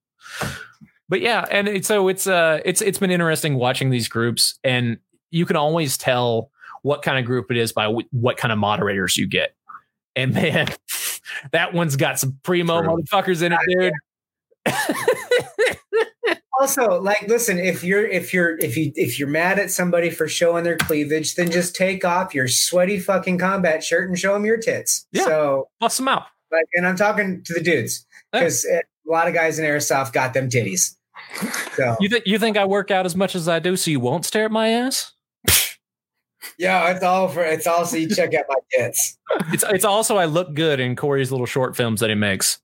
But 1.09 1.21
yeah, 1.21 1.45
and 1.49 1.67
it's, 1.67 1.87
so 1.87 2.07
it's 2.09 2.27
uh 2.27 2.59
it's 2.65 2.81
it's 2.81 2.99
been 2.99 3.11
interesting 3.11 3.55
watching 3.55 3.89
these 3.89 4.07
groups, 4.07 4.59
and 4.63 4.97
you 5.31 5.45
can 5.45 5.55
always 5.55 5.97
tell 5.97 6.51
what 6.83 7.01
kind 7.01 7.17
of 7.17 7.25
group 7.25 7.49
it 7.51 7.57
is 7.57 7.71
by 7.71 7.87
wh- 7.91 8.13
what 8.13 8.37
kind 8.37 8.51
of 8.51 8.57
moderators 8.59 9.17
you 9.17 9.27
get. 9.27 9.55
And 10.15 10.33
man, 10.33 10.67
that 11.51 11.73
one's 11.73 11.95
got 11.95 12.19
some 12.19 12.37
primo 12.43 12.81
True. 12.81 12.97
motherfuckers 12.97 13.41
in 13.43 13.53
it, 13.53 13.59
dude. 13.67 13.93
Also, 16.59 16.99
like, 16.99 17.21
listen, 17.27 17.59
if 17.59 17.83
you're 17.83 18.05
if 18.07 18.33
you're 18.33 18.57
if 18.57 18.75
you 18.75 18.91
if 18.95 19.19
you're 19.19 19.27
mad 19.27 19.59
at 19.59 19.69
somebody 19.69 20.09
for 20.09 20.27
showing 20.27 20.63
their 20.63 20.75
cleavage, 20.75 21.35
then 21.35 21.51
just 21.51 21.75
take 21.75 22.03
off 22.03 22.33
your 22.33 22.47
sweaty 22.47 22.99
fucking 22.99 23.37
combat 23.37 23.83
shirt 23.83 24.09
and 24.09 24.17
show 24.17 24.33
them 24.33 24.43
your 24.43 24.57
tits. 24.57 25.05
Yeah. 25.11 25.25
So, 25.25 25.67
Bust 25.79 25.97
them 25.97 26.07
out. 26.07 26.23
like, 26.51 26.65
and 26.73 26.87
I'm 26.87 26.95
talking 26.95 27.43
to 27.43 27.53
the 27.53 27.61
dudes 27.61 28.07
because 28.31 28.65
eh, 28.65 28.79
a 28.79 29.11
lot 29.11 29.27
of 29.27 29.35
guys 29.35 29.59
in 29.59 29.65
airsoft 29.65 30.13
got 30.13 30.33
them 30.33 30.49
titties. 30.49 30.95
So, 31.75 31.95
You 31.99 32.09
think 32.09 32.23
you 32.25 32.39
think 32.39 32.57
I 32.57 32.65
work 32.65 32.89
out 32.89 33.05
as 33.05 33.15
much 33.15 33.35
as 33.35 33.47
I 33.47 33.59
do, 33.59 33.75
so 33.75 33.91
you 33.91 33.99
won't 33.99 34.25
stare 34.25 34.45
at 34.45 34.51
my 34.51 34.69
ass? 34.69 35.13
Yeah, 36.57 36.91
it's 36.91 37.03
all 37.03 37.27
for 37.27 37.43
it's 37.43 37.65
all 37.67 37.85
so 37.85 37.97
you 37.97 38.07
check 38.09 38.33
out 38.33 38.45
my 38.47 38.55
tits. 38.71 39.17
It's 39.51 39.63
it's 39.69 39.85
also 39.85 40.17
I 40.17 40.25
look 40.25 40.53
good 40.53 40.79
in 40.79 40.95
Corey's 40.95 41.31
little 41.31 41.45
short 41.47 41.75
films 41.75 41.99
that 42.01 42.09
he 42.09 42.15
makes, 42.15 42.59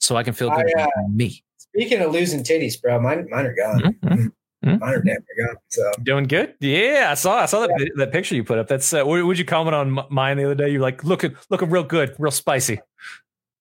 so 0.00 0.16
I 0.16 0.22
can 0.22 0.34
feel 0.34 0.50
good 0.50 0.66
I, 0.76 0.82
uh, 0.82 0.84
about 0.86 1.10
me. 1.10 1.42
Speaking 1.56 2.00
of 2.00 2.12
losing 2.12 2.42
titties, 2.42 2.80
bro, 2.80 3.00
mine 3.00 3.26
mine 3.30 3.46
are 3.46 3.54
gone. 3.54 3.80
Mhm. 4.04 4.32
Mhm. 4.64 4.80
Mine 4.80 4.94
are 4.94 5.02
damn 5.02 5.16
gone. 5.38 5.56
So 5.68 5.90
Doing 6.02 6.24
good? 6.24 6.54
Yeah, 6.60 7.08
I 7.10 7.14
saw 7.14 7.38
I 7.38 7.46
saw 7.46 7.60
that 7.66 7.90
that 7.96 8.12
picture 8.12 8.34
you 8.34 8.44
put 8.44 8.58
up. 8.58 8.68
That's 8.68 8.92
uh, 8.92 9.02
would 9.04 9.38
you 9.38 9.44
comment 9.44 9.74
on 9.74 10.04
mine 10.10 10.36
the 10.36 10.44
other 10.44 10.54
day? 10.54 10.68
You're 10.70 10.80
like 10.82 11.04
looking 11.04 11.34
looking 11.48 11.70
real 11.70 11.84
good, 11.84 12.14
real 12.18 12.30
spicy. 12.32 12.80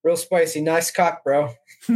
real 0.04 0.18
spicy, 0.18 0.62
nice 0.62 0.92
cock, 0.92 1.24
bro. 1.24 1.54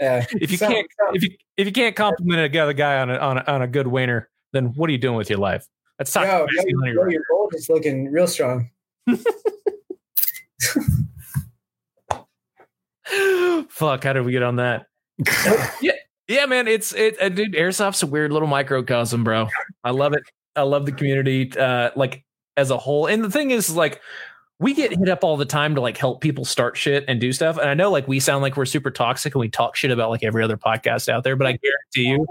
yeah. 0.00 0.24
If 0.40 0.50
you 0.50 0.56
Some- 0.56 0.72
can't 0.72 0.86
if 1.14 1.22
you 1.22 1.30
if 1.56 1.66
you 1.66 1.72
can't 1.72 1.96
compliment 1.96 2.44
a 2.44 2.74
guy 2.74 2.98
on 3.00 3.10
a 3.10 3.16
on 3.16 3.38
a, 3.38 3.44
on 3.46 3.62
a 3.62 3.66
good 3.68 3.86
wiener, 3.86 4.28
then 4.54 4.66
what 4.74 4.88
are 4.88 4.92
you 4.92 4.98
doing 4.98 5.16
with 5.16 5.28
your 5.28 5.38
life? 5.38 5.66
That's 5.98 6.12
toxic 6.12 6.30
Yo, 6.32 6.38
yo, 6.38 6.46
masculinity. 6.46 6.96
yo, 6.96 7.06
your 7.08 7.22
gold 7.30 7.52
is 7.54 7.68
looking 7.68 8.10
real 8.10 8.26
strong. 8.26 8.70
Fuck, 13.68 14.04
how 14.04 14.12
did 14.12 14.24
we 14.24 14.32
get 14.32 14.42
on 14.42 14.56
that? 14.56 14.86
yeah, 15.80 15.92
yeah, 16.26 16.46
man. 16.46 16.66
It's 16.68 16.92
it, 16.94 17.20
uh, 17.20 17.28
dude. 17.28 17.54
Airsoft's 17.54 18.02
a 18.02 18.06
weird 18.06 18.32
little 18.32 18.48
microcosm, 18.48 19.24
bro. 19.24 19.48
I 19.82 19.90
love 19.90 20.12
it. 20.14 20.22
I 20.56 20.62
love 20.62 20.86
the 20.86 20.92
community, 20.92 21.52
uh, 21.58 21.90
like 21.96 22.24
as 22.56 22.70
a 22.70 22.78
whole. 22.78 23.06
And 23.06 23.22
the 23.22 23.30
thing 23.30 23.50
is, 23.50 23.74
like, 23.74 24.00
we 24.60 24.72
get 24.74 24.96
hit 24.96 25.08
up 25.08 25.24
all 25.24 25.36
the 25.36 25.44
time 25.44 25.74
to 25.74 25.80
like 25.80 25.96
help 25.96 26.20
people 26.20 26.44
start 26.44 26.76
shit 26.76 27.04
and 27.08 27.20
do 27.20 27.32
stuff. 27.32 27.58
And 27.58 27.68
I 27.68 27.74
know, 27.74 27.90
like, 27.90 28.08
we 28.08 28.20
sound 28.20 28.42
like 28.42 28.56
we're 28.56 28.64
super 28.64 28.90
toxic 28.90 29.34
and 29.34 29.40
we 29.40 29.48
talk 29.48 29.76
shit 29.76 29.90
about 29.90 30.10
like 30.10 30.22
every 30.22 30.42
other 30.42 30.56
podcast 30.56 31.08
out 31.08 31.24
there. 31.24 31.36
But 31.36 31.46
I 31.48 31.58
guarantee 31.58 32.12
you 32.12 32.26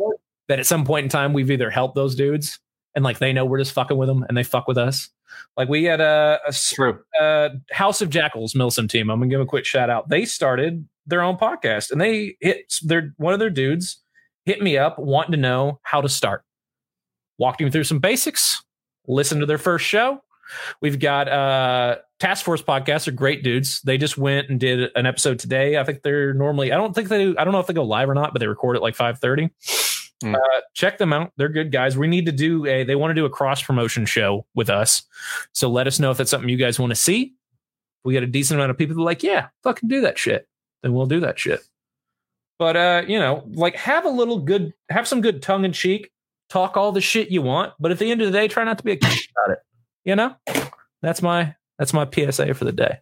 that 0.48 0.60
at 0.60 0.66
some 0.66 0.86
point 0.86 1.06
in 1.06 1.10
time, 1.10 1.34
we've 1.34 1.52
either 1.52 1.70
helped 1.70 1.96
those 1.96 2.16
dudes 2.16 2.60
and 2.96 3.04
like 3.04 3.20
they 3.20 3.34
know 3.34 3.46
we're 3.46 3.60
just 3.60 3.74
fucking 3.74 3.98
with 3.98 4.08
them 4.08 4.26
and 4.28 4.38
they 4.38 4.44
fuck 4.44 4.68
with 4.68 4.78
us. 4.78 5.10
Like 5.58 5.70
we 5.70 5.84
had 5.86 6.00
a, 6.02 6.40
a 6.48 6.54
True. 6.54 7.00
uh, 7.20 7.50
House 7.72 8.02
of 8.02 8.10
Jackals 8.10 8.54
Milsim 8.54 8.90
team. 8.90 9.10
I'm 9.10 9.20
gonna 9.20 9.30
give 9.30 9.42
a 9.42 9.46
quick 9.46 9.66
shout 9.66 9.90
out. 9.90 10.10
They 10.10 10.26
started 10.26 10.88
their 11.08 11.22
own 11.22 11.38
podcast, 11.38 11.92
and 11.92 12.00
they 12.00 12.38
hit 12.40 12.74
their 12.84 13.14
one 13.18 13.34
of 13.34 13.40
their 13.40 13.50
dudes 13.50 14.00
hit 14.46 14.62
me 14.62 14.78
up 14.78 15.00
wanting 15.00 15.32
to 15.32 15.38
know 15.38 15.80
how 15.84 16.02
to 16.02 16.10
start. 16.10 16.44
Walked 17.38 17.62
him 17.62 17.72
through 17.72 17.86
some 17.86 18.00
basics. 18.00 18.64
Listened 19.08 19.42
to 19.42 19.46
their 19.46 19.58
first 19.58 19.86
show. 19.86 20.22
We've 20.82 21.00
got 21.00 21.28
uh 21.28 21.98
Task 22.20 22.46
Force 22.46 22.62
podcasts 22.62 23.08
are 23.08 23.12
great 23.12 23.44
dudes. 23.44 23.82
They 23.82 23.98
just 23.98 24.18
went 24.18 24.50
and 24.50 24.60
did 24.60 24.92
an 24.96 25.06
episode 25.06 25.40
today. 25.40 25.78
I 25.78 25.84
think 25.84 26.04
they're 26.04 26.34
normally 26.34 26.72
I 26.72 26.78
don't 26.78 26.94
think 26.94 27.10
they 27.10 27.36
I 27.36 27.44
don't 27.44 27.52
know 27.52 27.60
if 27.60 27.68
they 27.68 27.74
go 27.74 27.84
live 27.84 28.10
or 28.10 28.14
not, 28.14 28.34
but 28.34 28.40
they 28.40 28.48
record 28.48 28.76
at 28.76 28.82
like 28.82 28.96
5:30. 28.96 29.50
Hmm. 30.24 30.36
Uh, 30.36 30.62
check 30.74 30.98
them 30.98 31.12
out. 31.12 31.34
They're 31.36 31.50
good 31.50 31.72
guys. 31.72 31.98
We 31.98 32.08
need 32.08 32.26
to 32.28 32.32
do 32.32 32.66
a 32.66 32.84
they 32.84 32.96
want 32.96 33.12
to 33.12 33.16
do 33.16 33.26
a 33.26 33.30
cross 33.30 33.62
promotion 33.62 34.06
show 34.06 34.46
with 34.56 34.70
us. 34.70 35.04
So 35.52 35.70
let 35.70 35.86
us 35.86 36.00
know 36.00 36.12
if 36.12 36.18
that's 36.18 36.32
something 36.32 36.50
you 36.50 36.58
guys 36.58 36.80
want 36.80 36.92
to 36.92 36.96
see. 36.96 37.34
We 38.06 38.14
got 38.14 38.24
a 38.24 38.28
decent 38.28 38.58
amount 38.58 38.72
of 38.72 38.78
people 38.78 38.96
that 38.96 39.02
are 39.02 39.06
like, 39.06 39.24
yeah, 39.24 39.48
fucking 39.64 39.90
do 39.90 40.02
that 40.02 40.18
shit. 40.18 40.48
Then 40.82 40.94
we'll 40.94 41.06
do 41.06 41.20
that 41.20 41.38
shit. 41.38 41.62
But 42.58 42.78
uh, 42.78 43.04
you 43.06 43.20
know, 43.20 43.44
like 43.54 43.76
have 43.76 44.06
a 44.06 44.10
little 44.10 44.40
good 44.40 44.74
have 44.90 45.08
some 45.08 45.20
good 45.20 45.42
tongue 45.42 45.66
in 45.66 45.74
cheek, 45.74 46.10
talk 46.50 46.78
all 46.78 46.94
the 46.94 47.02
shit 47.02 47.30
you 47.30 47.42
want, 47.42 47.74
but 47.80 47.92
at 47.92 48.00
the 48.00 48.10
end 48.10 48.22
of 48.22 48.32
the 48.32 48.38
day, 48.38 48.48
try 48.48 48.64
not 48.64 48.78
to 48.78 48.84
be 48.84 48.94
a 48.94 48.96
kid 48.96 49.28
about 49.36 49.58
it. 49.58 49.60
You 50.06 50.16
know? 50.16 50.36
That's 51.02 51.22
my 51.22 51.56
that's 51.78 51.94
my 51.94 52.10
PSA 52.10 52.54
for 52.54 52.64
the 52.64 52.72
day. 52.72 53.00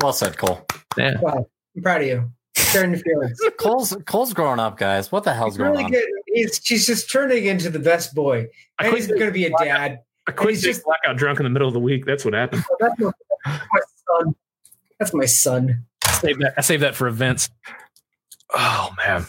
Well 0.00 0.12
said, 0.12 0.36
Cole. 0.36 0.66
Yeah. 0.96 1.20
Wow, 1.20 1.46
I'm 1.76 1.82
proud 1.82 2.00
of 2.00 2.08
you. 2.08 2.32
Sharing 2.72 2.90
your 2.92 3.00
feelings. 3.00 3.38
Cole's 3.58 3.96
Cole's 4.06 4.32
growing 4.32 4.58
up, 4.60 4.78
guys. 4.78 5.12
What 5.12 5.24
the 5.24 5.32
hell's 5.34 5.54
He's 5.54 5.58
going 5.58 5.70
really 5.72 5.84
on? 5.84 5.90
good. 5.90 6.04
He's 6.26 6.60
she's 6.62 6.86
just 6.86 7.10
turning 7.10 7.46
into 7.46 7.70
the 7.70 7.78
best 7.78 8.14
boy. 8.14 8.46
I 8.78 8.86
And 8.86 8.96
he's 8.96 9.06
going 9.06 9.20
to 9.20 9.30
be 9.30 9.44
a 9.46 9.50
dad. 9.58 10.00
I 10.26 10.32
quit 10.32 10.50
he's 10.50 10.62
just 10.62 10.78
just- 10.80 10.84
blackout 10.84 11.16
drunk 11.16 11.38
in 11.40 11.44
the 11.44 11.50
middle 11.50 11.68
of 11.68 11.74
the 11.74 11.80
week. 11.80 12.04
That's 12.06 12.24
what 12.24 12.34
happened. 12.34 12.64
That's 12.80 12.98
my, 13.00 13.10
that's 13.44 13.62
my 13.72 13.80
son. 14.24 14.34
That's 14.98 15.14
my 15.14 15.26
son. 15.26 15.84
I 16.06 16.12
saved 16.12 16.40
that. 16.40 16.54
I 16.56 16.60
saved 16.60 16.82
that 16.82 16.94
for 16.94 17.08
events. 17.08 17.50
Oh 18.54 18.90
man. 19.04 19.26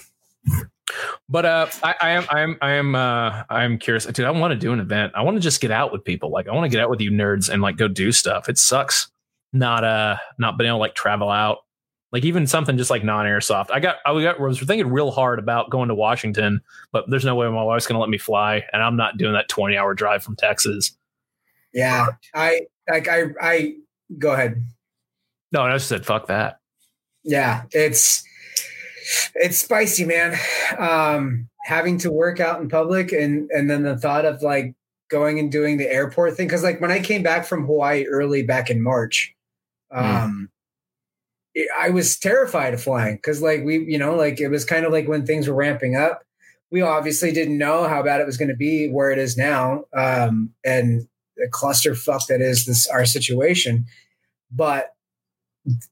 But 1.27 1.45
uh, 1.45 1.67
I, 1.81 1.95
I 2.01 2.09
am, 2.11 2.25
I 2.29 2.41
am, 2.41 2.57
I 2.61 2.71
am, 2.73 2.95
uh, 2.95 3.43
I 3.49 3.63
am 3.63 3.79
curious, 3.79 4.05
dude. 4.05 4.25
I 4.25 4.31
want 4.31 4.51
to 4.51 4.57
do 4.59 4.73
an 4.73 4.79
event. 4.79 5.13
I 5.15 5.23
want 5.23 5.37
to 5.37 5.41
just 5.41 5.59
get 5.61 5.71
out 5.71 5.91
with 5.91 6.03
people. 6.03 6.29
Like, 6.29 6.47
I 6.47 6.51
want 6.53 6.65
to 6.65 6.69
get 6.69 6.81
out 6.83 6.89
with 6.89 7.01
you 7.01 7.09
nerds 7.09 7.49
and 7.49 7.61
like 7.63 7.77
go 7.77 7.87
do 7.87 8.11
stuff. 8.11 8.47
It 8.49 8.57
sucks 8.59 9.09
not 9.53 9.83
uh 9.83 10.17
not 10.37 10.57
being 10.57 10.67
able 10.67 10.77
to 10.77 10.81
like 10.81 10.93
travel 10.95 11.29
out. 11.29 11.59
Like 12.13 12.23
even 12.23 12.45
something 12.45 12.77
just 12.77 12.91
like 12.91 13.03
non-airsoft. 13.03 13.71
I 13.71 13.79
got, 13.79 13.97
I 14.05 14.21
got, 14.21 14.39
was 14.39 14.59
thinking 14.59 14.91
real 14.91 15.09
hard 15.09 15.39
about 15.39 15.71
going 15.71 15.89
to 15.89 15.95
Washington, 15.95 16.61
but 16.91 17.09
there's 17.09 17.25
no 17.25 17.33
way 17.33 17.49
my 17.49 17.63
wife's 17.63 17.87
going 17.87 17.95
to 17.95 17.99
let 17.99 18.09
me 18.09 18.19
fly, 18.19 18.63
and 18.71 18.83
I'm 18.83 18.95
not 18.95 19.17
doing 19.17 19.33
that 19.33 19.49
20 19.49 19.75
hour 19.75 19.95
drive 19.95 20.23
from 20.23 20.35
Texas. 20.35 20.95
Yeah, 21.73 22.05
I 22.35 22.61
like 22.87 23.07
I 23.07 23.23
I 23.41 23.73
go 24.19 24.31
ahead. 24.33 24.63
No, 25.51 25.63
I 25.63 25.73
just 25.73 25.87
said 25.87 26.05
fuck 26.05 26.27
that. 26.27 26.59
Yeah, 27.23 27.63
it's 27.71 28.23
it's 29.33 29.57
spicy, 29.57 30.05
man. 30.05 30.37
Um, 30.77 31.49
having 31.65 31.97
to 31.99 32.11
work 32.11 32.39
out 32.39 32.61
in 32.61 32.69
public 32.69 33.11
and 33.11 33.49
and 33.49 33.69
then 33.71 33.81
the 33.81 33.97
thought 33.97 34.25
of 34.25 34.43
like 34.43 34.75
going 35.09 35.39
and 35.39 35.51
doing 35.51 35.77
the 35.77 35.91
airport 35.91 36.35
thing 36.35 36.47
because 36.47 36.63
like 36.63 36.79
when 36.79 36.91
I 36.91 36.99
came 36.99 37.23
back 37.23 37.45
from 37.45 37.65
Hawaii 37.65 38.05
early 38.05 38.43
back 38.43 38.69
in 38.69 38.83
March, 38.83 39.33
um, 39.91 40.49
it- 40.51 40.52
I 41.79 41.89
was 41.89 42.17
terrified 42.17 42.73
of 42.73 42.81
flying 42.81 43.15
because 43.17 43.41
like 43.41 43.63
we 43.63 43.79
you 43.79 43.97
know 43.97 44.15
like 44.15 44.39
it 44.39 44.49
was 44.49 44.65
kind 44.65 44.85
of 44.85 44.91
like 44.91 45.07
when 45.07 45.25
things 45.25 45.47
were 45.47 45.55
ramping 45.55 45.95
up. 45.95 46.23
We 46.71 46.81
obviously 46.81 47.31
didn't 47.31 47.59
know 47.59 47.87
how 47.87 48.01
bad 48.01 48.19
it 48.19 48.25
was 48.25 48.37
going 48.37 48.49
to 48.49 48.55
be 48.55 48.89
where 48.89 49.11
it 49.11 49.19
is 49.19 49.37
now, 49.37 49.83
um, 49.95 50.49
and 50.65 51.07
the 51.37 51.47
clusterfuck 51.51 52.25
that 52.27 52.41
is 52.41 52.65
this 52.65 52.87
our 52.87 53.05
situation. 53.05 53.85
But 54.51 54.93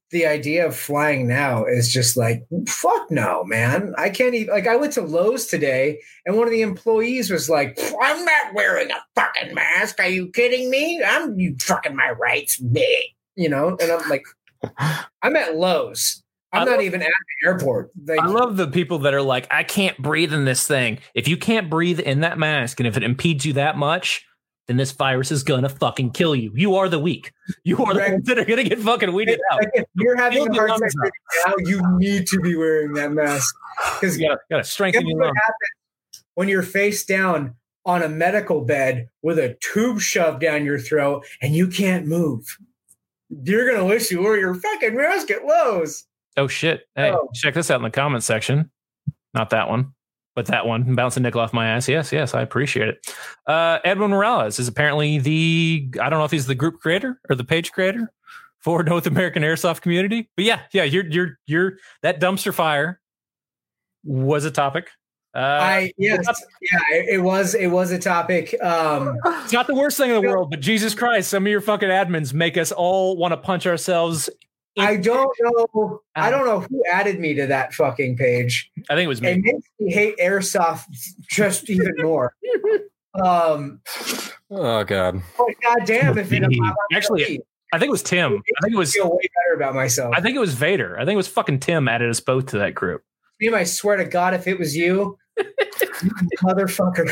the 0.09 0.25
idea 0.25 0.65
of 0.65 0.75
flying 0.75 1.27
now 1.27 1.63
is 1.63 1.91
just 1.91 2.17
like 2.17 2.45
fuck 2.67 3.09
no 3.09 3.43
man 3.45 3.93
i 3.97 4.09
can't 4.09 4.35
even 4.35 4.53
like 4.53 4.67
i 4.67 4.75
went 4.75 4.91
to 4.91 5.01
lowes 5.01 5.47
today 5.47 5.97
and 6.25 6.35
one 6.35 6.45
of 6.45 6.51
the 6.51 6.61
employees 6.61 7.31
was 7.31 7.49
like 7.49 7.79
i'm 8.01 8.25
not 8.25 8.53
wearing 8.53 8.91
a 8.91 9.01
fucking 9.15 9.53
mask 9.55 9.97
are 9.99 10.09
you 10.09 10.27
kidding 10.31 10.69
me 10.69 11.01
i'm 11.05 11.39
you 11.39 11.55
fucking 11.61 11.95
my 11.95 12.11
rights 12.19 12.57
big 12.57 13.05
you 13.35 13.47
know 13.47 13.77
and 13.81 13.91
i'm 13.91 14.09
like 14.09 14.25
i'm 15.21 15.35
at 15.35 15.55
lowes 15.55 16.23
i'm 16.53 16.63
I 16.63 16.65
not 16.71 16.81
even 16.81 17.01
at 17.01 17.07
the 17.07 17.47
airport 17.47 17.91
like, 18.05 18.19
I 18.19 18.27
love 18.27 18.57
the 18.57 18.67
people 18.67 18.99
that 18.99 19.13
are 19.13 19.21
like, 19.21 19.47
I 19.51 19.63
can't 19.63 19.97
breathe 19.97 20.33
in 20.33 20.43
this 20.45 20.67
thing. 20.67 20.99
If 21.15 21.27
you 21.27 21.37
can't 21.37 21.69
breathe 21.69 21.99
in 21.99 22.19
that 22.21 22.37
mask 22.37 22.79
and 22.79 22.87
if 22.87 22.97
it 22.97 23.03
impedes 23.03 23.45
you 23.45 23.53
that 23.53 23.77
much, 23.77 24.25
then 24.67 24.75
this 24.77 24.91
virus 24.91 25.31
is 25.31 25.43
gonna 25.43 25.69
fucking 25.69 26.11
kill 26.11 26.35
you. 26.35 26.51
You 26.55 26.75
are 26.75 26.89
the 26.89 26.99
weak. 26.99 27.31
You 27.63 27.77
are 27.85 27.93
the 27.93 27.99
Right. 28.01 28.11
ones 28.13 28.27
that 28.27 28.37
are 28.37 28.45
gonna 28.45 28.63
get 28.65 28.79
fucking 28.79 29.13
weeded 29.13 29.39
out. 29.51 29.61
if 29.73 29.85
you're 29.95 30.17
having 30.17 30.47
a 30.47 30.53
hard 30.53 30.69
time 30.69 30.79
now 31.47 31.53
you 31.59 31.81
need 31.97 32.27
to 32.27 32.39
be 32.41 32.55
wearing 32.55 32.93
that 32.93 33.11
mask 33.13 33.55
because 33.99 34.17
You 34.19 34.27
gotta, 34.27 34.41
gotta 34.49 34.63
strengthen 34.65 35.07
your 35.07 35.19
lungs. 35.23 35.33
happens 35.37 36.25
when 36.35 36.49
you're 36.49 36.63
face 36.63 37.05
down 37.05 37.55
on 37.85 38.03
a 38.03 38.09
medical 38.09 38.61
bed 38.61 39.07
with 39.23 39.39
a 39.39 39.57
tube 39.61 39.99
shoved 40.01 40.41
down 40.41 40.65
your 40.65 40.79
throat 40.79 41.25
and 41.41 41.55
you 41.55 41.67
can't 41.67 42.05
move? 42.05 42.57
You're 43.43 43.71
gonna 43.71 43.85
wish 43.85 44.11
you 44.11 44.21
wore 44.21 44.37
your 44.37 44.53
fucking 44.55 44.95
mask 44.95 45.31
at 45.31 45.45
Lowe's. 45.45 46.05
Oh 46.37 46.47
shit! 46.47 46.81
Hey, 46.95 47.11
Oh. 47.11 47.29
check 47.33 47.53
this 47.53 47.71
out 47.71 47.77
in 47.77 47.83
the 47.83 47.89
comment 47.89 48.23
section. 48.23 48.69
Not 49.33 49.49
that 49.51 49.69
one, 49.69 49.93
but 50.35 50.45
that 50.47 50.65
one. 50.65 50.95
Bouncing 50.95 51.23
nickel 51.23 51.41
off 51.41 51.53
my 51.53 51.67
ass. 51.67 51.87
Yes, 51.87 52.11
yes, 52.11 52.33
I 52.33 52.41
appreciate 52.41 52.89
it. 52.89 53.15
Uh, 53.47 53.79
Edwin 53.85 54.09
Morales 54.11 54.59
is 54.59 54.67
apparently 54.67 55.17
the 55.19 55.89
I 56.01 56.09
don't 56.09 56.19
know 56.19 56.25
if 56.25 56.31
he's 56.31 56.47
the 56.47 56.55
group 56.55 56.79
creator 56.79 57.19
or 57.29 57.35
the 57.35 57.43
page 57.45 57.71
creator 57.71 58.11
for 58.59 58.83
North 58.83 59.07
American 59.07 59.43
Airsoft 59.43 59.81
Community, 59.81 60.29
but 60.35 60.45
yeah, 60.45 60.61
yeah, 60.73 60.83
you're 60.83 61.05
you're 61.07 61.39
you're 61.47 61.73
that 62.03 62.19
dumpster 62.19 62.53
fire 62.53 62.99
was 64.03 64.45
a 64.45 64.51
topic. 64.51 64.89
Uh, 65.33 65.37
I 65.39 65.93
yes, 65.97 66.25
yeah, 66.61 66.79
it, 66.91 67.15
it 67.15 67.17
was 67.19 67.55
it 67.55 67.67
was 67.67 67.91
a 67.91 67.99
topic. 67.99 68.53
Um, 68.61 69.17
it's 69.43 69.53
not 69.53 69.65
the 69.67 69.75
worst 69.75 69.95
thing 69.97 70.09
in 70.11 70.21
the 70.21 70.27
world, 70.29 70.49
but 70.49 70.59
Jesus 70.59 70.93
Christ, 70.93 71.29
some 71.29 71.45
of 71.45 71.49
your 71.49 71.61
fucking 71.61 71.87
admins 71.87 72.33
make 72.33 72.57
us 72.57 72.71
all 72.73 73.15
want 73.15 73.31
to 73.31 73.37
punch 73.37 73.65
ourselves. 73.65 74.29
I 74.77 74.97
don't 74.97 75.31
know. 75.41 76.01
I 76.15 76.29
don't 76.29 76.45
know 76.45 76.61
who 76.61 76.83
added 76.91 77.19
me 77.19 77.33
to 77.35 77.47
that 77.47 77.73
fucking 77.73 78.17
page. 78.17 78.69
I 78.89 78.95
think 78.95 79.05
it 79.05 79.09
was 79.09 79.21
me. 79.21 79.29
It 79.31 79.39
makes 79.41 79.67
me 79.79 79.91
hate 79.93 80.17
airsoft 80.17 80.85
just 81.29 81.69
even 81.69 81.93
more. 81.99 82.33
Um, 83.13 83.81
Oh 84.49 84.83
god. 84.85 85.21
but 85.37 85.47
goddamn, 85.61 86.17
if 86.17 86.31
it 86.31 86.43
Actually, 86.93 87.41
I 87.73 87.77
think 87.77 87.89
it 87.89 87.91
was 87.91 88.03
Tim. 88.03 88.31
I 88.31 88.61
think 88.61 88.73
it 88.73 88.75
I 88.75 88.79
was 88.79 88.93
feel 88.93 89.09
way 89.09 89.29
better 89.45 89.55
about 89.61 89.75
myself. 89.75 90.13
I 90.15 90.21
think 90.21 90.35
it 90.35 90.39
was 90.39 90.53
Vader. 90.53 90.97
I 90.97 91.03
think 91.03 91.15
it 91.15 91.17
was 91.17 91.27
fucking 91.27 91.59
Tim 91.59 91.89
added 91.89 92.09
us 92.09 92.21
both 92.21 92.47
to 92.47 92.59
that 92.59 92.73
group. 92.73 93.03
I 93.53 93.63
swear 93.63 93.97
to 93.97 94.05
God, 94.05 94.33
if 94.33 94.47
it 94.47 94.57
was 94.59 94.75
you, 94.75 95.17
you 95.37 95.45
motherfucker. 96.43 97.09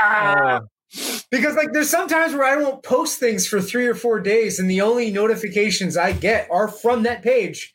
Uh, 0.00 0.60
Because 1.30 1.54
like 1.56 1.72
there's 1.72 1.90
sometimes 1.90 2.32
where 2.34 2.44
I 2.44 2.56
won't 2.56 2.82
post 2.82 3.18
things 3.20 3.46
for 3.46 3.60
three 3.60 3.86
or 3.86 3.94
four 3.94 4.20
days, 4.20 4.58
and 4.58 4.70
the 4.70 4.80
only 4.80 5.10
notifications 5.10 5.96
I 5.96 6.12
get 6.12 6.48
are 6.50 6.68
from 6.68 7.02
that 7.02 7.22
page, 7.22 7.74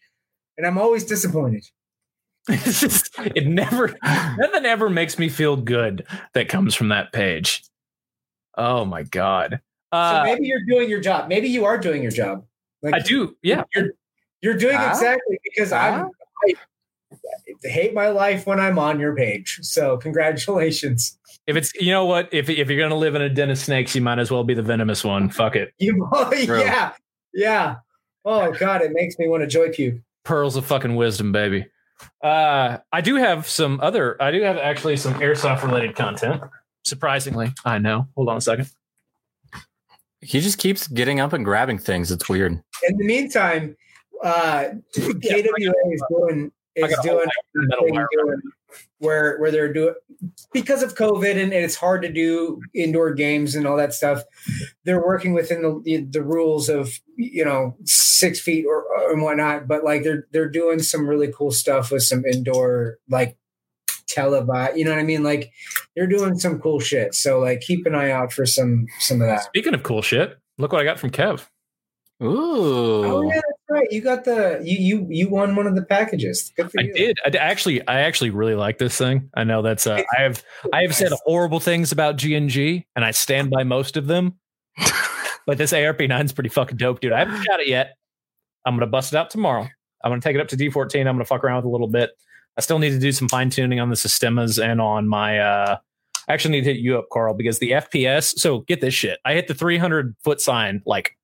and 0.57 0.65
I'm 0.65 0.77
always 0.79 1.03
disappointed. 1.03 1.63
It's 2.49 2.79
just, 2.81 3.11
it 3.19 3.45
never, 3.45 3.95
nothing 4.03 4.65
ever 4.65 4.89
makes 4.89 5.19
me 5.19 5.29
feel 5.29 5.55
good 5.55 6.05
that 6.33 6.49
comes 6.49 6.73
from 6.73 6.89
that 6.89 7.13
page. 7.13 7.63
Oh 8.57 8.83
my 8.85 9.03
god. 9.03 9.61
so 9.93 9.97
Uh, 9.99 10.23
maybe 10.25 10.47
you're 10.47 10.65
doing 10.67 10.89
your 10.89 10.99
job. 11.01 11.29
Maybe 11.29 11.47
you 11.49 11.65
are 11.65 11.77
doing 11.77 12.01
your 12.01 12.11
job. 12.11 12.45
Like 12.81 12.95
I 12.95 12.99
do. 12.99 13.35
Yeah. 13.43 13.63
You're 13.75 13.91
you're 14.43 14.57
doing 14.57 14.75
Huh? 14.77 14.89
exactly 14.91 15.39
because 15.43 15.71
I'm. 15.71 16.09
I, 16.47 16.53
I 17.65 17.67
hate 17.69 17.93
my 17.93 18.09
life 18.09 18.45
when 18.45 18.59
I'm 18.59 18.77
on 18.77 18.99
your 18.99 19.15
page. 19.15 19.59
So 19.61 19.97
congratulations. 19.97 21.17
If 21.47 21.55
it's, 21.55 21.73
you 21.75 21.91
know 21.91 22.05
what? 22.05 22.29
If 22.31 22.49
if 22.49 22.69
you're 22.69 22.79
gonna 22.79 22.99
live 22.99 23.15
in 23.15 23.21
a 23.21 23.29
den 23.29 23.49
of 23.49 23.57
snakes, 23.57 23.95
you 23.95 24.01
might 24.01 24.19
as 24.19 24.29
well 24.31 24.43
be 24.43 24.53
the 24.53 24.61
venomous 24.61 25.03
one. 25.03 25.29
Fuck 25.29 25.55
it. 25.55 25.73
You, 25.77 26.07
yeah, 26.33 26.91
yeah. 27.33 27.75
Oh 28.25 28.51
God, 28.51 28.81
it 28.81 28.91
makes 28.93 29.17
me 29.19 29.27
want 29.27 29.41
to 29.41 29.47
joy 29.47 29.69
puke. 29.69 29.95
Pearls 30.23 30.55
of 30.55 30.65
fucking 30.65 30.95
wisdom, 30.95 31.31
baby. 31.31 31.65
Uh, 32.23 32.77
I 32.91 33.01
do 33.01 33.15
have 33.15 33.47
some 33.47 33.79
other. 33.81 34.21
I 34.21 34.31
do 34.31 34.41
have 34.41 34.57
actually 34.57 34.97
some 34.97 35.13
airsoft 35.15 35.63
related 35.63 35.95
content. 35.95 36.41
Surprisingly, 36.85 37.53
I 37.65 37.77
know. 37.77 38.07
Hold 38.15 38.29
on 38.29 38.37
a 38.37 38.41
second. 38.41 38.69
He 40.21 40.39
just 40.39 40.57
keeps 40.57 40.87
getting 40.87 41.19
up 41.19 41.33
and 41.33 41.43
grabbing 41.43 41.77
things. 41.77 42.09
It's 42.11 42.29
weird. 42.29 42.53
In 42.87 42.97
the 42.97 43.05
meantime, 43.05 43.75
uh, 44.23 44.69
KWA 44.95 45.73
is 45.91 46.03
doing 46.09 46.51
is 46.75 46.95
got 46.95 47.05
a 47.05 47.09
whole 47.09 47.19
doing, 47.19 47.29
metal 47.53 47.85
thing 47.85 47.95
wire 47.95 48.07
doing 48.11 48.41
where 48.99 49.37
where 49.37 49.51
they're 49.51 49.71
doing 49.71 49.93
because 50.53 50.81
of 50.81 50.95
COVID 50.95 51.31
and, 51.31 51.53
and 51.53 51.63
it's 51.63 51.75
hard 51.75 52.01
to 52.01 52.11
do 52.11 52.59
indoor 52.73 53.13
games 53.13 53.55
and 53.55 53.67
all 53.67 53.77
that 53.77 53.93
stuff. 53.93 54.23
They're 54.83 55.05
working 55.05 55.33
within 55.33 55.61
the 55.61 55.81
the, 55.83 55.97
the 56.05 56.23
rules 56.23 56.69
of 56.69 56.99
you 57.15 57.45
know 57.45 57.75
six 57.83 58.39
feet 58.39 58.65
or, 58.65 58.83
or 58.83 59.11
and 59.11 59.21
whatnot, 59.21 59.67
but 59.67 59.83
like 59.83 60.03
they're 60.03 60.27
they're 60.31 60.49
doing 60.49 60.79
some 60.79 61.07
really 61.07 61.31
cool 61.31 61.51
stuff 61.51 61.91
with 61.91 62.03
some 62.03 62.25
indoor 62.25 62.97
like 63.09 63.37
televised. 64.07 64.77
You 64.77 64.85
know 64.85 64.91
what 64.91 64.99
I 64.99 65.03
mean? 65.03 65.23
Like 65.23 65.51
they're 65.95 66.07
doing 66.07 66.39
some 66.39 66.59
cool 66.59 66.79
shit. 66.79 67.13
So 67.13 67.39
like 67.39 67.61
keep 67.61 67.85
an 67.85 67.95
eye 67.95 68.11
out 68.11 68.33
for 68.33 68.45
some 68.45 68.87
some 68.99 69.21
of 69.21 69.27
that. 69.27 69.43
Speaking 69.43 69.73
of 69.73 69.83
cool 69.83 70.01
shit, 70.01 70.37
look 70.57 70.71
what 70.71 70.81
I 70.81 70.85
got 70.85 70.99
from 70.99 71.11
Kev. 71.11 71.45
Ooh. 72.21 73.05
Oh 73.05 73.21
yeah, 73.23 73.33
that's 73.33 73.52
right. 73.73 73.91
You 73.91 74.01
got 74.01 74.23
the 74.25 74.61
you 74.63 74.77
you 74.77 75.07
you 75.09 75.29
won 75.29 75.55
one 75.55 75.67
of 75.67 75.75
the 75.75 75.83
packages. 75.83 76.51
Good 76.55 76.71
for 76.71 76.79
I 76.79 76.83
you. 76.83 76.93
did. 76.93 77.19
I 77.25 77.29
actually, 77.37 77.85
I 77.87 78.01
actually 78.01 78.29
really 78.29 78.55
like 78.55 78.77
this 78.77 78.97
thing. 78.97 79.29
I 79.35 79.43
know 79.43 79.61
that's. 79.61 79.87
Uh, 79.87 80.01
I 80.17 80.21
have. 80.21 80.43
I 80.71 80.81
have 80.81 80.95
said 80.95 81.11
horrible 81.25 81.59
things 81.59 81.91
about 81.91 82.15
G 82.15 82.35
and 82.95 83.05
I 83.05 83.11
stand 83.11 83.49
by 83.49 83.63
most 83.63 83.97
of 83.97 84.07
them. 84.07 84.35
but 85.45 85.57
this 85.57 85.73
ARP 85.73 86.01
nine 86.01 86.25
is 86.25 86.31
pretty 86.31 86.49
fucking 86.49 86.77
dope, 86.77 86.99
dude. 87.01 87.11
I 87.11 87.19
haven't 87.19 87.45
got 87.47 87.59
it 87.59 87.67
yet. 87.67 87.95
I'm 88.65 88.75
gonna 88.75 88.87
bust 88.87 89.13
it 89.13 89.17
out 89.17 89.29
tomorrow. 89.29 89.67
I'm 90.03 90.11
gonna 90.11 90.21
take 90.21 90.35
it 90.35 90.41
up 90.41 90.47
to 90.49 90.57
D14. 90.57 90.99
I'm 91.01 91.15
gonna 91.15 91.25
fuck 91.25 91.43
around 91.43 91.57
with 91.57 91.65
it 91.65 91.67
a 91.67 91.71
little 91.71 91.87
bit. 91.87 92.11
I 92.57 92.61
still 92.61 92.79
need 92.79 92.91
to 92.91 92.99
do 92.99 93.11
some 93.11 93.27
fine 93.27 93.49
tuning 93.49 93.79
on 93.79 93.89
the 93.89 93.95
systemas 93.95 94.63
and 94.63 94.79
on 94.79 95.07
my. 95.07 95.39
uh 95.39 95.77
I 96.27 96.33
actually 96.33 96.51
need 96.51 96.63
to 96.63 96.73
hit 96.73 96.79
you 96.79 96.97
up, 96.97 97.07
Carl, 97.11 97.33
because 97.33 97.59
the 97.59 97.71
FPS. 97.71 98.39
So 98.39 98.59
get 98.61 98.79
this 98.79 98.93
shit. 98.93 99.19
I 99.25 99.33
hit 99.33 99.49
the 99.49 99.53
300 99.53 100.15
foot 100.23 100.39
sign 100.39 100.81
like 100.85 101.17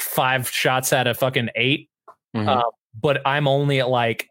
five 0.00 0.48
shots 0.48 0.92
out 0.92 1.06
of 1.06 1.16
fucking 1.18 1.48
eight 1.54 1.88
Mhm. 2.34 2.48
uh, 2.48 2.62
but 3.00 3.20
I'm 3.26 3.46
only 3.48 3.80
at 3.80 3.88
like 3.88 4.28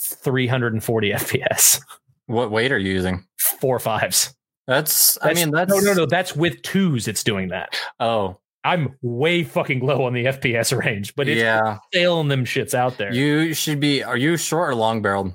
340 0.00 1.10
FPS, 1.12 1.80
what 2.26 2.50
weight 2.50 2.72
are 2.72 2.78
you 2.78 2.92
using? 2.92 3.24
four 3.60 3.78
fives. 3.78 4.34
That's, 4.66 5.18
I 5.22 5.34
mean, 5.34 5.50
that's 5.50 5.70
no, 5.70 5.78
no, 5.80 5.92
no. 5.92 6.06
That's 6.06 6.34
with 6.34 6.62
twos. 6.62 7.06
It's 7.06 7.22
doing 7.22 7.48
that. 7.48 7.78
Oh, 8.00 8.38
I'm 8.64 8.96
way 9.02 9.42
fucking 9.44 9.80
low 9.80 10.04
on 10.04 10.14
the 10.14 10.24
FPS 10.24 10.74
range, 10.76 11.14
but 11.14 11.28
it's 11.28 11.40
yeah. 11.42 11.78
sailing 11.92 12.28
them 12.28 12.46
shits 12.46 12.72
out 12.72 12.96
there. 12.96 13.12
You 13.12 13.52
should 13.52 13.78
be. 13.78 14.02
Are 14.02 14.16
you 14.16 14.38
short 14.38 14.70
or 14.70 14.74
long 14.74 15.02
barreled? 15.02 15.34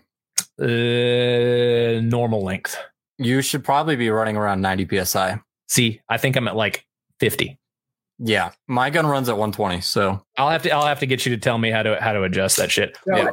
uh, 0.60 2.02
normal 2.02 2.44
length. 2.44 2.76
You 3.20 3.42
should 3.44 3.64
probably 3.64 3.96
be 3.96 4.10
running 4.10 4.36
around 4.38 4.62
90 4.62 5.06
psi. 5.06 5.40
See, 5.68 6.02
I 6.10 6.18
think 6.18 6.36
I'm 6.36 6.48
at 6.48 6.56
like 6.56 6.86
50. 7.20 7.59
Yeah, 8.20 8.52
my 8.68 8.90
gun 8.90 9.06
runs 9.08 9.30
at 9.30 9.34
120. 9.38 9.82
So 9.82 10.22
I'll 10.38 10.50
have 10.50 10.64
to. 10.64 10.72
I'll 10.72 10.86
have 10.86 11.00
to 11.00 11.06
get 11.06 11.26
you 11.26 11.34
to 11.36 11.42
tell 11.42 11.58
me 11.58 11.72
how 11.72 11.84
to 11.84 12.00
how 12.02 12.12
to 12.14 12.24
adjust 12.24 12.58
that 12.58 12.70
shit. 12.70 12.98
No, 13.08 13.18
Yeah. 13.18 13.30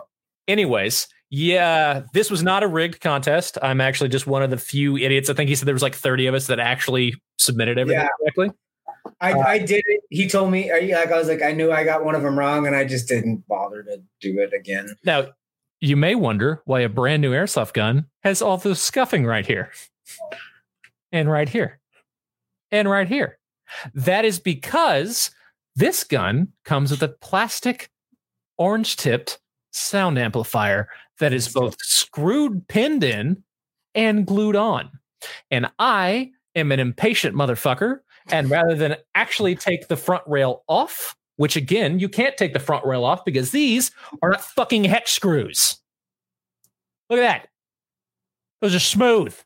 Anyways, 0.49 1.09
yeah, 1.29 2.03
this 2.13 2.31
was 2.31 2.43
not 2.45 2.63
a 2.63 2.69
rigged 2.69 3.01
contest. 3.01 3.59
I'm 3.61 3.81
actually 3.81 4.11
just 4.11 4.29
one 4.29 4.45
of 4.45 4.51
the 4.51 4.57
few 4.57 4.97
idiots. 4.97 5.29
I 5.29 5.35
think 5.35 5.49
he 5.49 5.57
said 5.57 5.67
there 5.67 5.75
was 5.75 5.83
like 5.83 5.97
30 5.97 6.29
of 6.29 6.35
us 6.37 6.47
that 6.47 6.61
actually 6.61 7.15
submitted 7.39 7.79
everything 7.79 8.03
Yeah. 8.03 8.09
correctly. 8.21 8.51
I, 9.21 9.33
uh, 9.33 9.39
I 9.41 9.59
did 9.59 9.83
it. 9.87 10.01
He 10.11 10.29
told 10.29 10.53
me, 10.53 10.71
I- 10.71 10.81
like, 10.99 11.11
I 11.11 11.19
was 11.19 11.27
like, 11.29 11.43
I 11.43 11.51
knew 11.53 11.73
I 11.73 11.83
got 11.85 12.05
one 12.05 12.15
of 12.15 12.23
them 12.23 12.39
wrong, 12.39 12.67
and 12.67 12.77
I 12.77 12.85
just 12.85 13.09
didn't 13.09 13.47
bother 13.49 13.83
to 13.83 13.99
do 14.21 14.39
it 14.41 14.53
again. 14.53 14.89
Now, 15.05 15.29
you 15.81 15.97
may 15.97 16.15
wonder 16.15 16.63
why 16.65 16.81
a 16.81 16.89
brand 16.89 17.23
new 17.23 17.33
airsoft 17.33 17.73
gun 17.73 18.07
has 18.23 18.41
all 18.41 18.57
the 18.57 18.75
scuffing 18.77 19.25
right 19.27 19.47
here, 19.47 19.73
and 21.13 21.31
right 21.31 21.49
here, 21.49 21.81
and 22.71 22.89
right 22.89 23.09
here. 23.09 23.39
That 23.95 24.25
is 24.25 24.39
because 24.39 25.31
this 25.75 26.05
gun 26.05 26.49
comes 26.65 26.91
with 26.91 27.03
a 27.03 27.09
plastic 27.09 27.91
orange 28.59 28.97
tipped 28.97 29.39
sound 29.73 30.19
amplifier 30.19 30.89
that 31.19 31.33
is 31.33 31.49
both 31.49 31.77
screwed 31.81 32.67
pinned 32.69 33.05
in 33.05 33.43
and 33.95 34.27
glued 34.27 34.57
on. 34.57 34.91
And 35.51 35.71
I 35.79 36.31
am 36.55 36.73
an 36.73 36.81
impatient 36.81 37.35
motherfucker. 37.35 38.01
And 38.31 38.51
rather 38.51 38.75
than 38.75 38.97
actually 39.15 39.55
take 39.55 39.89
the 39.89 39.97
front 39.97 40.25
rail 40.27 40.65
off, 40.67 41.15
which 41.37 41.57
again, 41.57 42.01
you 42.01 42.09
can't 42.09 42.37
take 42.37 42.53
the 42.53 42.59
front 42.59 42.85
rail 42.85 43.05
off 43.05 43.25
because 43.25 43.51
these 43.51 43.91
are 44.23 44.31
not 44.31 44.41
fucking 44.43 44.85
hex 44.85 45.13
screws. 45.13 45.79
Look 47.09 47.21
at 47.21 47.23
that. 47.23 47.49
Those 48.61 48.75
are 48.75 48.81
smooth. 48.81 49.37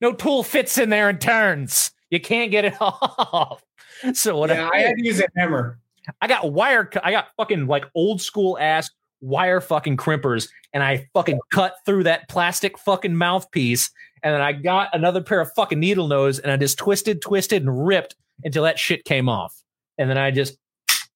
No 0.00 0.12
tool 0.12 0.42
fits 0.42 0.78
in 0.78 0.88
there 0.88 1.08
and 1.08 1.20
turns. 1.20 1.90
You 2.12 2.20
can't 2.20 2.50
get 2.50 2.66
it 2.66 2.74
off. 2.80 3.64
So 4.12 4.36
what 4.36 4.50
yeah, 4.50 4.68
I, 4.72 4.76
I 4.76 4.80
had 4.82 4.96
to 4.96 5.04
use 5.04 5.18
a 5.18 5.26
hammer. 5.34 5.78
I 6.20 6.26
got 6.26 6.52
wire. 6.52 6.90
I 7.02 7.10
got 7.10 7.28
fucking 7.38 7.66
like 7.66 7.86
old 7.94 8.20
school 8.20 8.58
ass 8.60 8.90
wire 9.22 9.60
fucking 9.62 9.96
crimpers, 9.96 10.48
and 10.74 10.82
I 10.82 11.08
fucking 11.14 11.40
cut 11.52 11.76
through 11.86 12.02
that 12.04 12.28
plastic 12.28 12.76
fucking 12.78 13.16
mouthpiece, 13.16 13.90
and 14.22 14.34
then 14.34 14.42
I 14.42 14.52
got 14.52 14.90
another 14.94 15.22
pair 15.22 15.40
of 15.40 15.50
fucking 15.54 15.80
needle 15.80 16.06
nose, 16.06 16.38
and 16.38 16.52
I 16.52 16.56
just 16.58 16.76
twisted, 16.76 17.22
twisted, 17.22 17.62
and 17.62 17.86
ripped 17.86 18.14
until 18.44 18.64
that 18.64 18.78
shit 18.78 19.04
came 19.04 19.28
off, 19.28 19.54
and 19.96 20.10
then 20.10 20.18
I 20.18 20.30
just 20.32 20.58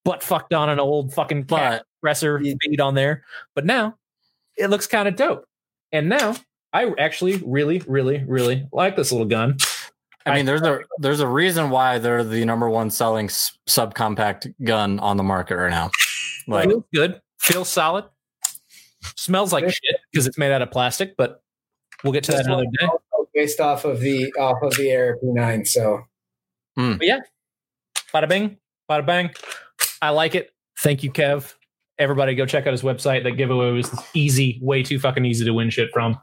butt 0.05 0.23
fucked 0.23 0.55
on 0.55 0.71
an 0.71 0.81
old 0.81 1.13
fucking 1.13 1.45
cat 1.45 1.85
Yeah. 2.43 2.55
feed 2.63 2.81
on 2.81 2.95
there. 2.95 3.25
But 3.55 3.67
now 3.67 3.97
it 4.57 4.69
looks 4.71 4.87
kind 4.87 5.09
of 5.09 5.17
dope, 5.17 5.45
and 5.93 6.09
now 6.09 6.37
I 6.73 6.91
actually 6.99 7.43
really, 7.45 7.83
really, 7.87 8.25
really 8.27 8.67
like 8.73 8.97
this 8.97 9.13
little 9.13 9.27
gun. 9.27 9.59
I 10.27 10.35
mean, 10.35 10.45
there's 10.47 10.63
a 10.63 10.81
there's 10.99 11.21
a 11.21 11.27
reason 11.29 11.71
why 11.71 11.99
they're 11.99 12.25
the 12.25 12.45
number 12.45 12.69
one 12.69 12.91
selling 12.91 13.27
s- 13.27 13.57
subcompact 13.69 14.53
gun 14.65 14.99
on 14.99 15.17
the 15.17 15.23
market 15.23 15.57
right 15.57 15.71
now. 15.71 15.91
Like, 16.49 16.69
feels 16.69 16.85
good, 16.95 17.21
feels 17.39 17.69
solid, 17.69 18.05
smells 19.17 19.53
like 19.53 19.69
shit 19.69 19.97
because 20.13 20.27
it's 20.27 20.37
made 20.39 20.53
out 20.53 20.63
of 20.63 20.71
plastic. 20.71 21.17
But 21.17 21.43
we'll 22.05 22.13
get 22.13 22.25
to 22.25 22.33
that 22.33 22.47
another 22.47 22.65
day. 22.81 22.89
Based 23.35 23.61
off 23.61 23.85
of 23.85 24.01
the 24.01 24.33
off 24.39 24.63
of 24.63 24.75
the 24.77 24.95
ARP 24.97 25.19
9, 25.23 25.65
So 25.67 26.05
But 26.77 27.07
yeah, 27.07 27.21
bada 28.15 28.29
bing, 28.29 28.57
bada 28.91 29.05
bang. 29.05 29.31
I 30.01 30.11
like 30.11 30.35
it. 30.35 30.51
Thank 30.81 31.03
you, 31.03 31.11
Kev. 31.13 31.53
Everybody, 31.99 32.35
go 32.35 32.47
check 32.47 32.67
out 32.67 32.73
his 32.73 32.83
website. 32.83 33.25
That 33.25 33.33
giveaway 33.33 33.73
was 33.73 33.95
easy, 34.15 34.59
way 34.63 34.83
too 34.83 34.99
fucking 34.99 35.25
easy 35.25 35.45
to 35.45 35.53
win 35.53 35.71
shit 35.71 35.91
from. 35.93 36.19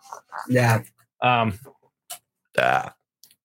yeah, 0.50 0.82
Um, 1.22 1.58
uh, 2.58 2.90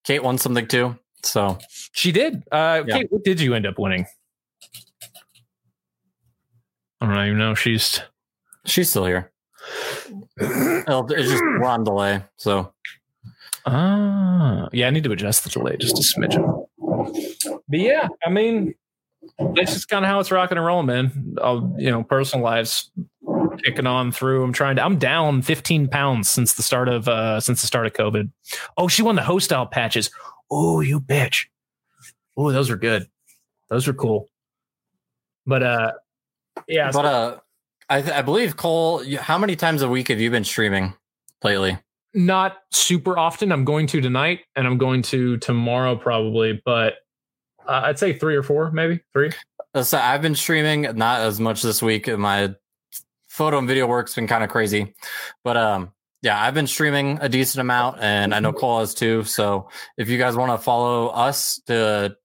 Kate 0.08 0.24
won 0.24 0.38
something 0.38 0.66
too. 0.66 0.96
So 1.22 1.58
she 1.92 2.12
did. 2.12 2.42
Uh, 2.50 2.82
Yeah. 2.86 2.96
Kate, 2.96 3.12
what 3.12 3.24
did 3.24 3.42
you 3.42 3.52
end 3.52 3.66
up 3.66 3.78
winning? 3.78 4.06
I 7.02 7.14
don't 7.14 7.26
even 7.26 7.38
know. 7.38 7.54
She's 7.54 8.00
she's 8.64 8.88
still 8.88 9.04
here. 9.04 9.30
It's 10.38 11.28
just 11.28 11.42
we're 11.60 11.64
on 11.64 11.84
delay. 11.84 12.22
So 12.38 12.72
ah, 13.66 14.70
yeah. 14.72 14.86
I 14.86 14.90
need 14.90 15.04
to 15.04 15.12
adjust 15.12 15.44
the 15.44 15.50
delay 15.50 15.76
just 15.76 15.98
a 15.98 16.18
smidgen. 16.18 16.66
But 17.68 17.78
yeah, 17.78 18.08
I 18.24 18.30
mean, 18.30 18.74
that's 19.38 19.74
just 19.74 19.90
kind 19.90 20.06
of 20.06 20.08
how 20.08 20.20
it's 20.20 20.30
rocking 20.30 20.56
and 20.56 20.66
rolling, 20.66 20.86
man. 20.86 21.36
I'll, 21.42 21.74
you 21.76 21.90
know, 21.90 22.02
personal 22.02 22.42
lives 22.42 22.90
kicking 23.64 23.86
on 23.86 24.12
through. 24.12 24.42
I'm 24.44 24.52
trying 24.52 24.76
to. 24.76 24.84
I'm 24.84 24.98
down 24.98 25.42
15 25.42 25.88
pounds 25.88 26.28
since 26.28 26.54
the 26.54 26.62
start 26.62 26.88
of 26.88 27.08
uh 27.08 27.40
since 27.40 27.60
the 27.60 27.66
start 27.66 27.86
of 27.86 27.92
COVID. 27.92 28.30
Oh, 28.76 28.88
she 28.88 29.02
won 29.02 29.16
the 29.16 29.22
host 29.22 29.46
style 29.46 29.66
patches. 29.66 30.10
Oh, 30.50 30.80
you 30.80 31.00
bitch. 31.00 31.46
Oh, 32.36 32.52
those 32.52 32.70
are 32.70 32.76
good. 32.76 33.06
Those 33.68 33.88
are 33.88 33.92
cool. 33.92 34.28
But 35.46 35.62
uh, 35.62 35.92
yeah. 36.66 36.90
but 36.92 37.04
uh, 37.04 37.36
I 37.88 38.02
th- 38.02 38.14
I 38.14 38.22
believe 38.22 38.56
Cole. 38.56 39.02
How 39.18 39.38
many 39.38 39.56
times 39.56 39.82
a 39.82 39.88
week 39.88 40.08
have 40.08 40.20
you 40.20 40.30
been 40.30 40.44
streaming 40.44 40.94
lately? 41.42 41.78
not 42.14 42.56
super 42.72 43.18
often. 43.18 43.52
I'm 43.52 43.64
going 43.64 43.86
to 43.88 44.00
tonight, 44.00 44.40
and 44.56 44.66
I'm 44.66 44.78
going 44.78 45.02
to 45.02 45.36
tomorrow 45.38 45.96
probably. 45.96 46.60
But 46.64 46.94
uh, 47.66 47.82
I'd 47.84 47.98
say 47.98 48.12
three 48.12 48.36
or 48.36 48.42
four, 48.42 48.70
maybe 48.70 49.00
three. 49.12 49.30
Uh, 49.74 49.82
So 49.82 49.98
I've 49.98 50.22
been 50.22 50.34
streaming 50.34 50.82
not 50.96 51.20
as 51.20 51.38
much 51.38 51.62
this 51.62 51.82
week. 51.82 52.08
In 52.08 52.20
my 52.20 52.54
photo 53.38 53.56
and 53.56 53.68
video 53.68 53.86
work's 53.86 54.16
been 54.16 54.26
kind 54.26 54.42
of 54.42 54.50
crazy, 54.50 54.94
but 55.44 55.56
um, 55.56 55.92
yeah, 56.22 56.42
I've 56.42 56.54
been 56.54 56.66
streaming 56.66 57.18
a 57.20 57.28
decent 57.28 57.60
amount, 57.60 58.00
and 58.00 58.34
I 58.34 58.40
know 58.40 58.52
Cole 58.52 58.80
has 58.80 58.92
too. 58.92 59.22
So 59.22 59.68
if 59.96 60.08
you 60.08 60.18
guys 60.18 60.34
want 60.34 60.50
to 60.50 60.58
follow 60.58 61.06
us 61.06 61.60
to 61.66 62.16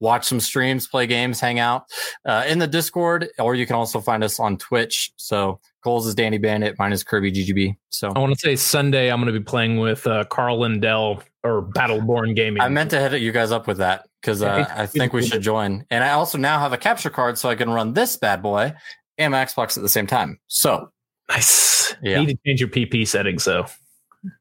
watch 0.00 0.26
some 0.26 0.40
streams, 0.40 0.88
play 0.88 1.06
games, 1.06 1.38
hang 1.38 1.60
out 1.60 1.84
uh, 2.24 2.44
in 2.48 2.58
the 2.58 2.66
Discord, 2.66 3.28
or 3.38 3.54
you 3.54 3.64
can 3.64 3.76
also 3.76 4.00
find 4.00 4.24
us 4.24 4.40
on 4.40 4.58
Twitch. 4.58 5.12
So 5.16 5.60
Cole's 5.84 6.08
is 6.08 6.16
Danny 6.16 6.38
Bandit, 6.38 6.76
mine 6.80 6.92
is 6.92 7.04
Kirby 7.04 7.30
GGB. 7.30 7.76
So 7.90 8.12
I 8.14 8.18
want 8.18 8.34
to 8.34 8.38
say 8.38 8.56
Sunday 8.56 9.10
I'm 9.10 9.20
going 9.20 9.32
to 9.32 9.38
be 9.38 9.44
playing 9.44 9.78
with 9.78 10.04
uh, 10.06 10.24
Carl 10.24 10.58
Lindell 10.58 11.22
or 11.44 11.62
Battleborn 11.62 12.34
Gaming. 12.34 12.60
I 12.60 12.68
meant 12.68 12.90
to 12.90 13.00
hit 13.00 13.22
you 13.22 13.30
guys 13.30 13.52
up 13.52 13.68
with 13.68 13.78
that 13.78 14.08
because 14.20 14.42
uh, 14.42 14.66
I 14.68 14.86
think 14.86 15.12
we 15.12 15.24
should 15.26 15.42
join. 15.42 15.86
And 15.90 16.02
I 16.02 16.10
also 16.10 16.36
now 16.36 16.58
have 16.58 16.72
a 16.72 16.78
capture 16.78 17.10
card 17.10 17.38
so 17.38 17.48
I 17.48 17.54
can 17.54 17.70
run 17.70 17.92
this 17.92 18.16
bad 18.16 18.42
boy 18.42 18.74
and 19.18 19.32
my 19.32 19.44
Xbox 19.44 19.76
at 19.76 19.82
the 19.82 19.88
same 19.88 20.06
time. 20.06 20.38
So 20.48 20.90
nice. 21.28 21.94
Yeah. 22.02 22.20
You 22.20 22.26
need 22.26 22.34
to 22.34 22.38
change 22.46 22.60
your 22.60 22.68
PP 22.68 23.06
settings 23.06 23.44
though, 23.44 23.66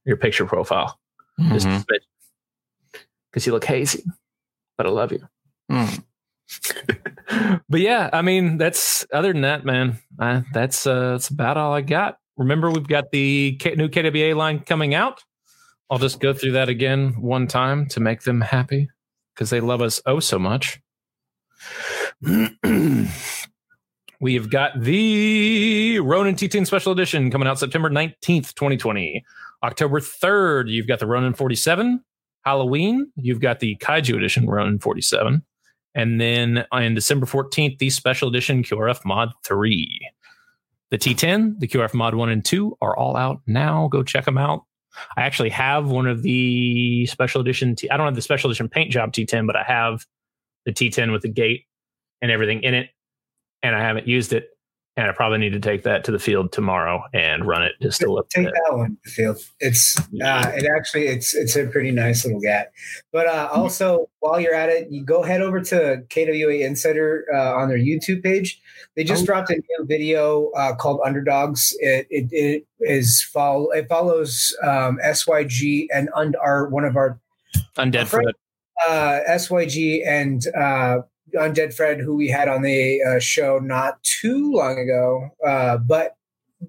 your 0.05 0.17
picture 0.17 0.45
profile, 0.45 0.99
just 1.49 1.67
Mhm. 1.67 1.85
because 3.31 3.45
you 3.45 3.53
look 3.53 3.65
hazy. 3.65 4.03
But 4.77 4.87
I 4.87 4.89
love 4.89 5.11
you. 5.11 5.27
Mm. 5.71 6.03
but 7.69 7.79
yeah, 7.79 8.09
I 8.13 8.21
mean, 8.21 8.57
that's 8.57 9.05
other 9.13 9.31
than 9.31 9.41
that, 9.41 9.65
man. 9.65 9.99
I, 10.19 10.43
that's 10.53 10.85
uh, 10.85 11.11
that's 11.11 11.29
about 11.29 11.57
all 11.57 11.73
I 11.73 11.81
got. 11.81 12.17
Remember, 12.37 12.69
we've 12.69 12.87
got 12.87 13.11
the 13.11 13.55
K- 13.59 13.75
new 13.75 13.87
KWA 13.89 14.35
line 14.35 14.59
coming 14.59 14.93
out. 14.93 15.23
I'll 15.89 15.97
just 15.99 16.19
go 16.19 16.33
through 16.33 16.51
that 16.53 16.67
again 16.69 17.19
one 17.21 17.47
time 17.47 17.87
to 17.89 17.99
make 17.99 18.23
them 18.23 18.41
happy 18.41 18.89
because 19.33 19.49
they 19.49 19.59
love 19.61 19.81
us 19.81 20.01
oh 20.05 20.19
so 20.19 20.37
much. 20.37 20.81
we 24.19 24.33
have 24.35 24.49
got 24.49 24.79
the 24.79 25.99
Ronin 25.99 26.35
T10 26.35 26.65
Special 26.65 26.91
Edition 26.91 27.31
coming 27.31 27.47
out 27.47 27.59
September 27.59 27.89
19th, 27.89 28.53
2020. 28.53 29.23
October 29.63 29.99
3rd, 29.99 30.69
you've 30.69 30.87
got 30.87 30.99
the 30.99 31.07
Ronin 31.07 31.33
47. 31.33 32.03
Halloween, 32.43 33.11
you've 33.15 33.41
got 33.41 33.59
the 33.59 33.75
Kaiju 33.77 34.15
Edition 34.15 34.47
Ronin 34.47 34.79
47. 34.79 35.43
And 35.95 36.21
then 36.21 36.65
on 36.71 36.93
December 36.93 37.25
14th, 37.25 37.77
the 37.79 37.89
special 37.89 38.27
edition 38.27 38.63
QRF 38.63 39.03
Mod 39.05 39.29
3. 39.43 40.11
The 40.91 40.97
T10, 40.97 41.59
the 41.59 41.67
QRF 41.67 41.93
Mod 41.93 42.15
1 42.15 42.29
and 42.29 42.45
2 42.45 42.77
are 42.81 42.95
all 42.95 43.17
out 43.17 43.41
now. 43.47 43.87
Go 43.87 44.03
check 44.03 44.25
them 44.25 44.37
out. 44.37 44.63
I 45.17 45.23
actually 45.23 45.49
have 45.49 45.87
one 45.87 46.07
of 46.07 46.21
the 46.21 47.05
special 47.07 47.41
edition. 47.41 47.75
T- 47.75 47.89
I 47.89 47.97
don't 47.97 48.05
have 48.05 48.15
the 48.15 48.21
special 48.21 48.49
edition 48.49 48.69
paint 48.69 48.91
job 48.91 49.11
T10, 49.11 49.47
but 49.47 49.55
I 49.55 49.63
have 49.63 50.05
the 50.65 50.71
T10 50.71 51.11
with 51.11 51.21
the 51.21 51.29
gate 51.29 51.65
and 52.21 52.31
everything 52.31 52.63
in 52.63 52.73
it. 52.73 52.89
And 53.65 53.75
I 53.75 53.81
haven't 53.81 54.07
used 54.07 54.31
it. 54.33 54.49
And 54.97 55.07
I 55.09 55.11
probably 55.11 55.39
need 55.39 55.51
to 55.51 55.59
take 55.59 55.83
that 55.83 56.05
to 56.05 56.11
the 56.11 56.19
field 56.19 56.53
tomorrow 56.53 57.03
and 57.13 57.45
run 57.45 57.63
it 57.63 57.73
just 57.81 57.99
to 57.99 58.09
look 58.09 58.29
Take 58.29 58.47
at 58.47 58.53
it. 58.53 58.59
that 58.69 58.77
one, 58.77 58.97
field. 59.03 59.37
It's 59.59 59.97
uh, 59.99 60.51
it 60.55 60.65
actually 60.77 61.07
it's 61.07 61.35
it's 61.35 61.57
a 61.57 61.65
pretty 61.67 61.91
nice 61.91 62.23
little 62.23 62.39
gat. 62.39 62.71
But 63.11 63.27
uh, 63.27 63.49
also 63.51 64.09
while 64.19 64.39
you're 64.39 64.53
at 64.55 64.69
it, 64.69 64.89
you 64.89 65.03
go 65.03 65.21
head 65.21 65.41
over 65.41 65.59
to 65.59 66.01
KWA 66.09 66.65
Insider 66.65 67.25
uh, 67.33 67.55
on 67.55 67.67
their 67.67 67.77
YouTube 67.77 68.23
page. 68.23 68.61
They 68.95 69.03
just 69.03 69.23
Oh. 69.23 69.25
dropped 69.25 69.49
a 69.49 69.55
new 69.55 69.85
video 69.85 70.49
uh, 70.51 70.75
called 70.75 71.01
Underdogs. 71.05 71.75
It, 71.79 72.07
it 72.09 72.29
it 72.31 72.65
is 72.79 73.21
follow 73.21 73.71
it 73.71 73.89
follows 73.89 74.55
um, 74.63 74.97
SYG 75.03 75.87
and 75.93 76.07
und- 76.15 76.37
our 76.41 76.69
one 76.69 76.85
of 76.85 76.95
our 76.95 77.19
Undead 77.77 78.07
Fred- 78.07 78.23
Fred. 78.23 78.35
uh, 78.87 79.19
SYG 79.29 80.07
and 80.07 80.47
uh, 80.55 80.99
Undead 81.35 81.73
Fred, 81.73 81.99
who 81.99 82.15
we 82.15 82.27
had 82.29 82.47
on 82.47 82.61
the 82.61 83.01
uh, 83.03 83.19
show 83.19 83.59
not 83.59 84.01
too 84.03 84.51
long 84.53 84.77
ago. 84.79 85.29
Uh, 85.45 85.77
but 85.77 86.15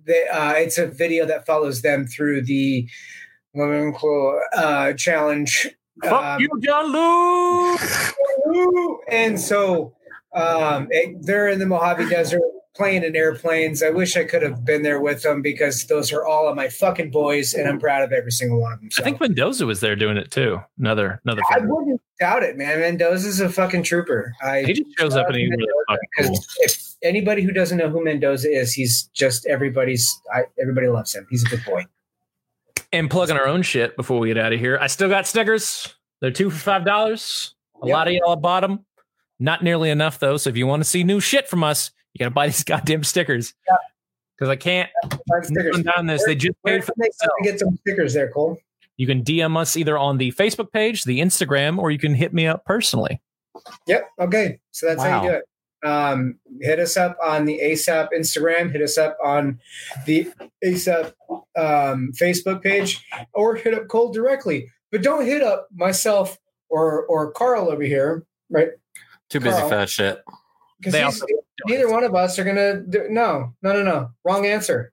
they, 0.05 0.27
uh, 0.29 0.53
it's 0.53 0.79
a 0.79 0.87
video 0.87 1.25
that 1.27 1.47
follows 1.47 1.83
them 1.83 2.07
through 2.07 2.43
the 2.43 2.89
uh, 4.57 4.93
challenge. 4.95 5.69
Fuck 6.03 6.25
Um, 6.25 6.41
you, 6.41 6.51
John 6.61 6.93
Lou. 6.93 7.77
And 9.09 9.41
so 9.41 9.95
um, 10.35 10.89
it, 10.91 11.17
they're 11.23 11.49
in 11.49 11.59
the 11.59 11.67
Mojave 11.67 12.09
Desert 12.09 12.43
playing 12.77 13.03
in 13.05 13.17
airplanes. 13.17 13.83
I 13.83 13.91
wish 13.91 14.17
I 14.17 14.25
could 14.25 14.43
have 14.43 14.65
been 14.65 14.83
there 14.83 15.01
with 15.01 15.23
them 15.23 15.43
because 15.43 15.85
those 15.87 16.13
are 16.13 16.25
all 16.27 16.49
of 16.49 16.55
my 16.57 16.69
fucking 16.69 17.11
boys, 17.11 17.55
and 17.55 17.69
I'm 17.69 17.81
proud 17.81 18.03
of 18.03 18.13
every 18.13 18.31
single 18.31 18.61
one 18.61 18.73
of 18.73 18.81
them. 18.81 18.91
So. 18.91 19.03
I 19.03 19.05
think 19.05 19.21
Mendoza 19.21 19.67
was 19.67 19.81
there 19.81 19.97
doing 19.97 20.17
it 20.17 20.31
too. 20.31 20.61
Another 20.79 21.21
another. 21.25 21.43
I 21.51 21.59
wouldn't 21.61 22.01
doubt 22.21 22.43
it, 22.43 22.57
man. 22.57 22.81
Mendoza's 22.81 23.41
a 23.41 23.49
fucking 23.49 23.83
trooper. 23.83 24.33
I 24.43 24.63
He 24.63 24.73
just 24.75 24.99
shows 24.99 25.17
up 25.17 25.27
and 25.29 25.37
he's 25.37 25.51
really 25.51 25.67
fucking 25.89 26.29
cool. 26.29 26.45
if 26.59 26.95
anybody 27.03 27.43
who 27.43 27.53
doesn't 27.53 27.79
know 27.79 27.89
who 27.89 28.05
Mendoza 28.05 28.51
is, 28.51 28.73
he's 28.73 29.05
just 29.15 29.47
everybody's. 29.47 30.09
I, 30.33 30.45
everybody 30.61 30.89
loves 30.89 31.15
him. 31.15 31.27
He's 31.31 31.45
a 31.45 31.49
good 31.49 31.65
boy. 31.65 31.87
And 32.93 33.11
plugging 33.11 33.37
our 33.37 33.47
own 33.49 33.63
shit 33.63 33.97
before 33.97 34.19
we 34.21 34.29
get 34.29 34.39
out 34.39 34.53
of 34.53 34.61
here. 34.61 34.79
I 34.81 34.87
still 34.87 35.09
got 35.09 35.27
stickers. 35.27 35.95
They're 36.21 36.31
two 36.31 36.51
for 36.51 36.59
five 36.59 36.85
dollars. 36.85 37.55
A 37.83 37.87
Yep. 37.89 37.95
lot 37.95 38.09
of 38.09 38.15
y'all 38.15 38.37
bought 38.37 38.61
them. 38.61 38.85
Not 39.39 39.63
nearly 39.63 39.91
enough 39.91 40.19
though. 40.19 40.37
So 40.39 40.49
if 40.51 40.57
you 40.57 40.67
want 40.67 40.81
to 40.83 40.89
see 40.89 41.05
new 41.05 41.21
shit 41.21 41.47
from 41.49 41.63
us, 41.63 41.91
you 42.17 42.25
gotta 42.25 42.31
buy 42.31 42.47
these 42.47 42.65
goddamn 42.65 43.05
stickers. 43.05 43.53
Yeah. 43.69 43.77
Because 44.39 44.49
I 44.51 44.57
can't 44.57 44.89
Five 45.05 45.45
stickers. 45.45 45.75
run 45.77 45.83
down 45.83 46.07
this. 46.07 46.25
They 46.25 46.35
just 46.35 46.57
Where 46.63 46.79
paid 46.79 46.85
for 46.87 46.93
can 46.93 47.11
they 47.43 47.51
get 47.51 47.59
some 47.61 47.77
stickers 47.77 48.15
there, 48.15 48.31
Cole? 48.31 48.59
You 48.97 49.07
can 49.07 49.23
DM 49.23 49.57
us 49.59 49.77
either 49.77 49.99
on 49.99 50.17
the 50.17 50.33
Facebook 50.33 50.73
page, 50.73 51.05
the 51.05 51.21
Instagram, 51.21 51.79
or 51.79 51.91
you 51.91 51.99
can 51.99 52.15
hit 52.15 52.33
me 52.33 52.47
up 52.47 52.65
personally. 52.65 53.21
Yep. 53.87 54.09
Okay. 54.21 54.59
So 54.71 54.87
that's 54.87 55.03
how 55.03 55.23
you 55.23 55.29
do 55.31 55.35
it. 55.37 55.45
Um, 55.87 56.39
hit 56.63 56.79
us 56.81 56.97
up 56.97 57.17
on 57.23 57.45
the 57.45 57.61
ASAP 57.63 58.09
Instagram. 58.17 58.73
Hit 58.73 58.81
us 58.83 58.97
up 58.99 59.17
on 59.23 59.61
the 60.07 60.31
ASAP 60.65 61.13
um, 61.57 62.13
Facebook 62.19 62.63
page, 62.63 63.05
or 63.35 63.57
hit 63.57 63.75
up 63.75 63.89
Cole 63.89 64.11
directly. 64.13 64.71
But 64.91 65.03
don't 65.03 65.25
hit 65.27 65.43
up 65.43 65.69
myself 65.75 66.39
or 66.71 67.05
or 67.07 67.31
Carl 67.33 67.71
over 67.71 67.83
here, 67.83 68.25
right? 68.51 68.69
Too 69.31 69.41
busy 69.41 69.57
Carl. 69.57 69.69
for 69.69 69.75
that 69.77 69.89
shit. 69.91 70.23
Because 70.79 70.93
They 70.93 71.03
also- 71.03 71.27
neither 71.67 71.91
one 71.91 72.05
of 72.05 72.15
us 72.15 72.39
are 72.39 72.45
gonna. 72.45 72.81
Do, 72.81 73.07
no, 73.09 73.55
no, 73.63 73.73
no, 73.73 73.83
no. 73.83 74.11
Wrong 74.25 74.45
answer. 74.47 74.93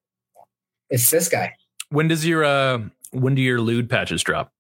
It's 0.89 1.09
this 1.09 1.27
guy. 1.29 1.53
When 1.89 2.07
does 2.07 2.25
your 2.25 2.43
uh 2.43 2.79
when 3.11 3.35
do 3.35 3.41
your 3.41 3.59
lewd 3.61 3.89
patches 3.89 4.23
drop? 4.23 4.51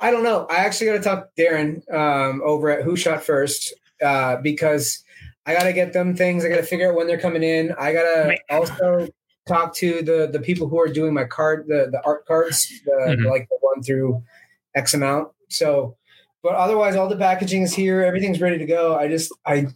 I 0.00 0.10
don't 0.10 0.22
know. 0.22 0.46
I 0.48 0.56
actually 0.56 0.86
got 0.88 0.92
to 0.94 1.00
talk 1.00 1.34
to 1.34 1.42
Darren 1.42 1.92
um, 1.92 2.40
over 2.44 2.70
at 2.70 2.84
Who 2.84 2.96
Shot 2.96 3.22
First 3.24 3.74
uh, 4.02 4.36
because 4.36 5.02
I 5.44 5.54
got 5.54 5.64
to 5.64 5.72
get 5.72 5.92
them 5.92 6.14
things. 6.14 6.44
I 6.44 6.48
got 6.48 6.56
to 6.56 6.62
figure 6.62 6.88
out 6.90 6.96
when 6.96 7.06
they're 7.08 7.18
coming 7.18 7.42
in. 7.42 7.72
I 7.78 7.92
got 7.92 8.02
to 8.02 8.28
Man. 8.28 8.38
also 8.50 9.08
talk 9.48 9.74
to 9.76 10.02
the 10.02 10.28
the 10.32 10.38
people 10.40 10.68
who 10.68 10.78
are 10.80 10.88
doing 10.88 11.12
my 11.12 11.24
card, 11.24 11.66
the 11.66 11.88
the 11.90 12.00
art 12.04 12.26
cards, 12.26 12.68
the, 12.84 12.92
Mhm. 12.92 13.28
like 13.28 13.48
the 13.48 13.58
one 13.60 13.82
through 13.82 14.22
X 14.74 14.94
amount. 14.94 15.28
So, 15.50 15.96
but 16.42 16.54
otherwise, 16.54 16.94
all 16.96 17.08
the 17.08 17.16
packaging 17.16 17.62
is 17.62 17.74
here. 17.74 18.02
Everything's 18.02 18.40
ready 18.40 18.58
to 18.58 18.66
go. 18.66 18.96
I 18.96 19.08
just 19.08 19.32
I 19.44 19.66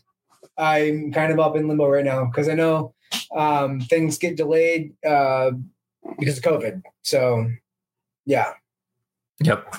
I'm 0.58 1.12
kind 1.12 1.32
of 1.32 1.38
up 1.38 1.56
in 1.56 1.68
limbo 1.68 1.88
right 1.88 2.04
now 2.04 2.24
because 2.26 2.48
I 2.48 2.54
know 2.54 2.94
um, 3.36 3.80
things 3.80 4.18
get 4.18 4.36
delayed 4.36 4.92
uh, 5.06 5.52
because 6.18 6.38
of 6.38 6.44
COVID. 6.44 6.82
So, 7.02 7.50
yeah. 8.26 8.52
Yep. 9.42 9.76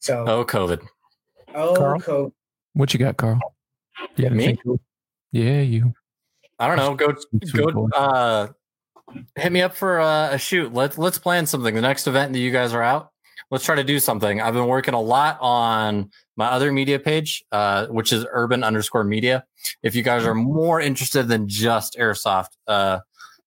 So. 0.00 0.24
Oh, 0.26 0.44
COVID. 0.44 0.86
Oh, 1.54 1.74
Carl? 1.74 2.00
co- 2.00 2.32
What 2.74 2.92
you 2.92 2.98
got, 3.00 3.16
Carl? 3.16 3.40
Yeah, 4.16 4.30
Me? 4.30 4.58
Yeah, 5.32 5.60
you. 5.60 5.94
I 6.58 6.68
don't 6.68 6.76
know. 6.76 6.94
Go 6.94 7.14
Sweet 7.44 7.74
go. 7.74 7.88
Uh, 7.94 8.48
hit 9.36 9.50
me 9.52 9.62
up 9.62 9.74
for 9.74 10.00
uh, 10.00 10.30
a 10.32 10.38
shoot. 10.38 10.72
Let's 10.72 10.98
let's 10.98 11.18
plan 11.18 11.46
something. 11.46 11.74
The 11.74 11.80
next 11.80 12.06
event 12.06 12.32
that 12.32 12.38
you 12.38 12.50
guys 12.50 12.72
are 12.72 12.82
out, 12.82 13.10
let's 13.50 13.64
try 13.64 13.74
to 13.74 13.84
do 13.84 13.98
something. 13.98 14.40
I've 14.40 14.54
been 14.54 14.66
working 14.66 14.94
a 14.94 15.00
lot 15.00 15.38
on 15.40 16.10
my 16.36 16.46
other 16.46 16.72
media 16.72 16.98
page, 16.98 17.44
uh, 17.52 17.86
which 17.86 18.12
is 18.12 18.26
urban 18.30 18.64
underscore 18.64 19.04
media. 19.04 19.44
If 19.82 19.94
you 19.94 20.02
guys 20.02 20.24
are 20.24 20.34
more 20.34 20.80
interested 20.80 21.28
than 21.28 21.48
just 21.48 21.96
airsoft, 21.98 22.56
uh, 22.66 23.00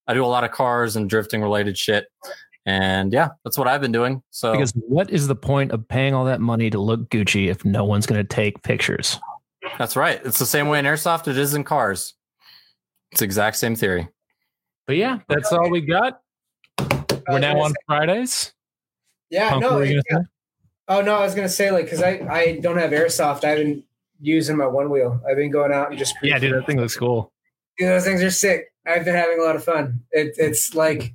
I 0.06 0.14
do 0.14 0.24
a 0.24 0.26
lot 0.26 0.44
of 0.44 0.52
cars 0.52 0.96
and 0.96 1.10
drifting 1.10 1.42
related 1.42 1.76
shit. 1.76 2.06
And 2.64 3.12
yeah, 3.12 3.30
that's 3.44 3.58
what 3.58 3.68
I've 3.68 3.80
been 3.80 3.92
doing. 3.92 4.22
So 4.30 4.52
Because 4.52 4.72
what 4.72 5.10
is 5.10 5.28
the 5.28 5.36
point 5.36 5.72
of 5.72 5.86
paying 5.86 6.14
all 6.14 6.24
that 6.24 6.40
money 6.40 6.70
to 6.70 6.80
look 6.80 7.08
Gucci 7.10 7.48
if 7.48 7.64
no 7.64 7.84
one's 7.84 8.06
going 8.06 8.20
to 8.20 8.26
take 8.26 8.62
pictures? 8.62 9.18
that's 9.78 9.96
right. 9.96 10.20
It's 10.24 10.38
the 10.38 10.46
same 10.46 10.68
way 10.68 10.78
in 10.78 10.84
airsoft 10.84 11.28
it 11.28 11.36
is 11.36 11.54
in 11.54 11.64
cars. 11.64 12.14
It's 13.12 13.20
the 13.20 13.24
exact 13.24 13.56
same 13.56 13.76
theory. 13.76 14.08
But 14.86 14.96
yeah, 14.96 15.18
that's 15.28 15.52
all 15.52 15.70
we 15.70 15.80
got. 15.80 16.20
We're 17.28 17.40
now 17.40 17.60
on 17.60 17.72
Fridays. 17.86 18.52
Yeah, 19.30 19.50
Punk, 19.50 19.62
no. 19.62 19.78
what 19.78 19.88
oh 20.88 21.00
no, 21.00 21.16
I 21.16 21.22
was 21.22 21.34
gonna 21.34 21.48
say 21.48 21.70
like 21.70 21.84
because 21.84 22.02
I 22.02 22.26
I 22.30 22.60
don't 22.60 22.78
have 22.78 22.90
airsoft. 22.90 23.44
I 23.44 23.50
haven't 23.50 23.84
using 24.20 24.56
my 24.56 24.66
one 24.66 24.90
wheel. 24.90 25.20
I've 25.28 25.36
been 25.36 25.50
going 25.50 25.72
out 25.72 25.90
and 25.90 25.98
just 25.98 26.14
Yeah, 26.22 26.38
dude, 26.38 26.54
that 26.54 26.66
thing 26.66 26.80
looks 26.80 26.96
cool. 26.96 27.32
Dude, 27.78 27.88
those 27.88 28.04
things 28.04 28.22
are 28.22 28.30
sick. 28.30 28.72
I've 28.86 29.04
been 29.04 29.14
having 29.14 29.38
a 29.38 29.42
lot 29.42 29.56
of 29.56 29.64
fun. 29.64 30.00
It, 30.12 30.34
it's 30.38 30.74
like 30.74 31.14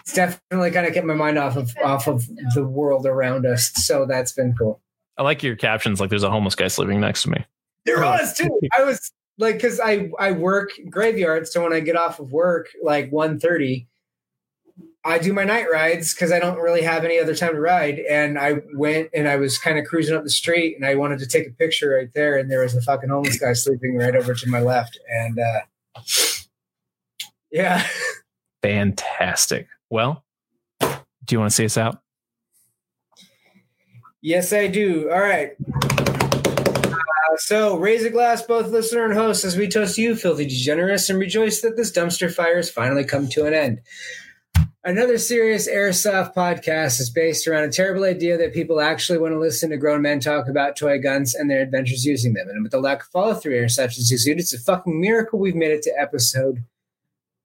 it's 0.00 0.14
definitely 0.14 0.70
kind 0.70 0.86
of 0.86 0.94
kept 0.94 1.06
my 1.06 1.14
mind 1.14 1.38
off 1.38 1.56
of 1.56 1.72
off 1.84 2.08
of 2.08 2.28
the 2.54 2.64
world 2.64 3.06
around 3.06 3.46
us. 3.46 3.70
So 3.74 4.06
that's 4.06 4.32
been 4.32 4.54
cool. 4.56 4.80
I 5.16 5.22
like 5.22 5.42
your 5.42 5.56
captions. 5.56 6.00
Like, 6.00 6.08
there's 6.08 6.22
a 6.22 6.30
homeless 6.30 6.54
guy 6.54 6.68
sleeping 6.68 6.98
next 6.98 7.24
to 7.24 7.30
me. 7.30 7.44
There 7.84 8.00
was 8.00 8.34
too. 8.34 8.60
I 8.78 8.84
was 8.84 9.12
like 9.38 9.56
because 9.56 9.80
I 9.80 10.10
I 10.18 10.32
work 10.32 10.70
graveyard, 10.88 11.46
so 11.48 11.62
when 11.62 11.72
I 11.72 11.80
get 11.80 11.96
off 11.96 12.20
of 12.20 12.32
work 12.32 12.68
like 12.82 13.10
1.30, 13.10 13.86
I 15.04 15.18
do 15.18 15.32
my 15.32 15.44
night 15.44 15.66
rides 15.72 16.12
because 16.12 16.30
I 16.30 16.38
don't 16.38 16.58
really 16.58 16.82
have 16.82 17.04
any 17.04 17.18
other 17.18 17.34
time 17.34 17.54
to 17.54 17.60
ride. 17.60 18.00
And 18.00 18.38
I 18.38 18.60
went 18.74 19.08
and 19.14 19.28
I 19.28 19.36
was 19.36 19.56
kind 19.56 19.78
of 19.78 19.86
cruising 19.86 20.14
up 20.14 20.24
the 20.24 20.30
street, 20.30 20.76
and 20.76 20.84
I 20.84 20.94
wanted 20.94 21.18
to 21.20 21.26
take 21.26 21.46
a 21.46 21.52
picture 21.52 21.90
right 21.90 22.12
there, 22.14 22.36
and 22.36 22.50
there 22.50 22.60
was 22.60 22.74
a 22.74 22.82
fucking 22.82 23.08
homeless 23.08 23.38
guy 23.38 23.54
sleeping 23.54 23.96
right 23.96 24.14
over 24.14 24.34
to 24.34 24.48
my 24.48 24.60
left, 24.60 24.98
and 25.08 25.38
uh, 25.38 25.60
yeah. 27.50 27.86
Fantastic. 28.62 29.68
Well, 29.88 30.22
do 30.80 30.86
you 31.30 31.38
want 31.38 31.50
to 31.50 31.56
see 31.56 31.64
us 31.64 31.78
out? 31.78 32.02
Yes, 34.22 34.52
I 34.52 34.66
do. 34.66 35.10
All 35.10 35.20
right. 35.20 35.52
Uh, 35.66 37.36
so, 37.38 37.78
raise 37.78 38.04
a 38.04 38.10
glass, 38.10 38.42
both 38.42 38.68
listener 38.68 39.06
and 39.06 39.14
host, 39.14 39.44
as 39.46 39.56
we 39.56 39.66
toast 39.66 39.96
you, 39.96 40.14
filthy 40.14 40.44
degenerates, 40.44 41.08
and 41.08 41.18
rejoice 41.18 41.62
that 41.62 41.76
this 41.76 41.90
dumpster 41.90 42.30
fire 42.30 42.56
has 42.56 42.70
finally 42.70 43.04
come 43.04 43.28
to 43.28 43.46
an 43.46 43.54
end. 43.54 43.80
Another 44.82 45.18
serious 45.18 45.68
airsoft 45.68 46.34
podcast 46.34 47.00
is 47.00 47.10
based 47.10 47.46
around 47.46 47.64
a 47.64 47.72
terrible 47.72 48.04
idea 48.04 48.38
that 48.38 48.54
people 48.54 48.80
actually 48.80 49.18
want 49.18 49.34
to 49.34 49.38
listen 49.38 49.68
to 49.70 49.76
grown 49.76 50.00
men 50.00 50.20
talk 50.20 50.48
about 50.48 50.74
toy 50.74 50.98
guns 50.98 51.34
and 51.34 51.50
their 51.50 51.60
adventures 51.60 52.06
using 52.06 52.32
them. 52.32 52.48
And 52.48 52.62
with 52.62 52.72
the 52.72 52.80
lack 52.80 53.02
of 53.02 53.08
follow 53.08 53.34
through 53.34 53.60
interceptions 53.60 54.10
exuded, 54.10 54.40
it's 54.40 54.54
a 54.54 54.58
fucking 54.58 54.98
miracle 54.98 55.38
we've 55.38 55.54
made 55.54 55.70
it 55.72 55.82
to 55.82 55.90
episode 56.00 56.64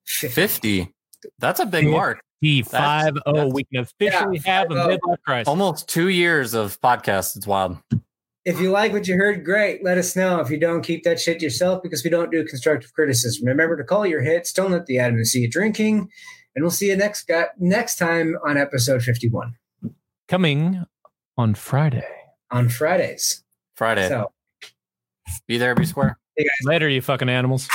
50. 0.06 0.34
50. 0.34 0.94
That's 1.40 1.60
a 1.60 1.66
big 1.66 1.88
mark. 1.90 2.22
D 2.42 2.62
five 2.62 3.18
O. 3.26 3.48
We 3.48 3.66
can 3.66 3.82
officially 3.82 4.42
Yeah, 4.46 4.60
have 4.60 4.72
a 4.72 4.76
5-0. 4.76 4.98
midlife 4.98 5.22
crisis. 5.26 5.48
Almost 5.50 5.90
two 5.90 6.08
years 6.10 6.54
of 6.54 6.80
podcasts. 6.80 7.36
It's 7.36 7.48
wild. 7.48 7.78
If 8.46 8.62
you 8.62 8.70
like 8.72 8.94
what 8.94 9.08
you 9.08 9.16
heard, 9.16 9.44
great. 9.44 9.84
Let 9.84 9.98
us 9.98 10.16
know. 10.16 10.40
If 10.40 10.50
you 10.52 10.60
don't, 10.60 10.84
keep 10.84 11.04
that 11.04 11.20
shit 11.20 11.40
to 11.40 11.46
yourself 11.46 11.82
because 11.84 12.04
we 12.04 12.10
don't 12.12 12.32
do 12.32 12.46
constructive 12.46 12.94
criticism. 12.94 13.46
Remember 13.48 13.76
to 13.76 13.84
call 13.84 14.06
your 14.06 14.22
hits. 14.22 14.54
Don't 14.54 14.72
let 14.72 14.86
the 14.86 14.98
admin 14.98 15.26
see 15.26 15.40
you 15.42 15.50
drinking. 15.50 16.10
And 16.56 16.64
we'll 16.64 16.72
see 16.72 16.90
you 16.90 16.96
next 16.96 17.28
guy, 17.28 17.48
next 17.60 17.98
time 17.98 18.36
on 18.46 18.58
episode 18.58 19.02
51 19.04 19.56
Coming 20.28 20.86
on 21.38 21.54
Friday. 21.54 22.08
on 22.52 22.70
Fridays. 22.70 23.44
Friday. 23.76 24.08
So, 24.08 24.32
Be 25.48 25.58
there, 25.58 25.76
be 25.76 25.86
square. 25.86 26.18
hey 26.38 26.44
guys. 26.46 26.66
Later, 26.66 26.88
you 26.90 27.02
fucking 27.02 27.30
animals. 27.30 27.68